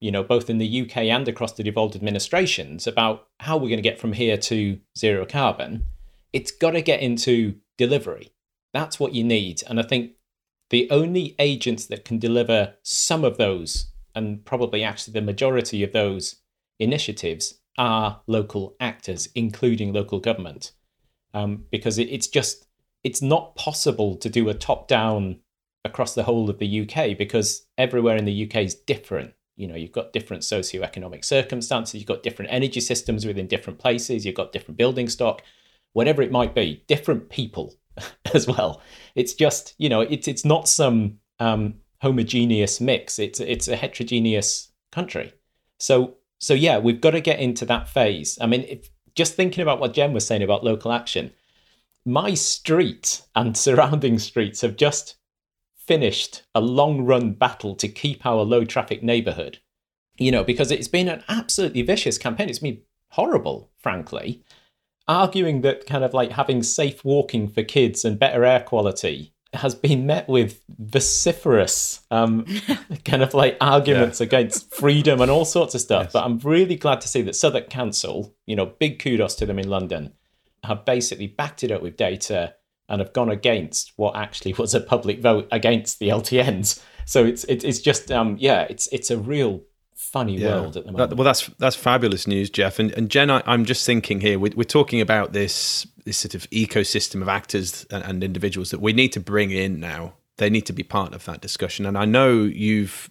you 0.00 0.10
know, 0.10 0.22
both 0.22 0.48
in 0.48 0.58
the 0.58 0.82
UK 0.82 0.98
and 0.98 1.28
across 1.28 1.52
the 1.52 1.62
devolved 1.62 1.94
administrations 1.94 2.86
about 2.86 3.28
how 3.40 3.56
we're 3.56 3.68
going 3.68 3.76
to 3.76 3.82
get 3.82 4.00
from 4.00 4.14
here 4.14 4.36
to 4.36 4.78
zero 4.96 5.26
carbon, 5.26 5.84
it's 6.32 6.50
got 6.50 6.70
to 6.70 6.82
get 6.82 7.00
into 7.00 7.56
delivery. 7.76 8.32
That's 8.72 8.98
what 8.98 9.14
you 9.14 9.22
need. 9.22 9.62
And 9.68 9.78
I 9.78 9.82
think 9.82 10.12
the 10.70 10.88
only 10.90 11.34
agents 11.38 11.86
that 11.86 12.04
can 12.04 12.18
deliver 12.18 12.74
some 12.82 13.24
of 13.24 13.36
those, 13.36 13.88
and 14.14 14.44
probably 14.44 14.82
actually 14.82 15.12
the 15.12 15.20
majority 15.20 15.82
of 15.82 15.92
those 15.92 16.36
initiatives, 16.78 17.60
are 17.78 18.20
local 18.26 18.76
actors, 18.80 19.28
including 19.34 19.92
local 19.92 20.20
government. 20.20 20.72
Um, 21.34 21.64
because 21.70 21.98
it, 21.98 22.08
it's 22.10 22.26
just, 22.26 22.66
it's 23.04 23.22
not 23.22 23.56
possible 23.56 24.16
to 24.16 24.28
do 24.28 24.48
a 24.48 24.54
top 24.54 24.86
down 24.88 25.40
across 25.84 26.14
the 26.14 26.22
whole 26.22 26.48
of 26.48 26.58
the 26.58 26.82
UK 26.82 27.16
because 27.16 27.66
everywhere 27.78 28.16
in 28.16 28.24
the 28.24 28.44
UK 28.46 28.56
is 28.56 28.74
different. 28.74 29.32
You 29.56 29.66
know, 29.66 29.74
you've 29.74 29.92
got 29.92 30.12
different 30.12 30.42
socioeconomic 30.42 31.24
circumstances, 31.24 31.94
you've 31.94 32.06
got 32.06 32.22
different 32.22 32.52
energy 32.52 32.80
systems 32.80 33.26
within 33.26 33.46
different 33.46 33.78
places, 33.78 34.24
you've 34.24 34.34
got 34.34 34.52
different 34.52 34.78
building 34.78 35.08
stock, 35.08 35.42
whatever 35.92 36.22
it 36.22 36.32
might 36.32 36.54
be, 36.54 36.84
different 36.86 37.28
people 37.28 37.74
as 38.34 38.46
well. 38.46 38.80
It's 39.14 39.34
just, 39.34 39.74
you 39.78 39.88
know, 39.88 40.00
it's 40.00 40.28
it's 40.28 40.44
not 40.44 40.68
some 40.68 41.18
um, 41.38 41.74
homogeneous 42.00 42.80
mix. 42.80 43.18
It's 43.18 43.40
it's 43.40 43.68
a 43.68 43.76
heterogeneous 43.76 44.72
country. 44.90 45.32
So 45.78 46.16
so 46.42 46.54
yeah, 46.54 46.78
we've 46.78 47.00
got 47.00 47.12
to 47.12 47.20
get 47.20 47.38
into 47.38 47.64
that 47.66 47.88
phase. 47.88 48.36
I 48.40 48.46
mean, 48.46 48.62
if, 48.68 48.90
just 49.14 49.34
thinking 49.34 49.62
about 49.62 49.78
what 49.78 49.94
Jen 49.94 50.12
was 50.12 50.26
saying 50.26 50.42
about 50.42 50.64
local 50.64 50.90
action, 50.90 51.32
my 52.04 52.34
street 52.34 53.22
and 53.36 53.56
surrounding 53.66 54.18
streets 54.18 54.62
have 54.62 54.76
just 54.76 55.14
finished 55.76 56.42
a 56.52 56.60
long 56.60 57.02
run 57.02 57.32
battle 57.32 57.76
to 57.76 57.86
keep 57.86 58.26
our 58.26 58.42
low 58.42 58.64
traffic 58.64 59.04
neighborhood. 59.04 59.60
You 60.18 60.32
know, 60.32 60.42
because 60.42 60.72
it's 60.72 60.88
been 60.88 61.08
an 61.08 61.22
absolutely 61.28 61.82
vicious 61.82 62.18
campaign. 62.18 62.48
It's 62.48 62.58
been 62.58 62.82
horrible, 63.10 63.70
frankly. 63.78 64.42
Arguing 65.06 65.60
that 65.60 65.86
kind 65.86 66.02
of 66.02 66.12
like 66.12 66.32
having 66.32 66.64
safe 66.64 67.04
walking 67.04 67.48
for 67.48 67.62
kids 67.62 68.04
and 68.04 68.18
better 68.18 68.44
air 68.44 68.60
quality 68.60 69.31
has 69.54 69.74
been 69.74 70.06
met 70.06 70.28
with 70.28 70.60
vociferous 70.78 72.00
um, 72.10 72.46
kind 73.04 73.22
of 73.22 73.34
like 73.34 73.56
arguments 73.60 74.20
against 74.20 74.72
freedom 74.74 75.20
and 75.20 75.30
all 75.30 75.44
sorts 75.44 75.74
of 75.74 75.80
stuff. 75.80 76.04
Yes. 76.04 76.12
But 76.12 76.24
I'm 76.24 76.38
really 76.38 76.76
glad 76.76 77.00
to 77.02 77.08
see 77.08 77.22
that 77.22 77.34
Southwark 77.36 77.68
Council, 77.68 78.34
you 78.46 78.56
know, 78.56 78.66
big 78.66 78.98
kudos 78.98 79.34
to 79.36 79.46
them 79.46 79.58
in 79.58 79.68
London, 79.68 80.14
have 80.64 80.84
basically 80.84 81.26
backed 81.26 81.62
it 81.64 81.70
up 81.70 81.82
with 81.82 81.96
data 81.96 82.54
and 82.88 83.00
have 83.00 83.12
gone 83.12 83.30
against 83.30 83.92
what 83.96 84.16
actually 84.16 84.52
was 84.54 84.74
a 84.74 84.80
public 84.80 85.20
vote 85.20 85.48
against 85.50 85.98
the 85.98 86.08
LTNs. 86.08 86.82
So 87.04 87.24
it's 87.24 87.44
it, 87.44 87.64
it's 87.64 87.80
just 87.80 88.10
um 88.12 88.36
yeah, 88.38 88.62
it's 88.62 88.86
it's 88.88 89.10
a 89.10 89.18
real 89.18 89.62
funny 89.94 90.42
world 90.42 90.76
at 90.76 90.84
the 90.84 90.90
That- 90.92 90.98
moment. 90.98 91.16
well, 91.16 91.24
that's 91.24 91.46
that's 91.58 91.76
fabulous 91.76 92.26
news, 92.26 92.50
Jeff. 92.50 92.78
And, 92.78 92.90
and 92.92 93.08
Jen, 93.10 93.30
I, 93.30 93.42
I'm 93.46 93.64
just 93.64 93.84
thinking 93.86 94.20
here. 94.20 94.38
We're, 94.38 94.52
we're 94.56 94.64
talking 94.64 95.00
about 95.00 95.32
this 95.32 95.86
this 96.04 96.18
sort 96.18 96.34
of 96.34 96.48
ecosystem 96.50 97.22
of 97.22 97.28
actors 97.28 97.86
and, 97.90 98.04
and 98.04 98.24
individuals 98.24 98.70
that 98.70 98.80
we 98.80 98.92
need 98.92 99.12
to 99.12 99.20
bring 99.20 99.50
in 99.50 99.80
now. 99.80 100.14
They 100.38 100.50
need 100.50 100.66
to 100.66 100.72
be 100.72 100.82
part 100.82 101.14
of 101.14 101.24
that 101.26 101.40
discussion. 101.40 101.86
And 101.86 101.96
I 101.96 102.04
know 102.04 102.42
you've 102.42 103.10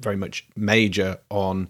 very 0.00 0.16
much 0.16 0.46
major 0.56 1.18
on 1.28 1.68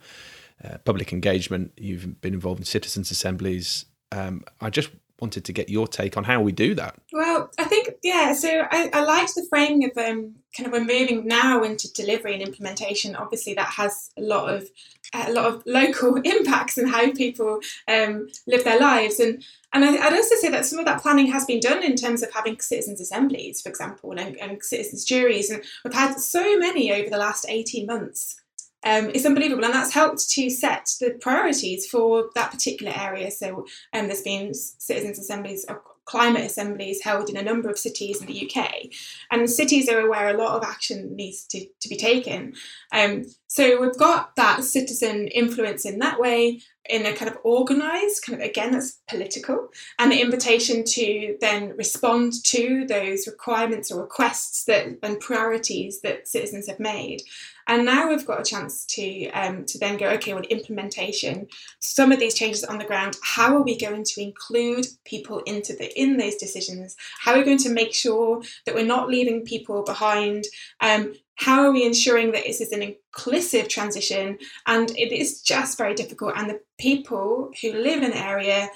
uh, 0.62 0.78
public 0.78 1.12
engagement. 1.12 1.72
You've 1.76 2.20
been 2.20 2.34
involved 2.34 2.60
in 2.60 2.66
citizens' 2.66 3.10
assemblies. 3.10 3.86
Um, 4.12 4.44
I 4.60 4.70
just 4.70 4.90
wanted 5.20 5.44
to 5.44 5.52
get 5.52 5.68
your 5.68 5.86
take 5.86 6.16
on 6.16 6.24
how 6.24 6.40
we 6.40 6.52
do 6.52 6.74
that. 6.74 6.96
Well, 7.12 7.50
I 7.58 7.64
think 7.64 7.90
yeah. 8.02 8.32
So 8.32 8.66
I, 8.70 8.90
I 8.92 9.02
liked 9.02 9.34
the 9.34 9.46
framing 9.48 9.84
of 9.84 9.96
um, 9.96 10.34
kind 10.56 10.66
of 10.66 10.72
we're 10.72 10.80
moving 10.80 11.26
now 11.26 11.62
into 11.62 11.92
delivery 11.92 12.34
and 12.34 12.42
implementation. 12.42 13.16
Obviously, 13.16 13.54
that 13.54 13.68
has 13.68 14.10
a 14.16 14.22
lot 14.22 14.52
of 14.52 14.68
a 15.14 15.32
lot 15.32 15.46
of 15.46 15.62
local 15.66 16.16
impacts 16.24 16.78
and 16.78 16.90
how 16.90 17.12
people 17.12 17.60
um, 17.88 18.28
live 18.46 18.64
their 18.64 18.80
lives. 18.80 19.20
And 19.20 19.44
and 19.72 19.84
I, 19.84 20.06
I'd 20.06 20.12
also 20.12 20.34
say 20.36 20.48
that 20.50 20.66
some 20.66 20.78
of 20.78 20.84
that 20.86 21.02
planning 21.02 21.26
has 21.28 21.44
been 21.44 21.60
done 21.60 21.82
in 21.82 21.96
terms 21.96 22.22
of 22.22 22.32
having 22.32 22.60
citizens' 22.60 23.00
assemblies, 23.00 23.60
for 23.60 23.68
example, 23.68 24.12
and, 24.12 24.36
and 24.38 24.62
citizens' 24.62 25.04
juries. 25.04 25.50
And 25.50 25.62
we've 25.84 25.94
had 25.94 26.14
so 26.14 26.58
many 26.58 26.92
over 26.92 27.10
the 27.10 27.18
last 27.18 27.46
eighteen 27.48 27.86
months. 27.86 28.39
Um, 28.84 29.10
it's 29.10 29.26
unbelievable, 29.26 29.64
and 29.64 29.74
that's 29.74 29.92
helped 29.92 30.30
to 30.30 30.48
set 30.50 30.90
the 31.00 31.18
priorities 31.20 31.86
for 31.86 32.30
that 32.34 32.50
particular 32.50 32.92
area. 32.96 33.30
So, 33.30 33.66
um, 33.92 34.06
there's 34.06 34.22
been 34.22 34.54
citizens' 34.54 35.18
assemblies, 35.18 35.66
uh, 35.68 35.74
climate 36.06 36.44
assemblies 36.44 37.02
held 37.02 37.28
in 37.28 37.36
a 37.36 37.42
number 37.42 37.68
of 37.68 37.78
cities 37.78 38.20
in 38.20 38.26
the 38.26 38.50
UK, 38.50 38.88
and 39.30 39.48
cities 39.48 39.88
are 39.88 40.00
aware 40.00 40.28
a 40.28 40.36
lot 40.36 40.56
of 40.56 40.68
action 40.68 41.14
needs 41.14 41.44
to, 41.46 41.64
to 41.80 41.88
be 41.88 41.96
taken. 41.96 42.54
Um, 42.90 43.24
so 43.46 43.80
we've 43.80 43.96
got 43.96 44.34
that 44.36 44.64
citizen 44.64 45.28
influence 45.28 45.84
in 45.84 45.98
that 45.98 46.18
way, 46.18 46.62
in 46.88 47.06
a 47.06 47.12
kind 47.12 47.30
of 47.30 47.38
organised, 47.44 48.24
kind 48.24 48.40
of 48.40 48.46
again 48.46 48.72
that's 48.72 49.00
political, 49.08 49.68
and 49.98 50.10
the 50.10 50.20
invitation 50.20 50.82
to 50.84 51.36
then 51.40 51.76
respond 51.76 52.32
to 52.44 52.86
those 52.86 53.26
requirements 53.26 53.92
or 53.92 54.00
requests 54.00 54.64
that 54.64 54.86
and 55.02 55.20
priorities 55.20 56.00
that 56.00 56.26
citizens 56.26 56.66
have 56.66 56.80
made. 56.80 57.22
And 57.66 57.84
now 57.84 58.08
we've 58.08 58.26
got 58.26 58.40
a 58.40 58.44
chance 58.44 58.84
to 58.86 59.28
um, 59.30 59.64
to 59.66 59.78
then 59.78 59.96
go, 59.96 60.08
okay, 60.10 60.34
well, 60.34 60.42
implementation. 60.50 61.46
Some 61.78 62.10
of 62.10 62.18
these 62.18 62.34
changes 62.34 62.64
on 62.64 62.78
the 62.78 62.84
ground. 62.84 63.16
How 63.22 63.54
are 63.56 63.62
we 63.62 63.78
going 63.78 64.02
to 64.04 64.22
include 64.22 64.86
people 65.04 65.40
into 65.40 65.74
the 65.74 65.96
in 66.00 66.16
those 66.16 66.36
decisions? 66.36 66.96
How 67.20 67.32
are 67.32 67.38
we 67.38 67.44
going 67.44 67.58
to 67.58 67.70
make 67.70 67.94
sure 67.94 68.42
that 68.64 68.74
we're 68.74 68.84
not 68.84 69.08
leaving 69.08 69.44
people 69.44 69.84
behind? 69.84 70.46
Um, 70.80 71.14
how 71.36 71.62
are 71.62 71.72
we 71.72 71.84
ensuring 71.84 72.32
that 72.32 72.44
this 72.44 72.60
is 72.60 72.72
an 72.72 72.82
inclusive 72.82 73.68
transition? 73.68 74.38
And 74.66 74.90
it 74.90 75.12
is 75.12 75.40
just 75.40 75.78
very 75.78 75.94
difficult. 75.94 76.34
And 76.36 76.50
the 76.50 76.60
people 76.78 77.50
who 77.60 77.72
live 77.72 78.02
in 78.02 78.12
an 78.12 78.18
area, 78.18 78.68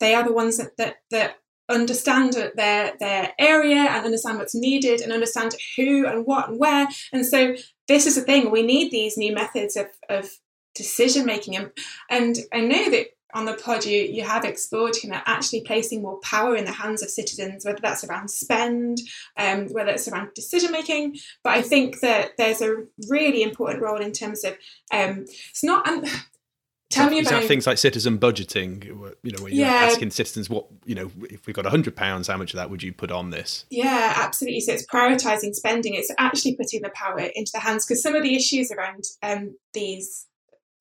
they 0.00 0.14
are 0.14 0.24
the 0.24 0.32
ones 0.32 0.56
that 0.56 0.76
that, 0.78 0.96
that 1.10 1.36
understand 1.68 2.32
their 2.56 2.96
their 2.98 3.32
area 3.38 3.76
and 3.76 4.04
understand 4.04 4.38
what's 4.38 4.54
needed 4.54 5.00
and 5.00 5.12
understand 5.12 5.54
who 5.76 6.06
and 6.06 6.26
what 6.26 6.48
and 6.48 6.58
where. 6.58 6.88
And 7.12 7.24
so 7.24 7.54
this 7.88 8.06
is 8.06 8.16
the 8.16 8.22
thing. 8.22 8.50
We 8.50 8.62
need 8.62 8.90
these 8.90 9.16
new 9.16 9.32
methods 9.32 9.76
of, 9.76 9.86
of 10.08 10.30
decision 10.74 11.24
making. 11.24 11.56
And 11.56 11.70
and 12.10 12.36
I 12.52 12.60
know 12.60 12.90
that 12.90 13.06
on 13.34 13.44
the 13.44 13.54
pod 13.54 13.84
you 13.84 14.02
you 14.02 14.22
have 14.22 14.44
explored 14.44 14.94
you 15.02 15.10
know 15.10 15.20
actually 15.26 15.60
placing 15.62 16.02
more 16.02 16.18
power 16.20 16.56
in 16.56 16.64
the 16.64 16.72
hands 16.72 17.02
of 17.02 17.10
citizens 17.10 17.64
whether 17.64 17.80
that's 17.80 18.04
around 18.04 18.28
spend 18.30 18.98
um, 19.36 19.66
whether 19.68 19.90
it's 19.90 20.08
around 20.08 20.28
decision 20.34 20.72
making 20.72 21.16
but 21.44 21.50
i 21.50 21.62
think 21.62 22.00
that 22.00 22.32
there's 22.38 22.60
a 22.60 22.74
really 23.08 23.42
important 23.42 23.82
role 23.82 24.00
in 24.00 24.12
terms 24.12 24.44
of 24.44 24.56
um, 24.92 25.24
it's 25.50 25.64
not 25.64 25.86
um, 25.88 26.04
tell 26.90 27.08
me 27.08 27.20
about 27.20 27.44
things 27.44 27.66
like 27.66 27.78
citizen 27.78 28.18
budgeting? 28.18 28.84
You 28.84 29.32
know, 29.32 29.42
where 29.42 29.52
you're 29.52 29.66
Yeah. 29.66 29.86
asking 29.90 30.10
citizens 30.10 30.50
what 30.50 30.66
you 30.84 30.94
know. 30.94 31.10
If 31.30 31.46
we 31.46 31.52
got 31.52 31.66
a 31.66 31.70
hundred 31.70 31.94
pounds, 31.94 32.26
how 32.28 32.36
much 32.36 32.52
of 32.52 32.58
that 32.58 32.68
would 32.68 32.82
you 32.82 32.92
put 32.92 33.10
on 33.12 33.30
this? 33.30 33.64
Yeah, 33.70 34.14
absolutely. 34.16 34.60
So 34.60 34.72
it's 34.72 34.86
prioritizing 34.86 35.54
spending. 35.54 35.94
It's 35.94 36.10
actually 36.18 36.56
putting 36.56 36.82
the 36.82 36.90
power 36.90 37.20
into 37.20 37.52
the 37.54 37.60
hands 37.60 37.86
because 37.86 38.02
some 38.02 38.14
of 38.16 38.22
the 38.22 38.34
issues 38.34 38.72
around 38.72 39.04
um, 39.22 39.56
these 39.72 40.26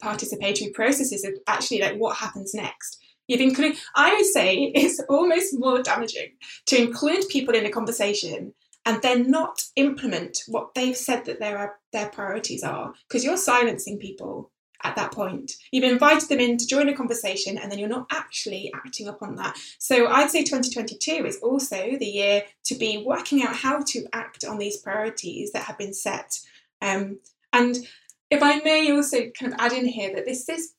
participatory 0.02 0.74
processes 0.74 1.24
of 1.24 1.34
actually 1.47 1.82
like 1.82 1.97
what 1.97 2.18
happens 2.18 2.54
next. 2.54 3.02
You've 3.28 3.41
included. 3.41 3.78
I 3.95 4.16
would 4.16 4.26
say 4.26 4.72
it's 4.76 5.00
almost 5.10 5.58
more 5.58 5.82
damaging 5.84 6.34
to 6.68 6.82
include 6.82 7.30
people 7.30 7.54
in 7.54 7.66
a 7.66 7.70
conversation 7.70 8.54
and 8.86 9.02
then 9.02 9.30
not 9.30 9.64
implement 9.76 10.39
what 10.47 10.74
they've 10.74 10.97
said 10.97 11.26
that 11.26 11.39
their 11.39 11.78
their 11.93 12.10
priorities 12.10 12.64
are 12.64 12.93
because 13.08 13.24
you're 13.24 13.38
silencing 13.38 14.00
people 14.00 14.52
at 14.84 14.95
that 14.95 15.12
point. 15.12 15.54
You've 15.72 15.91
invited 15.91 16.30
them 16.30 16.39
in 16.39 16.58
to 16.58 16.68
join 16.68 16.89
a 16.89 16.95
conversation 16.95 17.58
and 17.58 17.72
then 17.72 17.80
you're 17.80 17.89
not 17.89 18.08
actually 18.12 18.72
acting 18.74 19.08
upon 19.08 19.36
that. 19.36 19.58
So 19.78 20.08
I'd 20.08 20.32
say 20.32 20.43
2022 20.43 21.26
is 21.26 21.38
also 21.43 21.97
the 22.00 22.06
year 22.06 22.43
to 22.66 22.76
be 22.76 23.04
working 23.06 23.43
out 23.43 23.56
how 23.56 23.84
to 23.88 24.06
act 24.14 24.45
on 24.45 24.58
these 24.58 24.78
priorities 24.78 25.52
that 25.52 25.64
have 25.64 25.78
been 25.78 25.93
set. 25.93 26.39
Um, 26.82 27.20
and 27.52 27.78
if 28.30 28.44
I 28.44 28.60
may 28.60 28.92
also 28.92 29.30
kind 29.38 29.54
of 29.54 29.60
add 29.60 29.74
in 29.74 29.86
here 29.86 30.14
that 30.16 30.26
this 30.26 30.48
is 30.50 30.74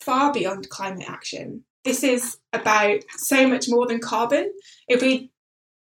far 0.00 0.32
beyond 0.32 0.68
climate 0.68 1.08
action. 1.08 1.64
this 1.84 2.04
is 2.04 2.38
about 2.52 3.00
so 3.16 3.46
much 3.48 3.68
more 3.68 3.86
than 3.86 3.98
carbon. 3.98 4.52
If 4.88 5.02
we 5.02 5.32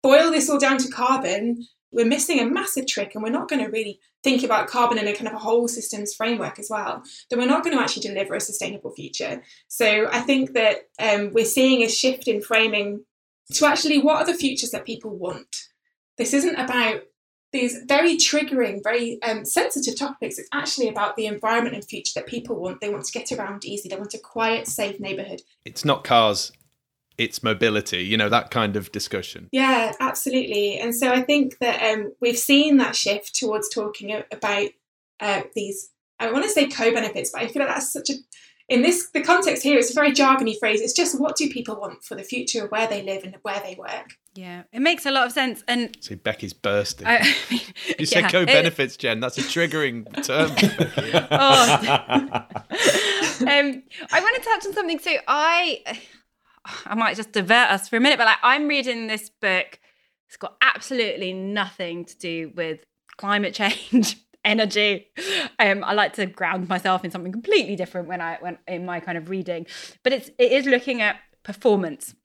boil 0.04 0.30
this 0.30 0.50
all 0.50 0.60
down 0.60 0.78
to 0.80 0.89
carbon, 0.89 1.66
we're 1.91 2.06
missing 2.06 2.39
a 2.39 2.46
massive 2.46 2.86
trick 2.86 3.16
and 3.16 3.24
we're 3.24 3.30
not 3.30 3.48
going 3.48 3.64
to 3.64 3.72
really 3.72 4.00
think 4.24 4.43
about 4.43 4.68
carbon 4.68 4.98
in 4.98 5.08
a 5.08 5.14
kind 5.14 5.28
of 5.28 5.34
a 5.34 5.39
whole 5.39 5.68
systems 5.68 6.14
framework 6.14 6.60
as 6.60 6.70
well, 6.70 7.04
then 7.30 7.39
we're 7.39 7.46
not 7.46 7.64
going 7.64 7.76
to 7.76 7.82
actually 7.82 8.02
deliver 8.08 8.36
a 8.36 8.41
sustainable 8.41 8.91
future. 8.91 9.41
So 9.68 10.08
I 10.12 10.20
think 10.20 10.54
that 10.54 10.89
um, 11.00 11.32
we're 11.32 11.46
seeing 11.46 11.84
a 11.84 11.89
shift 11.89 12.28
in 12.28 12.41
framing 12.41 13.06
to 13.54 13.66
actually 13.66 14.00
what 14.00 14.18
are 14.18 14.26
the 14.26 14.38
futures 14.38 14.72
that 14.72 14.86
people 14.86 15.16
want. 15.16 15.56
This 16.18 16.34
isn't 16.34 16.56
about 16.56 17.02
these 17.52 17.80
very 17.88 18.18
triggering, 18.18 18.84
very 18.84 19.22
um, 19.24 19.46
sensitive 19.46 19.98
topics. 19.98 20.38
It's 20.38 20.50
actually 20.54 20.89
about 20.89 21.16
the 21.16 21.26
environment 21.26 21.76
and 21.76 21.86
future 21.86 22.12
that 22.16 22.28
people 22.28 22.60
want. 22.60 22.82
They 22.82 22.89
want 22.89 23.06
to 23.06 23.18
get 23.18 23.32
around 23.32 23.64
easy. 23.64 23.88
They 23.88 23.96
want 23.96 24.14
a 24.14 24.20
quiet, 24.20 24.68
safe 24.68 25.00
neighborhood. 25.00 25.41
It's 25.64 25.86
not 25.86 26.04
cars 26.04 26.52
its 27.18 27.43
mobility, 27.43 28.04
you 28.04 28.18
know, 28.18 28.30
that 28.30 28.52
kind 28.52 28.76
of 28.76 28.91
discussion. 28.91 29.48
Yeah, 29.52 29.93
absolutely. 30.00 30.78
And 30.80 30.93
so 30.93 31.12
I 31.12 31.22
think 31.22 31.58
that 31.60 31.82
um, 31.82 32.14
we've 32.20 32.38
seen 32.38 32.78
that 32.78 32.96
shift 32.96 33.36
towards 33.36 33.70
talking 33.70 34.24
about 34.32 34.70
uh, 35.20 35.41
these, 35.56 35.91
I 36.20 36.32
want 36.32 36.43
to 36.43 36.50
say 36.50 36.68
co 36.68 36.93
benefits, 36.93 37.32
but 37.32 37.41
I 37.41 37.48
feel 37.48 37.62
like 37.62 37.74
that's 37.74 37.93
such 37.93 38.10
a, 38.10 38.14
in 38.68 38.82
this, 38.82 39.10
the 39.14 39.22
context 39.22 39.64
here, 39.64 39.78
it's 39.78 39.91
a 39.91 39.93
very 39.93 40.12
jargony 40.12 40.58
phrase. 40.60 40.82
It's 40.82 40.93
just 40.93 41.20
what 41.20 41.38
do 41.38 41.50
people 41.50 41.80
want 41.80 42.04
for 42.04 42.16
the 42.16 42.24
future 42.24 42.66
of 42.66 42.72
where 42.72 42.88
they 42.88 43.02
live 43.02 43.24
and 43.24 43.36
where 43.43 43.62
they 43.62 43.76
work. 43.76 44.16
Yeah, 44.36 44.64
it 44.74 44.82
makes 44.82 45.06
a 45.06 45.12
lot 45.12 45.26
of 45.26 45.32
sense. 45.32 45.64
And 45.66 45.96
see, 46.02 46.16
Becky's 46.16 46.52
bursting. 46.52 47.08
I, 47.08 47.20
I 47.20 47.24
mean, 47.52 47.62
you 47.88 47.96
yeah, 48.00 48.06
said 48.06 48.32
co-benefits, 48.32 48.98
Jen. 48.98 49.22
That's 49.22 49.38
a 49.38 49.42
triggering 49.42 50.06
term. 50.24 50.52
oh. 51.32 51.74
um, 53.50 53.84
I 54.12 54.20
want 54.20 54.36
to 54.36 54.42
touch 54.44 54.66
on 54.66 54.74
something. 54.74 55.00
So 55.00 55.12
I, 55.26 56.02
I 56.86 56.96
might 56.96 57.16
just 57.16 57.32
divert 57.32 57.72
us 57.72 57.88
for 57.88 57.96
a 57.96 58.02
minute, 58.02 58.18
but 58.18 58.26
like 58.26 58.38
I'm 58.44 58.68
reading 58.68 59.08
this 59.08 59.30
book. 59.30 59.80
It's 60.28 60.38
got 60.38 60.58
absolutely 60.62 61.32
nothing 61.32 62.04
to 62.06 62.18
do 62.18 62.52
with 62.56 62.80
climate 63.16 63.54
change, 63.54 64.18
energy. 64.44 65.08
Um, 65.60 65.82
I 65.84 65.94
like 65.94 66.14
to 66.14 66.26
ground 66.26 66.68
myself 66.68 67.06
in 67.06 67.12
something 67.12 67.32
completely 67.32 67.78
different 67.78 68.10
when 68.10 68.20
I 68.20 68.38
when 68.42 68.58
in 68.68 68.86
my 68.86 69.00
kind 69.00 69.18
of 69.18 69.30
reading. 69.30 69.66
But 70.04 70.12
it's 70.12 70.30
it 70.38 70.52
is 70.52 70.66
looking 70.66 71.02
at 71.02 71.18
performance 71.44 72.16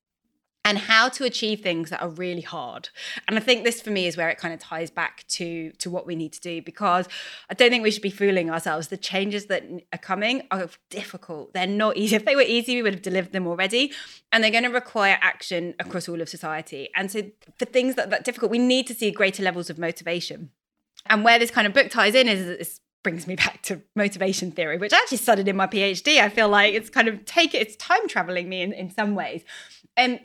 and 0.65 0.77
how 0.77 1.09
to 1.09 1.25
achieve 1.25 1.61
things 1.61 1.91
that 1.91 2.03
are 2.03 2.09
really 2.09 2.43
hard. 2.43 2.91
And 3.27 3.37
i 3.37 3.41
think 3.41 3.65
this 3.65 3.81
for 3.81 3.91
me 3.91 4.07
is 4.07 4.17
where 4.17 4.29
it 4.29 4.39
kind 4.39 4.53
of 4.53 4.61
ties 4.61 4.91
back 4.91 5.25
to 5.29 5.73
to 5.73 5.91
what 5.91 6.07
we 6.07 6.15
need 6.15 6.33
to 6.35 6.41
do 6.41 6.63
because 6.63 7.09
i 7.49 7.55
don't 7.55 7.71
think 7.71 7.83
we 7.83 7.91
should 7.91 8.03
be 8.03 8.11
fooling 8.11 8.51
ourselves. 8.51 8.89
The 8.89 8.97
changes 8.97 9.47
that 9.47 9.65
are 9.93 9.99
coming 9.99 10.43
are 10.51 10.69
difficult. 10.91 11.55
They're 11.55 11.67
not 11.67 11.97
easy. 11.97 12.17
If 12.17 12.25
they 12.25 12.37
were 12.37 12.43
easy 12.43 12.77
we 12.77 12.83
would 12.83 12.95
have 12.95 13.03
delivered 13.03 13.33
them 13.33 13.47
already 13.47 13.93
and 14.33 14.43
they're 14.43 14.51
going 14.51 14.65
to 14.65 14.71
require 14.71 15.19
action 15.21 15.75
across 15.79 16.09
all 16.09 16.21
of 16.21 16.29
society. 16.29 16.89
And 16.95 17.11
so 17.11 17.23
for 17.59 17.65
things 17.65 17.95
that 17.95 18.11
that 18.11 18.25
difficult 18.25 18.51
we 18.51 18.59
need 18.59 18.87
to 18.89 18.95
see 18.95 19.11
greater 19.11 19.43
levels 19.43 19.71
of 19.71 19.79
motivation. 19.79 20.51
And 21.07 21.25
where 21.25 21.39
this 21.39 21.51
kind 21.51 21.67
of 21.67 21.73
book 21.73 21.91
ties 21.91 22.15
in 22.15 22.29
is, 22.29 22.47
is 22.47 22.81
brings 23.03 23.27
me 23.27 23.37
back 23.45 23.63
to 23.63 23.81
motivation 23.97 24.51
theory, 24.53 24.79
which 24.79 24.93
I 24.93 24.99
actually 24.99 25.19
studied 25.19 25.49
in 25.49 25.57
my 25.57 25.67
PhD. 25.67 26.21
I 26.21 26.29
feel 26.29 26.49
like 26.49 26.75
it's 26.75 26.91
kind 26.91 27.09
of 27.09 27.25
take 27.25 27.55
it, 27.55 27.63
it's 27.63 27.77
time 27.77 28.07
traveling 28.09 28.49
me 28.49 28.63
in, 28.63 28.73
in 28.73 28.91
some 28.91 29.15
ways. 29.15 29.43
And 29.97 30.21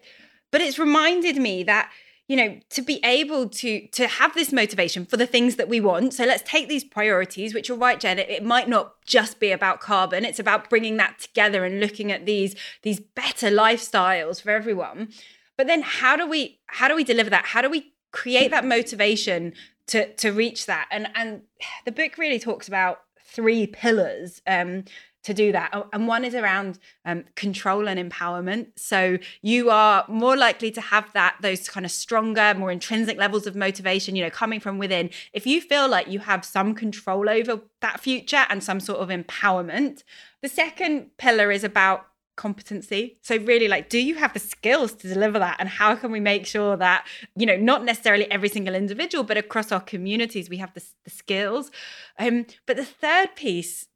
but 0.56 0.62
it's 0.62 0.80
reminded 0.80 1.36
me 1.36 1.64
that 1.64 1.92
you 2.30 2.38
know 2.38 2.58
to 2.70 2.82
be 2.82 3.02
able 3.04 3.50
to 3.50 3.88
to 3.90 4.08
have 4.08 4.34
this 4.36 4.54
motivation 4.54 5.06
for 5.06 5.18
the 5.18 5.28
things 5.28 5.58
that 5.58 5.68
we 5.68 5.82
want 5.82 6.14
so 6.14 6.24
let's 6.24 6.50
take 6.50 6.70
these 6.70 6.86
priorities 6.86 7.54
which 7.54 7.70
are 7.70 7.76
right 7.76 8.00
jen 8.00 8.18
it, 8.18 8.30
it, 8.30 8.42
might 8.42 8.70
not 8.70 8.94
just 9.06 9.38
be 9.42 9.52
about 9.52 9.82
carbon 9.82 10.24
it's 10.24 10.40
about 10.40 10.70
bringing 10.70 10.96
that 10.96 11.20
together 11.20 11.66
and 11.66 11.82
looking 11.82 12.10
at 12.10 12.26
these 12.26 12.56
these 12.84 13.02
better 13.02 13.50
lifestyles 13.50 14.42
for 14.42 14.52
everyone. 14.52 15.10
But 15.58 15.68
then 15.68 15.82
how 15.84 16.16
do 16.16 16.26
we 16.26 16.60
how 16.68 16.88
do 16.88 16.96
we 16.96 17.04
deliver 17.04 17.30
that? 17.30 17.48
How 17.48 17.62
do 17.62 17.70
we 17.70 17.94
create 18.12 18.52
that 18.52 18.64
motivation 18.64 19.54
to 19.88 20.14
to 20.16 20.32
reach 20.32 20.66
that? 20.68 20.88
And 20.92 21.10
and 21.16 21.42
the 21.84 21.92
book 21.92 22.18
really 22.18 22.40
talks 22.40 22.68
about 22.70 23.00
three 23.20 23.68
pillars 23.68 24.42
um 24.48 24.86
to 25.26 25.34
do 25.34 25.52
that. 25.52 25.74
And 25.92 26.08
one 26.08 26.24
is 26.24 26.36
around 26.36 26.78
um, 27.04 27.26
control 27.36 27.90
and 27.90 28.00
empowerment. 28.00 28.68
So 28.76 29.18
you 29.42 29.72
are 29.72 30.06
more 30.08 30.38
likely 30.38 30.70
to 30.72 30.82
have 30.82 31.12
that, 31.14 31.36
those 31.42 31.68
kind 31.68 31.86
of 31.86 31.92
stronger, 31.92 32.54
more 32.56 32.72
intrinsic 32.72 33.18
levels 33.18 33.48
of 33.48 33.56
motivation, 33.56 34.16
you 34.16 34.24
know, 34.24 34.30
coming 34.30 34.60
from 34.60 34.78
within. 34.78 35.10
If 35.34 35.48
you 35.48 35.62
feel 35.62 35.90
like 35.90 36.08
you 36.08 36.20
have 36.20 36.46
some 36.46 36.76
control 36.76 37.28
over 37.28 37.62
that 37.82 38.00
future 38.00 38.46
and 38.50 38.64
some 38.64 38.80
sort 38.80 39.00
of 39.00 39.10
empowerment. 39.10 40.04
The 40.42 40.50
second 40.50 41.18
pillar 41.18 41.52
is 41.52 41.64
about 41.64 42.06
competency. 42.36 43.18
So 43.22 43.38
really 43.38 43.68
like 43.68 43.90
do 43.90 43.98
you 43.98 44.16
have 44.16 44.34
the 44.34 44.40
skills 44.40 44.94
to 44.96 45.08
deliver 45.08 45.40
that 45.40 45.56
and 45.58 45.70
how 45.70 45.96
can 45.96 46.12
we 46.12 46.20
make 46.20 46.46
sure 46.46 46.76
that 46.76 47.08
you 47.36 47.46
know 47.46 47.56
not 47.56 47.86
necessarily 47.86 48.30
every 48.30 48.50
single 48.50 48.76
individual 48.76 49.24
but 49.24 49.38
across 49.38 49.72
our 49.72 49.80
communities 49.80 50.50
we 50.50 50.58
have 50.58 50.74
the, 50.74 50.84
the 51.06 51.10
skills. 51.10 51.72
Um 52.20 52.46
but 52.66 52.76
the 52.76 52.84
third 52.84 53.36
piece 53.36 53.88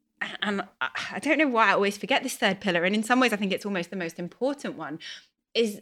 and 0.42 0.62
I 0.80 1.18
don't 1.20 1.38
know 1.38 1.48
why 1.48 1.68
I 1.68 1.72
always 1.72 1.96
forget 1.96 2.22
this 2.22 2.36
third 2.36 2.60
pillar. 2.60 2.84
And 2.84 2.94
in 2.94 3.02
some 3.02 3.20
ways, 3.20 3.32
I 3.32 3.36
think 3.36 3.52
it's 3.52 3.66
almost 3.66 3.90
the 3.90 3.96
most 3.96 4.18
important 4.18 4.76
one, 4.76 4.98
is 5.54 5.80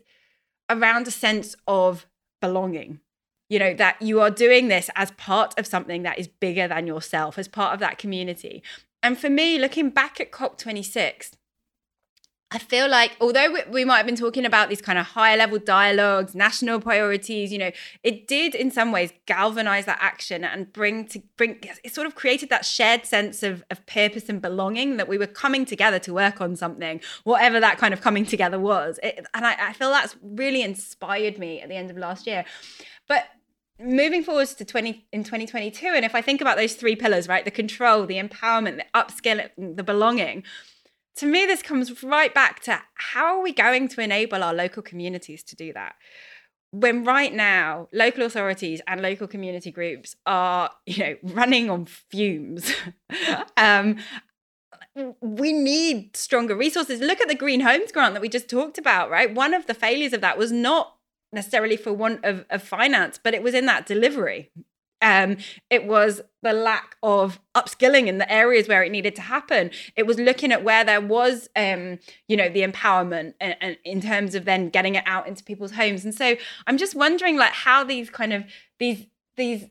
around 0.71 1.09
a 1.09 1.11
sense 1.11 1.57
of 1.67 2.07
belonging. 2.41 3.01
You 3.49 3.59
know, 3.59 3.75
that 3.75 4.01
you 4.03 4.21
are 4.21 4.31
doing 4.31 4.69
this 4.69 4.91
as 4.95 5.11
part 5.13 5.59
of 5.59 5.67
something 5.67 6.03
that 6.03 6.19
is 6.19 6.29
bigger 6.29 6.69
than 6.69 6.87
yourself, 6.87 7.39
as 7.39 7.49
part 7.49 7.73
of 7.73 7.81
that 7.81 7.97
community. 7.97 8.63
And 9.03 9.19
for 9.19 9.31
me, 9.31 9.59
looking 9.59 9.89
back 9.89 10.21
at 10.21 10.33
COP26, 10.33 11.33
I 12.51 12.59
feel 12.59 12.89
like 12.89 13.15
although 13.21 13.55
we 13.71 13.85
might 13.85 13.99
have 13.99 14.07
been 14.07 14.17
talking 14.17 14.47
about 14.47 14.71
these 14.71 14.81
kind 14.81 14.99
of 14.99 15.05
higher 15.05 15.37
level 15.37 15.59
dialogues, 15.59 16.35
national 16.35 16.81
priorities, 16.81 17.53
you 17.53 17.59
know, 17.59 17.71
it 18.03 18.27
did 18.27 18.55
in 18.55 18.71
some 18.71 18.91
ways 18.91 19.13
galvanize 19.27 19.85
that 19.85 19.99
action 20.01 20.45
and 20.45 20.73
bring 20.73 21.07
to 21.09 21.21
bring 21.37 21.59
it 21.85 21.93
sort 21.93 22.07
of 22.07 22.15
created 22.15 22.49
that 22.49 22.65
shared 22.65 23.05
sense 23.05 23.43
of, 23.43 23.65
of 23.71 23.85
purpose 23.85 24.31
and 24.31 24.41
belonging 24.41 24.97
that 24.97 25.09
we 25.09 25.19
were 25.19 25.27
coming 25.27 25.67
together 25.67 25.99
to 25.99 26.15
work 26.15 26.41
on 26.41 26.57
something, 26.57 27.03
whatever 27.25 27.61
that 27.61 27.77
kind 27.77 27.93
of 27.93 28.01
coming 28.01 28.25
together 28.25 28.59
was. 28.59 28.99
It, 29.03 29.27
and 29.35 29.45
I, 29.45 29.69
I 29.69 29.73
feel 29.75 29.91
that's 29.91 30.17
really 30.23 30.63
inspired 30.63 31.39
me 31.39 31.61
at 31.61 31.69
the 31.69 31.77
end 31.77 31.91
of 31.91 31.99
last 31.99 32.27
year. 32.27 32.47
But 33.09 33.27
moving 33.79 34.23
forwards 34.25 34.55
to 34.55 34.65
20 34.65 35.07
in 35.13 35.23
2022 35.23 35.87
and 35.87 36.05
if 36.05 36.13
i 36.13 36.21
think 36.21 36.41
about 36.41 36.57
those 36.57 36.75
three 36.75 36.97
pillars 36.97 37.29
right 37.29 37.45
the 37.45 37.51
control 37.51 38.07
the 38.07 38.17
empowerment 38.17 38.77
the 38.77 38.85
upskill 38.93 39.49
the 39.57 39.85
belonging 39.85 40.43
to 41.19 41.27
me, 41.27 41.47
this 41.47 41.63
comes 41.63 42.03
right 42.03 42.33
back 42.33 42.61
to 42.61 42.81
how 42.95 43.37
are 43.37 43.43
we 43.43 43.53
going 43.53 43.89
to 43.89 44.01
enable 44.01 44.43
our 44.43 44.55
local 44.55 44.83
communities 44.83 45.43
to 45.45 45.57
do 45.57 45.73
that? 45.73 45.97
When 46.71 47.03
right 47.03 47.33
now, 47.33 47.89
local 47.93 48.23
authorities 48.25 48.81
and 48.87 49.01
local 49.01 49.27
community 49.27 49.71
groups 49.71 50.15
are, 50.27 50.71
you 50.87 51.05
know, 51.05 51.17
running 51.23 51.71
on 51.71 51.87
fumes. 51.87 52.73
um, 53.57 53.97
we 55.21 55.53
need 55.53 56.17
stronger 56.17 56.55
resources. 56.55 57.01
Look 57.01 57.21
at 57.21 57.29
the 57.29 57.35
Green 57.35 57.61
Homes 57.61 57.91
Grant 57.91 58.15
that 58.15 58.21
we 58.21 58.29
just 58.29 58.49
talked 58.49 58.79
about, 58.79 59.11
right? 59.11 59.35
One 59.35 59.55
of 59.55 59.67
the 59.67 59.75
failures 59.75 60.13
of 60.13 60.21
that 60.21 60.39
was 60.39 60.53
not 60.53 60.95
necessarily 61.33 61.77
for 61.77 61.93
want 61.93 62.25
of, 62.25 62.45
of 62.51 62.63
finance, 62.63 63.19
but 63.23 63.35
it 63.35 63.43
was 63.43 63.55
in 63.55 63.67
that 63.67 63.87
delivery. 63.87 64.51
Um, 65.01 65.37
it 65.71 65.87
was 65.87 66.21
the 66.43 66.53
lack 66.53 66.97
of 67.03 67.41
upskilling 67.55 68.07
in 68.07 68.19
the 68.19 68.31
areas 68.31 68.69
where 68.69 68.83
it 68.83 68.91
needed 68.91 69.15
to 69.17 69.23
happen. 69.23 69.71
It 69.97 70.07
was 70.07 70.19
looking 70.19 70.53
at 70.53 70.65
where 70.65 70.85
there 70.85 71.01
was, 71.01 71.49
um, 71.57 71.99
you 72.27 72.37
know, 72.37 72.49
the 72.49 72.63
empowerment 72.63 73.35
and, 73.41 73.57
and 73.61 73.77
in 73.85 74.01
terms 74.01 74.35
of 74.35 74.45
then 74.45 74.71
getting 74.71 74.95
it 74.95 75.05
out 75.07 75.27
into 75.29 75.45
people's 75.45 75.73
homes. 75.73 76.05
And 76.05 76.15
so 76.15 76.37
I'm 76.67 76.79
just 76.79 76.95
wondering, 76.95 77.37
like, 77.37 77.53
how 77.53 77.85
these 77.85 78.11
kind 78.11 78.33
of 78.33 78.45
these 78.79 79.07
these 79.37 79.67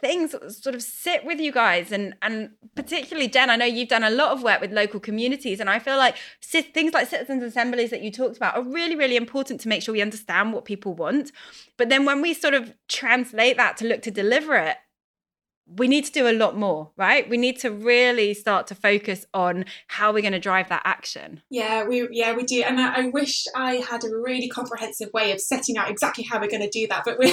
things 0.00 0.34
sort 0.62 0.74
of 0.74 0.82
sit 0.82 1.24
with 1.24 1.40
you 1.40 1.52
guys 1.52 1.92
and 1.92 2.14
and 2.22 2.50
particularly 2.74 3.28
Jen 3.28 3.50
I 3.50 3.56
know 3.56 3.64
you've 3.64 3.88
done 3.88 4.04
a 4.04 4.10
lot 4.10 4.32
of 4.32 4.42
work 4.42 4.60
with 4.60 4.72
local 4.72 5.00
communities 5.00 5.60
and 5.60 5.68
I 5.68 5.78
feel 5.78 5.96
like 5.96 6.16
things 6.42 6.92
like 6.92 7.08
citizens 7.08 7.42
assemblies 7.42 7.90
that 7.90 8.02
you 8.02 8.10
talked 8.10 8.36
about 8.36 8.56
are 8.56 8.62
really 8.62 8.96
really 8.96 9.16
important 9.16 9.60
to 9.62 9.68
make 9.68 9.82
sure 9.82 9.92
we 9.92 10.02
understand 10.02 10.52
what 10.52 10.64
people 10.64 10.94
want. 10.94 11.32
But 11.76 11.88
then 11.88 12.04
when 12.04 12.22
we 12.22 12.34
sort 12.34 12.54
of 12.54 12.72
translate 12.88 13.56
that 13.56 13.76
to 13.78 13.86
look 13.86 14.02
to 14.02 14.10
deliver 14.10 14.54
it 14.54 14.76
we 15.76 15.88
need 15.88 16.04
to 16.06 16.12
do 16.12 16.28
a 16.28 16.32
lot 16.32 16.56
more, 16.56 16.90
right? 16.96 17.28
We 17.28 17.36
need 17.36 17.58
to 17.60 17.70
really 17.70 18.32
start 18.34 18.66
to 18.68 18.74
focus 18.74 19.26
on 19.34 19.66
how 19.88 20.12
we're 20.12 20.22
going 20.22 20.32
to 20.32 20.38
drive 20.38 20.68
that 20.70 20.82
action. 20.84 21.42
Yeah, 21.50 21.84
we 21.84 22.08
yeah 22.10 22.34
we 22.34 22.44
do, 22.44 22.62
and 22.62 22.80
I, 22.80 23.02
I 23.02 23.06
wish 23.08 23.44
I 23.54 23.76
had 23.76 24.04
a 24.04 24.08
really 24.08 24.48
comprehensive 24.48 25.10
way 25.12 25.32
of 25.32 25.40
setting 25.40 25.76
out 25.76 25.90
exactly 25.90 26.24
how 26.24 26.40
we're 26.40 26.48
going 26.48 26.62
to 26.62 26.70
do 26.70 26.86
that. 26.88 27.02
But 27.04 27.18
we, 27.18 27.26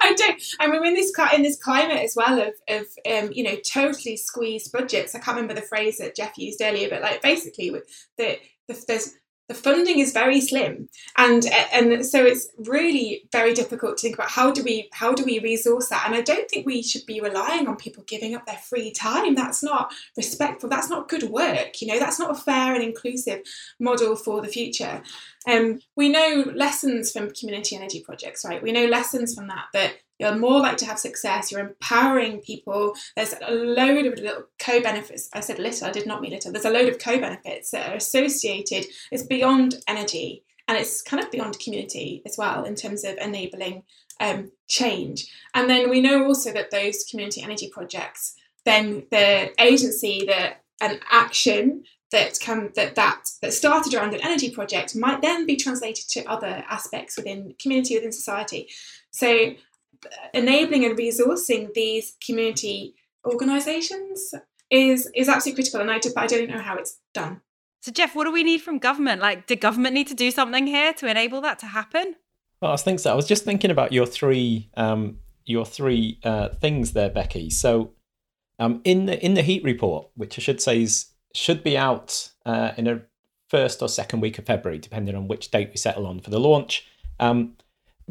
I 0.00 0.14
don't. 0.14 0.42
And 0.58 0.72
we're 0.72 0.84
in 0.84 0.94
this 0.94 1.12
in 1.34 1.42
this 1.42 1.58
climate 1.58 2.02
as 2.02 2.14
well 2.16 2.40
of 2.40 2.54
of 2.68 2.86
um, 3.10 3.30
you 3.32 3.44
know 3.44 3.56
totally 3.56 4.16
squeezed 4.16 4.72
budgets. 4.72 5.14
I 5.14 5.18
can't 5.18 5.36
remember 5.36 5.54
the 5.54 5.66
phrase 5.66 5.98
that 5.98 6.16
Jeff 6.16 6.36
used 6.38 6.60
earlier, 6.62 6.88
but 6.88 7.02
like 7.02 7.22
basically 7.22 7.70
the 8.16 8.38
there's 8.86 9.14
the 9.50 9.54
funding 9.54 9.98
is 9.98 10.12
very 10.12 10.40
slim. 10.40 10.88
And 11.16 11.44
and 11.72 12.06
so 12.06 12.24
it's 12.24 12.48
really 12.56 13.24
very 13.32 13.52
difficult 13.52 13.98
to 13.98 14.02
think 14.02 14.14
about 14.14 14.30
how 14.30 14.52
do 14.52 14.62
we 14.62 14.88
how 14.92 15.12
do 15.12 15.24
we 15.24 15.40
resource 15.40 15.88
that? 15.88 16.04
And 16.06 16.14
i 16.14 16.20
don't 16.20 16.48
think 16.48 16.66
we 16.66 16.84
should 16.84 17.04
be 17.04 17.20
relying 17.20 17.66
on 17.66 17.74
people 17.74 18.04
giving 18.06 18.36
up 18.36 18.46
their 18.46 18.58
free 18.58 18.92
time. 18.92 19.34
That's 19.34 19.60
not 19.60 19.92
respectful. 20.16 20.70
That's 20.70 20.88
not 20.88 21.08
good 21.08 21.24
work 21.24 21.82
you 21.82 21.88
know? 21.88 21.98
That's 21.98 22.20
not 22.20 22.30
a 22.30 22.40
fair 22.40 22.76
and 22.76 22.84
inclusive 22.84 23.40
model 23.80 24.14
for 24.14 24.40
the 24.40 24.46
future. 24.46 25.02
Um, 25.48 25.80
we 25.96 26.08
know 26.10 26.44
lessons 26.54 27.10
from 27.10 27.32
community 27.32 27.74
energy 27.74 28.04
projects 28.06 28.44
right? 28.44 28.62
We 28.62 28.70
know 28.70 28.86
lessons 28.86 29.34
from 29.34 29.48
that 29.48 29.64
that 29.72 29.94
you're 30.20 30.36
more 30.36 30.60
likely 30.60 30.78
to 30.78 30.86
have 30.86 30.98
success. 30.98 31.50
You're 31.50 31.60
empowering 31.60 32.40
people. 32.40 32.94
There's 33.16 33.34
a 33.40 33.50
load 33.50 34.04
of 34.04 34.18
little 34.18 34.44
co 34.58 34.80
benefits. 34.80 35.30
I 35.32 35.40
said 35.40 35.58
little, 35.58 35.88
I 35.88 35.92
did 35.92 36.06
not 36.06 36.20
mean 36.20 36.32
little. 36.32 36.52
There's 36.52 36.66
a 36.66 36.70
load 36.70 36.88
of 36.88 36.98
co 36.98 37.18
benefits 37.18 37.70
that 37.70 37.90
are 37.90 37.96
associated. 37.96 38.84
It's 39.10 39.22
beyond 39.22 39.76
energy 39.88 40.44
and 40.68 40.76
it's 40.76 41.00
kind 41.00 41.22
of 41.22 41.30
beyond 41.30 41.58
community 41.58 42.22
as 42.26 42.36
well 42.36 42.64
in 42.64 42.74
terms 42.74 43.02
of 43.02 43.16
enabling 43.16 43.82
um, 44.20 44.52
change. 44.68 45.26
And 45.54 45.70
then 45.70 45.88
we 45.88 46.02
know 46.02 46.26
also 46.26 46.52
that 46.52 46.70
those 46.70 47.04
community 47.10 47.42
energy 47.42 47.70
projects, 47.72 48.34
then 48.66 49.06
the 49.10 49.50
agency, 49.58 50.26
the 50.26 50.52
an 50.82 51.00
action 51.10 51.84
that 52.12 52.38
come 52.44 52.70
that 52.74 52.94
that 52.94 53.30
that 53.40 53.52
started 53.52 53.94
around 53.94 54.14
an 54.14 54.20
energy 54.22 54.50
project 54.50 54.96
might 54.96 55.22
then 55.22 55.46
be 55.46 55.56
translated 55.56 56.08
to 56.08 56.24
other 56.24 56.64
aspects 56.68 57.16
within 57.16 57.54
community 57.60 57.94
within 57.94 58.12
society. 58.12 58.68
So 59.10 59.54
enabling 60.34 60.84
and 60.84 60.98
resourcing 60.98 61.72
these 61.74 62.14
community 62.24 62.94
organisations 63.24 64.34
is 64.70 65.10
is 65.14 65.28
absolutely 65.28 65.62
critical, 65.62 65.80
and 65.80 65.90
I, 65.90 66.00
I 66.16 66.26
don't 66.26 66.48
know 66.48 66.60
how 66.60 66.76
it's 66.76 66.98
done. 67.12 67.40
So, 67.82 67.90
Jeff, 67.90 68.14
what 68.14 68.24
do 68.24 68.32
we 68.32 68.44
need 68.44 68.60
from 68.60 68.78
government? 68.78 69.22
Like, 69.22 69.46
did 69.46 69.60
government 69.60 69.94
need 69.94 70.06
to 70.08 70.14
do 70.14 70.30
something 70.30 70.66
here 70.66 70.92
to 70.94 71.06
enable 71.08 71.40
that 71.40 71.58
to 71.60 71.66
happen? 71.66 72.14
Well, 72.60 72.70
I 72.70 72.74
was 72.74 72.82
thinking 72.82 72.98
so. 72.98 73.12
I 73.12 73.14
was 73.14 73.26
just 73.26 73.44
thinking 73.44 73.70
about 73.70 73.92
your 73.92 74.06
three 74.06 74.70
um, 74.76 75.18
your 75.44 75.64
three 75.64 76.18
uh, 76.22 76.48
things 76.48 76.92
there, 76.92 77.10
Becky. 77.10 77.50
So, 77.50 77.92
um, 78.58 78.80
in 78.84 79.06
the 79.06 79.22
in 79.24 79.34
the 79.34 79.42
heat 79.42 79.64
report, 79.64 80.08
which 80.14 80.38
I 80.38 80.42
should 80.42 80.60
say 80.60 80.82
is 80.82 81.06
should 81.34 81.62
be 81.62 81.76
out 81.76 82.30
uh, 82.44 82.72
in 82.76 82.86
a 82.86 83.02
first 83.48 83.82
or 83.82 83.88
second 83.88 84.20
week 84.20 84.38
of 84.38 84.46
February, 84.46 84.78
depending 84.78 85.16
on 85.16 85.26
which 85.26 85.50
date 85.50 85.70
we 85.70 85.76
settle 85.76 86.06
on 86.06 86.20
for 86.20 86.30
the 86.30 86.38
launch. 86.38 86.86
Um, 87.18 87.56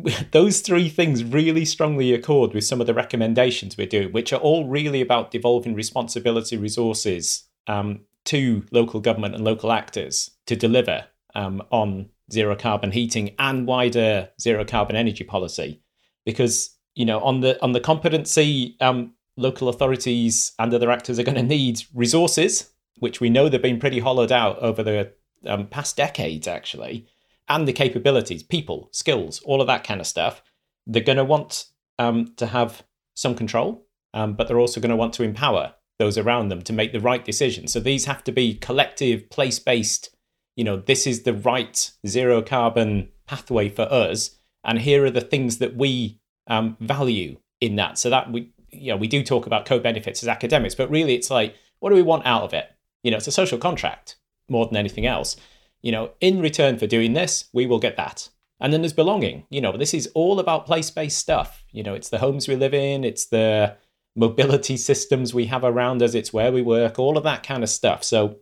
those 0.32 0.62
three 0.62 0.90
things 0.90 1.24
really 1.24 1.66
strongly 1.66 2.14
accord 2.14 2.54
with 2.54 2.64
some 2.64 2.82
of 2.82 2.88
the 2.88 2.94
recommendations 2.94 3.78
we're 3.78 3.88
doing, 3.88 4.12
which 4.12 4.34
are 4.34 4.40
all 4.40 4.68
really 4.68 5.02
about 5.02 5.32
devolving 5.32 5.74
responsibility 5.74 6.58
resources 6.58 7.46
um, 7.68 8.02
to 8.26 8.66
local 8.72 9.00
government 9.00 9.36
and 9.36 9.44
local 9.44 9.72
actors 9.72 10.32
to 10.46 10.56
deliver 10.56 11.06
um, 11.36 11.62
on 11.72 12.10
zero 12.32 12.56
carbon 12.56 12.92
heating 12.92 13.36
and 13.40 13.68
wider 13.68 14.30
zero 14.40 14.66
carbon 14.66 14.96
energy 14.96 15.24
policy. 15.24 15.82
Because 16.26 16.76
you 16.96 17.06
know, 17.06 17.20
on 17.22 17.40
the 17.40 17.62
on 17.64 17.72
the 17.72 17.80
competency, 17.80 18.76
um, 18.82 19.14
local 19.38 19.70
authorities 19.70 20.52
and 20.60 20.74
other 20.74 20.92
actors 20.92 21.18
are 21.18 21.24
going 21.24 21.36
to 21.36 21.44
need 21.44 21.82
resources, 21.94 22.72
which 22.98 23.22
we 23.22 23.30
know 23.30 23.48
they've 23.48 23.62
been 23.62 23.80
pretty 23.80 24.00
hollowed 24.00 24.32
out 24.32 24.60
over 24.60 24.84
the 24.84 25.12
um, 25.46 25.68
past 25.68 25.96
decades, 25.96 26.48
actually 26.48 27.08
and 27.50 27.68
the 27.68 27.74
capabilities, 27.74 28.44
people, 28.44 28.90
skills, 28.92 29.42
all 29.44 29.60
of 29.60 29.68
that 29.68 29.84
kind 29.84 30.00
of 30.00 30.08
stuff, 30.08 30.44
they're 30.86 31.04
going 31.04 31.18
to 31.18 31.24
want 31.24 31.66
um, 31.98 32.34
to 32.38 32.46
have 32.46 32.84
some 33.16 33.36
control, 33.36 33.86
um, 34.14 34.34
but 34.34 34.48
they're 34.48 34.60
also 34.60 34.80
going 34.80 34.92
to 34.92 34.96
want 34.96 35.14
to 35.14 35.24
empower 35.24 35.74
those 35.98 36.18
around 36.18 36.50
them 36.50 36.62
to 36.62 36.74
make 36.74 36.94
the 36.94 37.00
right 37.00 37.26
decisions. 37.26 37.74
So 37.74 37.80
these 37.80 38.06
have 38.06 38.24
to 38.26 38.32
be 38.32 38.54
collective, 38.54 39.30
place 39.30 39.60
based. 39.60 40.16
You 40.56 40.64
know, 40.64 40.78
this 40.78 41.06
is 41.06 41.24
the 41.24 41.34
right 41.34 41.92
zero 42.08 42.42
carbon 42.42 43.10
pathway 43.28 43.70
for 43.70 43.84
us, 43.84 44.38
and 44.64 44.80
here 44.80 45.06
are 45.06 45.12
the 45.12 45.22
things 45.22 45.58
that 45.58 45.76
we 45.76 46.20
um, 46.48 46.78
value 46.80 47.38
in 47.60 47.76
that. 47.76 47.98
So 47.98 48.10
that 48.10 48.32
we, 48.32 48.52
you 48.70 48.92
know, 48.92 48.98
we 48.98 49.08
do 49.08 49.24
talk 49.24 49.46
about 49.46 49.66
co-benefits 49.66 50.24
as 50.24 50.30
academics, 50.30 50.76
but 50.76 50.90
really 50.90 51.16
it's 51.16 51.30
like, 51.30 51.56
what 51.80 51.90
do 51.90 51.96
we 51.96 52.02
want 52.02 52.26
out 52.26 52.44
of 52.44 52.54
it? 52.54 52.70
You 53.04 53.12
know, 53.12 53.18
it's 53.18 53.28
a 53.28 53.32
social 53.32 53.58
contract 53.58 54.18
more 54.50 54.66
than 54.66 54.78
anything 54.78 55.06
else 55.06 55.36
you 55.82 55.92
know, 55.92 56.12
in 56.20 56.42
return 56.42 56.78
for 56.78 56.88
doing 56.88 57.14
this, 57.14 57.46
we 57.54 57.66
will 57.66 57.80
get 57.80 57.98
that. 57.98 58.30
And 58.60 58.74
then 58.74 58.82
there's 58.82 58.94
belonging. 58.94 59.46
You 59.50 59.62
know, 59.62 59.78
this 59.78 59.94
is 59.94 60.10
all 60.14 60.40
about 60.40 60.66
place 60.66 60.92
based 60.92 61.18
stuff. 61.18 61.64
You 61.72 61.84
know, 61.84 61.94
it's 61.94 62.10
the 62.10 62.18
homes 62.18 62.48
we 62.48 62.56
live 62.56 62.74
in, 62.74 63.04
it's 63.04 63.26
the 63.26 63.76
mobility 64.16 64.78
systems 64.90 65.34
we 65.34 65.46
have 65.46 65.64
around 65.64 66.02
us, 66.02 66.14
it's 66.14 66.34
where 66.34 66.52
we 66.52 66.62
work, 66.62 67.00
all 67.00 67.18
of 67.18 67.24
that 67.24 67.44
kind 67.44 67.64
of 67.64 67.70
stuff. 67.70 68.04
So, 68.04 68.38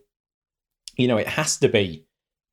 you 0.96 1.06
know, 1.06 1.16
it 1.16 1.28
has 1.28 1.56
to 1.58 1.68
be 1.68 2.04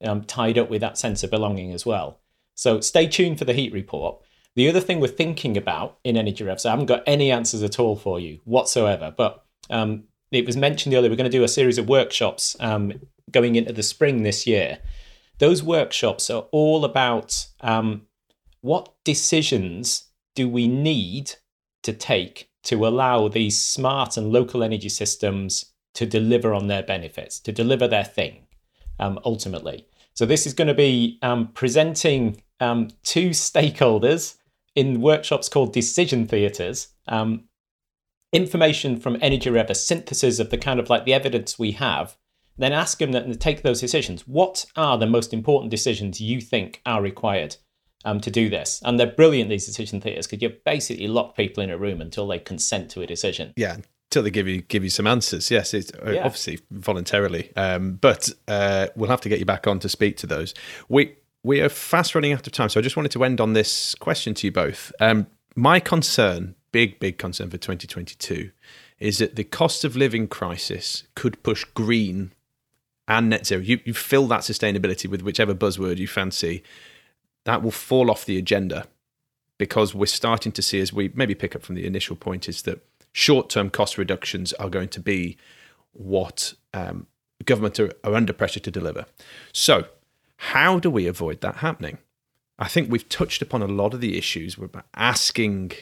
um, 0.03 0.23
tied 0.23 0.57
up 0.57 0.69
with 0.69 0.81
that 0.81 0.97
sense 0.97 1.23
of 1.23 1.31
belonging 1.31 1.71
as 1.71 1.86
well. 1.86 2.19
So 2.53 2.79
stay 2.79 3.07
tuned 3.07 3.39
for 3.39 3.45
the 3.45 3.53
heat 3.53 3.73
report. 3.73 4.21
The 4.55 4.69
other 4.69 4.79
thing 4.79 4.99
we're 4.99 5.07
thinking 5.07 5.57
about 5.57 5.97
in 6.03 6.15
Energy 6.15 6.43
Revs, 6.43 6.65
I 6.65 6.71
haven't 6.71 6.86
got 6.86 7.03
any 7.05 7.31
answers 7.31 7.63
at 7.63 7.79
all 7.79 7.95
for 7.95 8.19
you 8.19 8.39
whatsoever, 8.45 9.13
but 9.15 9.43
um, 9.69 10.05
it 10.32 10.45
was 10.45 10.57
mentioned 10.57 10.93
earlier, 10.95 11.09
we're 11.09 11.15
going 11.15 11.30
to 11.30 11.38
do 11.38 11.43
a 11.43 11.47
series 11.47 11.78
of 11.78 11.88
workshops 11.88 12.55
um, 12.59 12.93
going 13.32 13.55
into 13.55 13.73
the 13.73 13.84
spring 13.84 14.23
this 14.23 14.45
year. 14.47 14.80
Those 15.38 15.63
workshops 15.63 16.30
are 16.30 16.45
all 16.51 16.86
about 16.86 17.47
um, 17.61 18.03
what 18.61 18.93
decisions 19.03 20.05
do 20.36 20.49
we 20.49 20.67
need 20.67 21.34
to 21.84 21.93
take 21.93 22.49
to 22.63 22.88
allow 22.88 23.28
these 23.28 23.61
smart 23.61 24.17
and 24.17 24.32
local 24.32 24.63
energy 24.63 24.89
systems 24.89 25.73
to 25.93 26.05
deliver 26.05 26.53
on 26.53 26.67
their 26.67 26.84
benefits, 26.84 27.39
to 27.39 27.51
deliver 27.51 27.88
their 27.88 28.03
thing 28.03 28.47
um, 28.99 29.19
ultimately. 29.23 29.88
So, 30.13 30.26
this 30.26 30.47
is 30.47 30.53
going 30.53 30.67
to 30.67 30.73
be 30.73 31.19
um, 31.21 31.47
presenting 31.49 32.41
um, 32.59 32.89
to 33.03 33.30
stakeholders 33.32 34.36
in 34.76 35.01
workshops 35.01 35.47
called 35.47 35.73
decision 35.73 36.28
theatres 36.28 36.89
um, 37.07 37.45
information 38.36 38.99
from 38.99 39.17
Energy 39.21 39.49
Rev, 39.49 39.69
a 39.69 39.75
synthesis 39.75 40.39
of 40.39 40.49
the 40.49 40.57
kind 40.57 40.79
of 40.79 40.89
like 40.89 41.05
the 41.05 41.13
evidence 41.13 41.57
we 41.57 41.71
have 41.73 42.17
then 42.57 42.73
ask 42.73 42.99
them 42.99 43.11
to 43.11 43.36
take 43.36 43.63
those 43.63 43.81
decisions. 43.81 44.27
What 44.27 44.65
are 44.75 44.97
the 44.97 45.07
most 45.07 45.33
important 45.33 45.71
decisions 45.71 46.21
you 46.21 46.39
think 46.39 46.81
are 46.86 47.01
required 47.01 47.57
um, 48.05 48.21
to 48.21 48.31
do 48.31 48.49
this? 48.49 48.81
And 48.86 48.99
they're 48.99 49.07
brilliant, 49.07 49.49
these 49.49 49.65
decision 49.65 50.01
theatres, 50.01 50.27
because 50.27 50.41
you 50.41 50.55
basically 50.65 51.07
lock 51.07 51.36
people 51.36 51.63
in 51.63 51.69
a 51.69 51.77
room 51.77 52.01
until 52.01 52.27
they 52.27 52.39
consent 52.39 52.89
to 52.91 53.01
a 53.01 53.07
decision. 53.07 53.53
Yeah, 53.57 53.77
until 54.09 54.23
they 54.23 54.31
give 54.31 54.47
you 54.47 54.61
give 54.61 54.83
you 54.83 54.89
some 54.89 55.07
answers. 55.07 55.51
Yes, 55.51 55.73
it's 55.73 55.91
uh, 55.93 56.11
yeah. 56.11 56.25
obviously 56.25 56.59
voluntarily, 56.71 57.51
um, 57.57 57.95
but 57.95 58.29
uh, 58.47 58.88
we'll 58.95 59.09
have 59.09 59.21
to 59.21 59.29
get 59.29 59.39
you 59.39 59.45
back 59.45 59.67
on 59.67 59.79
to 59.79 59.89
speak 59.89 60.17
to 60.17 60.27
those. 60.27 60.53
We 60.88 61.15
we 61.43 61.61
are 61.61 61.69
fast 61.69 62.15
running 62.15 62.31
out 62.31 62.47
of 62.47 62.53
time, 62.53 62.69
so 62.69 62.79
I 62.79 62.83
just 62.83 62.95
wanted 62.95 63.11
to 63.11 63.23
end 63.23 63.41
on 63.41 63.53
this 63.53 63.95
question 63.95 64.33
to 64.36 64.47
you 64.47 64.51
both. 64.51 64.93
Um, 64.99 65.27
my 65.55 65.79
concern, 65.79 66.55
big 66.76 66.99
big 66.99 67.17
concern 67.17 67.49
for 67.49 67.57
2022, 67.57 68.51
is 68.99 69.19
that 69.19 69.38
the 69.38 69.45
cost 69.45 69.86
of 69.86 69.95
living 69.95 70.28
crisis 70.28 71.03
could 71.15 71.41
push 71.41 71.63
green 71.63 72.34
and 73.07 73.30
net 73.30 73.47
zero, 73.47 73.61
you, 73.61 73.80
you 73.86 73.93
fill 73.93 74.28
that 74.28 74.41
sustainability 74.41 75.09
with 75.09 75.21
whichever 75.21 75.55
buzzword 75.55 75.99
you 75.99 76.05
fancy, 76.05 76.61
that 77.45 77.63
will 77.63 77.71
fall 77.71 78.11
off 78.11 78.26
the 78.26 78.38
agenda 78.38 78.88
because 79.57 79.95
we're 79.95 80.05
starting 80.05 80.51
to 80.51 80.61
see, 80.61 80.82
as 80.82 80.91
we 80.91 81.09
maybe 81.15 81.34
pick 81.34 81.55
up 81.55 81.63
from 81.63 81.76
the 81.76 81.86
initial 81.86 82.17
point, 82.17 82.49
is 82.49 82.63
that 82.63 82.82
short 83.13 83.49
term 83.49 83.69
cost 83.69 83.97
reductions 83.97 84.51
are 84.53 84.69
going 84.69 84.89
to 84.89 84.99
be 84.99 85.38
what 85.93 86.55
um, 86.73 87.07
government 87.45 87.80
are, 87.80 87.93
are 88.03 88.15
under 88.15 88.34
pressure 88.34 88.59
to 88.59 88.69
deliver. 88.69 89.05
So, 89.53 89.86
how 90.36 90.80
do 90.80 90.89
we 90.89 91.07
avoid 91.07 91.39
that 91.39 91.55
happening? 91.57 91.99
I 92.58 92.70
think 92.70 92.89
we've 92.89 93.08
touched 93.10 93.41
upon 93.41 93.62
a 93.62 93.68
lot 93.68 93.93
of 93.93 93.99
the 93.99 94.18
issues. 94.18 94.58
We're 94.58 94.70
asking 94.95 95.74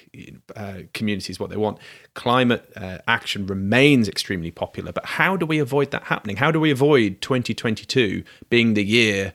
uh, 0.55 0.79
communities 0.93 1.39
what 1.39 1.51
they 1.51 1.57
want. 1.57 1.77
Climate 2.15 2.67
uh, 2.75 2.97
action 3.07 3.45
remains 3.45 4.07
extremely 4.07 4.49
popular, 4.49 4.91
but 4.91 5.05
how 5.05 5.37
do 5.37 5.45
we 5.45 5.59
avoid 5.59 5.91
that 5.91 6.03
happening? 6.03 6.37
How 6.37 6.51
do 6.51 6.59
we 6.59 6.71
avoid 6.71 7.21
2022 7.21 8.23
being 8.49 8.73
the 8.73 8.83
year 8.83 9.33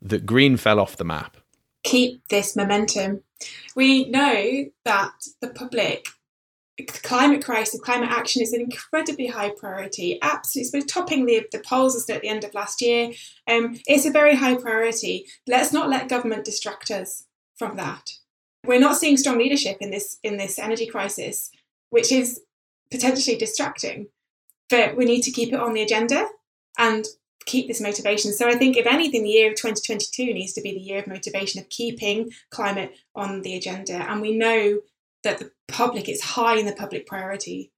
that 0.00 0.26
green 0.26 0.56
fell 0.56 0.80
off 0.80 0.96
the 0.96 1.04
map? 1.04 1.36
Keep 1.84 2.28
this 2.28 2.56
momentum. 2.56 3.22
We 3.76 4.08
know 4.08 4.66
that 4.84 5.12
the 5.40 5.48
public 5.48 6.08
climate 7.02 7.44
crisis, 7.44 7.80
climate 7.80 8.10
action 8.10 8.42
is 8.42 8.52
an 8.52 8.60
incredibly 8.60 9.26
high 9.26 9.50
priority. 9.50 10.18
Absolutely, 10.22 10.80
it's 10.80 10.92
topping 10.92 11.26
the, 11.26 11.46
the 11.52 11.58
polls 11.60 12.08
at 12.08 12.22
the 12.22 12.28
end 12.28 12.44
of 12.44 12.54
last 12.54 12.80
year. 12.80 13.12
Um, 13.48 13.78
it's 13.86 14.06
a 14.06 14.10
very 14.10 14.36
high 14.36 14.56
priority. 14.56 15.26
Let's 15.46 15.72
not 15.72 15.88
let 15.88 16.08
government 16.08 16.44
distract 16.44 16.90
us 16.90 17.26
from 17.56 17.76
that. 17.76 18.10
We're 18.64 18.80
not 18.80 18.96
seeing 18.96 19.16
strong 19.16 19.38
leadership 19.38 19.78
in 19.80 19.90
this 19.90 20.18
in 20.22 20.36
this 20.36 20.58
energy 20.58 20.86
crisis, 20.86 21.50
which 21.90 22.12
is 22.12 22.40
potentially 22.90 23.36
distracting. 23.36 24.08
But 24.70 24.96
we 24.96 25.04
need 25.04 25.22
to 25.22 25.30
keep 25.30 25.52
it 25.52 25.60
on 25.60 25.74
the 25.74 25.82
agenda 25.82 26.26
and 26.78 27.04
keep 27.44 27.66
this 27.66 27.80
motivation. 27.80 28.32
So 28.32 28.48
I 28.48 28.54
think, 28.54 28.76
if 28.76 28.86
anything, 28.86 29.24
the 29.24 29.30
year 29.30 29.50
of 29.50 29.56
2022 29.56 30.32
needs 30.32 30.52
to 30.54 30.62
be 30.62 30.72
the 30.72 30.80
year 30.80 31.00
of 31.00 31.06
motivation 31.06 31.60
of 31.60 31.68
keeping 31.68 32.30
climate 32.50 32.94
on 33.14 33.42
the 33.42 33.56
agenda. 33.56 33.94
And 33.94 34.20
we 34.20 34.36
know 34.36 34.80
that 35.24 35.38
the 35.38 35.52
public 35.68 36.08
it's 36.08 36.22
high 36.22 36.56
in 36.56 36.66
the 36.66 36.72
public 36.72 37.06
priority. 37.06 37.72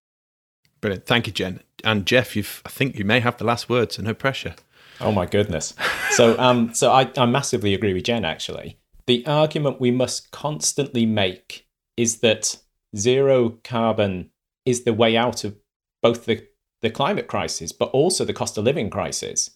Brilliant, 0.81 1.07
thank 1.07 1.27
you, 1.27 1.33
Jen 1.33 1.61
and 1.83 2.07
Jeff. 2.07 2.37
You've 2.37 2.63
I 2.65 2.69
think 2.69 2.99
you 2.99 3.05
may 3.05 3.21
have 3.21 3.37
the 3.39 3.45
last 3.45 3.69
word, 3.69 3.93
so 3.93 4.03
no 4.03 4.15
pressure. 4.15 4.55
Oh 5.01 5.13
my 5.13 5.27
goodness. 5.27 5.75
So 6.13 6.39
um 6.39 6.73
so 6.75 6.93
I, 6.93 7.11
I 7.17 7.27
massively 7.27 7.75
agree 7.75 7.95
with 7.95 8.05
Jen 8.05 8.25
actually. 8.25 8.79
The 9.07 9.27
argument 9.27 9.81
we 9.81 9.91
must 9.91 10.31
constantly 10.31 11.05
make 11.05 11.67
is 11.97 12.21
that 12.21 12.59
zero 12.97 13.59
carbon 13.65 14.31
is 14.65 14.85
the 14.85 14.95
way 14.95 15.17
out 15.17 15.45
of 15.45 15.57
both 16.03 16.25
the, 16.25 16.47
the 16.81 16.91
climate 16.91 17.27
crisis 17.27 17.73
but 17.73 17.87
also 17.87 18.25
the 18.25 18.33
cost 18.33 18.57
of 18.57 18.65
living 18.65 18.91
crisis. 18.91 19.51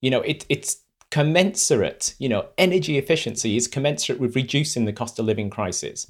You 0.00 0.10
know, 0.10 0.20
it 0.20 0.44
it's 0.48 0.82
commensurate, 1.10 2.14
you 2.18 2.28
know, 2.28 2.46
energy 2.56 2.96
efficiency 2.96 3.56
is 3.56 3.68
commensurate 3.68 4.18
with 4.18 4.34
reducing 4.34 4.86
the 4.86 4.92
cost 4.92 5.18
of 5.18 5.26
living 5.26 5.50
crisis. 5.50 6.06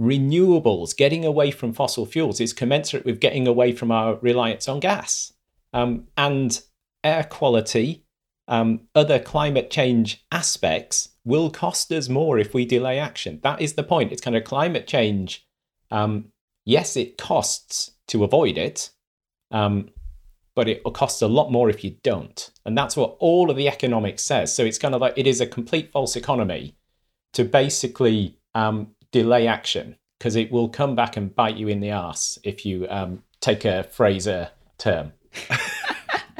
Renewables, 0.00 0.96
getting 0.96 1.24
away 1.24 1.50
from 1.50 1.72
fossil 1.72 2.06
fuels, 2.06 2.40
is 2.40 2.52
commensurate 2.52 3.04
with 3.04 3.20
getting 3.20 3.46
away 3.46 3.72
from 3.72 3.90
our 3.90 4.16
reliance 4.16 4.68
on 4.68 4.80
gas. 4.80 5.32
Um, 5.72 6.08
and 6.16 6.60
air 7.02 7.24
quality, 7.24 8.04
um, 8.48 8.82
other 8.94 9.18
climate 9.18 9.70
change 9.70 10.24
aspects 10.30 11.10
will 11.24 11.50
cost 11.50 11.90
us 11.92 12.08
more 12.08 12.38
if 12.38 12.54
we 12.54 12.64
delay 12.64 12.98
action. 12.98 13.40
That 13.42 13.60
is 13.60 13.74
the 13.74 13.82
point. 13.82 14.12
It's 14.12 14.20
kind 14.20 14.36
of 14.36 14.44
climate 14.44 14.86
change. 14.86 15.46
Um, 15.90 16.26
yes, 16.64 16.96
it 16.96 17.16
costs 17.16 17.92
to 18.08 18.24
avoid 18.24 18.58
it, 18.58 18.90
um, 19.50 19.90
but 20.54 20.68
it 20.68 20.82
costs 20.92 21.22
a 21.22 21.28
lot 21.28 21.50
more 21.50 21.70
if 21.70 21.82
you 21.82 21.96
don't. 22.02 22.50
And 22.64 22.76
that's 22.76 22.96
what 22.96 23.16
all 23.18 23.50
of 23.50 23.56
the 23.56 23.68
economics 23.68 24.22
says. 24.22 24.54
So 24.54 24.64
it's 24.64 24.78
kind 24.78 24.94
of 24.94 25.00
like 25.00 25.14
it 25.16 25.26
is 25.26 25.40
a 25.40 25.46
complete 25.46 25.90
false 25.92 26.16
economy 26.16 26.76
to 27.32 27.44
basically 27.44 28.38
um, 28.54 28.94
delay 29.14 29.46
action 29.46 29.96
because 30.18 30.34
it 30.34 30.50
will 30.50 30.68
come 30.68 30.96
back 30.96 31.16
and 31.16 31.32
bite 31.36 31.56
you 31.56 31.68
in 31.68 31.78
the 31.78 31.90
ass 31.90 32.36
if 32.42 32.66
you 32.66 32.84
um, 32.90 33.22
take 33.40 33.64
a 33.64 33.84
Fraser 33.84 34.50
term. 34.76 35.12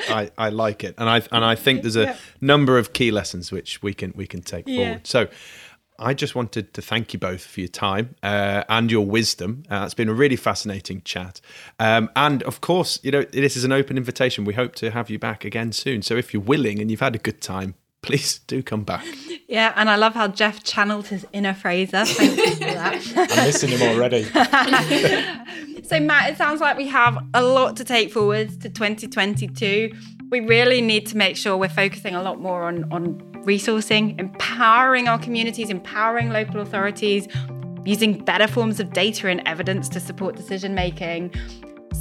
I, 0.08 0.30
I 0.36 0.48
like 0.48 0.82
it, 0.82 0.96
and 0.98 1.08
I 1.08 1.22
and 1.30 1.44
I 1.44 1.54
think 1.54 1.82
there's 1.82 1.96
a 1.96 2.04
yeah. 2.04 2.16
number 2.40 2.76
of 2.76 2.92
key 2.92 3.10
lessons 3.12 3.52
which 3.52 3.80
we 3.80 3.94
can 3.94 4.12
we 4.16 4.26
can 4.26 4.42
take 4.42 4.66
yeah. 4.66 4.76
forward. 4.76 5.06
So, 5.06 5.28
I 5.98 6.14
just 6.14 6.34
wanted 6.34 6.74
to 6.74 6.82
thank 6.82 7.12
you 7.12 7.18
both 7.20 7.44
for 7.44 7.60
your 7.60 7.68
time 7.68 8.16
uh, 8.22 8.64
and 8.68 8.90
your 8.90 9.06
wisdom. 9.06 9.62
Uh, 9.70 9.82
it's 9.84 9.94
been 9.94 10.08
a 10.08 10.14
really 10.14 10.36
fascinating 10.36 11.02
chat, 11.04 11.40
um, 11.78 12.10
and 12.16 12.42
of 12.42 12.60
course, 12.60 12.98
you 13.04 13.12
know 13.12 13.22
this 13.22 13.56
is 13.56 13.64
an 13.64 13.72
open 13.72 13.96
invitation. 13.96 14.44
We 14.44 14.54
hope 14.54 14.74
to 14.76 14.90
have 14.90 15.10
you 15.10 15.18
back 15.18 15.44
again 15.44 15.72
soon. 15.72 16.02
So, 16.02 16.16
if 16.16 16.34
you're 16.34 16.42
willing 16.42 16.80
and 16.80 16.90
you've 16.90 17.00
had 17.00 17.14
a 17.14 17.20
good 17.20 17.40
time, 17.40 17.76
please 18.04 18.40
do 18.40 18.62
come 18.62 18.84
back. 18.84 19.04
Yeah, 19.48 19.72
and 19.76 19.88
I 19.88 19.96
love 19.96 20.14
how 20.14 20.28
Jeff 20.28 20.62
channeled 20.62 21.06
his 21.06 21.26
inner 21.32 21.54
Fraser. 21.54 22.04
Thank 22.04 22.36
you 22.36 22.54
for 22.54 22.64
that. 22.64 23.12
I'm 23.16 23.46
missing 23.46 23.70
him 23.70 23.82
already. 23.82 24.24
so, 25.84 26.00
Matt, 26.00 26.30
it 26.30 26.36
sounds 26.36 26.60
like 26.60 26.76
we 26.76 26.86
have 26.88 27.18
a 27.32 27.42
lot 27.42 27.76
to 27.78 27.84
take 27.84 28.12
forwards 28.12 28.56
to 28.58 28.68
2022. 28.68 29.92
We 30.30 30.40
really 30.40 30.80
need 30.80 31.06
to 31.06 31.16
make 31.16 31.36
sure 31.36 31.56
we're 31.56 31.68
focusing 31.68 32.14
a 32.14 32.22
lot 32.22 32.40
more 32.40 32.64
on, 32.64 32.90
on 32.92 33.14
resourcing, 33.44 34.18
empowering 34.20 35.08
our 35.08 35.18
communities, 35.18 35.70
empowering 35.70 36.30
local 36.30 36.60
authorities, 36.60 37.26
using 37.84 38.22
better 38.24 38.46
forms 38.46 38.80
of 38.80 38.92
data 38.92 39.28
and 39.28 39.40
evidence 39.46 39.88
to 39.90 40.00
support 40.00 40.36
decision 40.36 40.74
making 40.74 41.32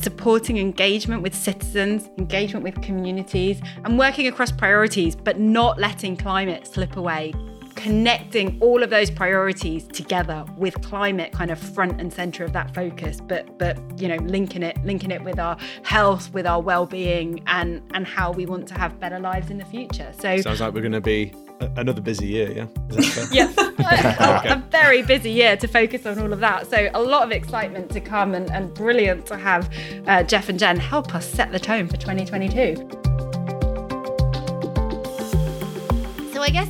supporting 0.04 0.58
engagement 0.58 1.22
with 1.22 1.34
citizens, 1.34 2.10
engagement 2.18 2.64
with 2.64 2.82
communities, 2.82 3.62
and 3.86 3.98
working 3.98 4.28
across 4.28 4.52
priorities, 4.52 5.16
but 5.16 5.40
not 5.40 5.80
letting 5.80 6.18
climate 6.18 6.68
slip 6.68 6.98
away. 6.98 7.34
Connecting 7.76 8.60
all 8.62 8.84
of 8.84 8.92
those 8.92 9.10
priorities 9.10 9.88
together 9.88 10.46
with 10.58 10.80
climate 10.84 11.32
kind 11.32 11.50
of 11.50 11.58
front 11.58 12.00
and 12.00 12.14
center 12.14 12.44
of 12.44 12.54
that 12.54 12.74
focus, 12.76 13.20
but 13.20 13.58
but 13.58 13.78
you 14.00 14.08
know 14.08 14.18
linking 14.18 14.62
it 14.62 14.78
linking 14.86 15.10
it 15.10 15.24
with 15.24 15.40
our 15.40 15.58
health, 15.82 16.32
with 16.34 16.46
our 16.46 16.62
well-being, 16.62 17.42
and 17.48 17.82
and 17.96 18.06
how 18.06 18.32
we 18.32 18.46
want 18.46 18.68
to 18.68 18.76
have 18.76 19.00
better 19.00 19.20
lives 19.20 19.50
in 19.50 19.58
the 19.58 19.66
future. 19.66 20.14
So 20.20 20.40
sounds 20.42 20.62
like 20.62 20.74
we're 20.74 20.82
going 20.82 20.92
to 20.92 21.02
be 21.02 21.34
another 21.76 22.02
busy 22.02 22.28
year, 22.28 22.52
yeah? 22.52 22.68
yes, 23.32 23.58
a, 23.58 24.54
a, 24.54 24.64
very 24.72 25.02
busy 25.02 25.32
year 25.32 25.58
to 25.58 25.68
focus 25.68 26.06
on 26.06 26.20
all 26.20 26.32
of 26.34 26.40
that. 26.40 26.68
So 26.68 26.90
a 26.94 27.02
lot 27.02 27.24
of 27.24 27.32
excitement 27.32 27.90
to 27.92 28.02
come 28.02 28.34
and, 28.34 28.52
and 28.52 28.74
brilliant 28.74 29.26
to 29.28 29.38
have 29.38 29.70
uh, 30.08 30.24
Jeff 30.24 30.50
and 30.50 30.60
Jen 30.60 30.78
help 30.78 31.16
us 31.16 31.28
set 31.28 31.52
the 31.52 31.60
tone 31.60 31.88
for 31.88 31.98
2022. 31.98 32.76
So 36.34 36.42
I 36.42 36.50
guess 36.50 36.70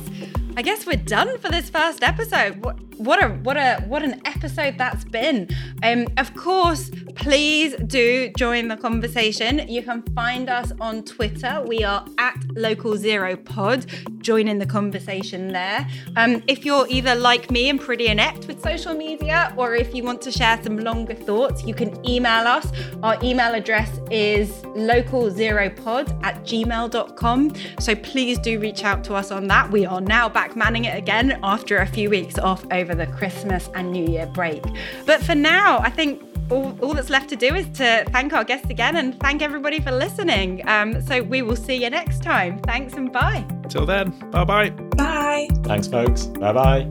I 0.56 0.62
guess 0.62 0.86
we're 0.86 0.94
done 0.94 1.36
for 1.38 1.48
this 1.48 1.68
first 1.68 2.04
episode. 2.04 2.64
What, 2.64 2.78
what 2.98 3.22
a 3.22 3.28
what 3.28 3.56
a 3.56 3.82
what 3.88 4.04
an 4.04 4.20
episode 4.24 4.78
that's 4.78 5.04
been. 5.04 5.48
Um, 5.82 6.06
of 6.16 6.32
course, 6.36 6.92
please 7.16 7.74
do 7.88 8.30
join 8.38 8.68
the 8.68 8.76
conversation. 8.76 9.66
You 9.68 9.82
can 9.82 10.02
find 10.14 10.48
us 10.48 10.72
on 10.80 11.02
Twitter. 11.02 11.64
We 11.66 11.82
are 11.82 12.06
at 12.18 12.36
Local 12.54 12.96
Zero 12.96 13.34
Pod. 13.36 13.86
Join 14.18 14.46
in 14.46 14.58
the 14.58 14.66
conversation 14.66 15.48
there. 15.48 15.88
Um, 16.16 16.42
if 16.46 16.64
you're 16.64 16.86
either 16.88 17.16
like 17.16 17.50
me 17.50 17.68
and 17.68 17.80
pretty 17.80 18.06
inept 18.06 18.46
with 18.46 18.62
social 18.62 18.94
media, 18.94 19.52
or 19.56 19.74
if 19.74 19.92
you 19.92 20.04
want 20.04 20.22
to 20.22 20.30
share 20.30 20.62
some 20.62 20.78
longer 20.78 21.14
thoughts, 21.14 21.64
you 21.64 21.74
can 21.74 21.90
email 22.08 22.46
us. 22.46 22.70
Our 23.02 23.18
email 23.24 23.54
address 23.54 23.90
is 24.10 24.50
localzeropod 24.76 26.24
at 26.24 26.44
gmail.com. 26.44 27.54
So 27.80 27.94
please 27.96 28.38
do 28.38 28.60
reach 28.60 28.84
out 28.84 29.02
to 29.04 29.14
us 29.14 29.32
on 29.32 29.48
that. 29.48 29.70
We 29.70 29.84
are 29.84 30.00
now 30.00 30.28
back 30.28 30.43
manning 30.54 30.84
it 30.84 30.96
again 30.96 31.38
after 31.42 31.78
a 31.78 31.86
few 31.86 32.10
weeks 32.10 32.38
off 32.38 32.64
over 32.70 32.94
the 32.94 33.06
Christmas 33.06 33.68
and 33.74 33.90
New 33.92 34.06
Year 34.06 34.26
break. 34.26 34.62
But 35.06 35.22
for 35.22 35.34
now, 35.34 35.78
I 35.78 35.90
think 35.90 36.22
all, 36.50 36.76
all, 36.82 36.94
that's 36.94 37.10
left 37.10 37.28
to 37.30 37.36
do 37.36 37.54
is 37.54 37.66
to 37.78 38.04
thank 38.10 38.32
our 38.32 38.44
guests 38.44 38.68
again 38.70 38.96
and 38.96 39.18
thank 39.20 39.42
everybody 39.42 39.80
for 39.80 39.90
listening. 39.90 40.66
Um, 40.68 41.00
so 41.02 41.22
we 41.22 41.42
will 41.42 41.56
see 41.56 41.82
you 41.82 41.90
next 41.90 42.22
time. 42.22 42.58
Thanks 42.60 42.94
and 42.94 43.12
bye. 43.12 43.44
Till 43.68 43.86
then, 43.86 44.10
bye 44.30 44.44
bye. 44.44 44.70
Bye. 44.70 45.48
Thanks, 45.62 45.88
folks. 45.88 46.26
Bye 46.26 46.52
bye. 46.52 46.90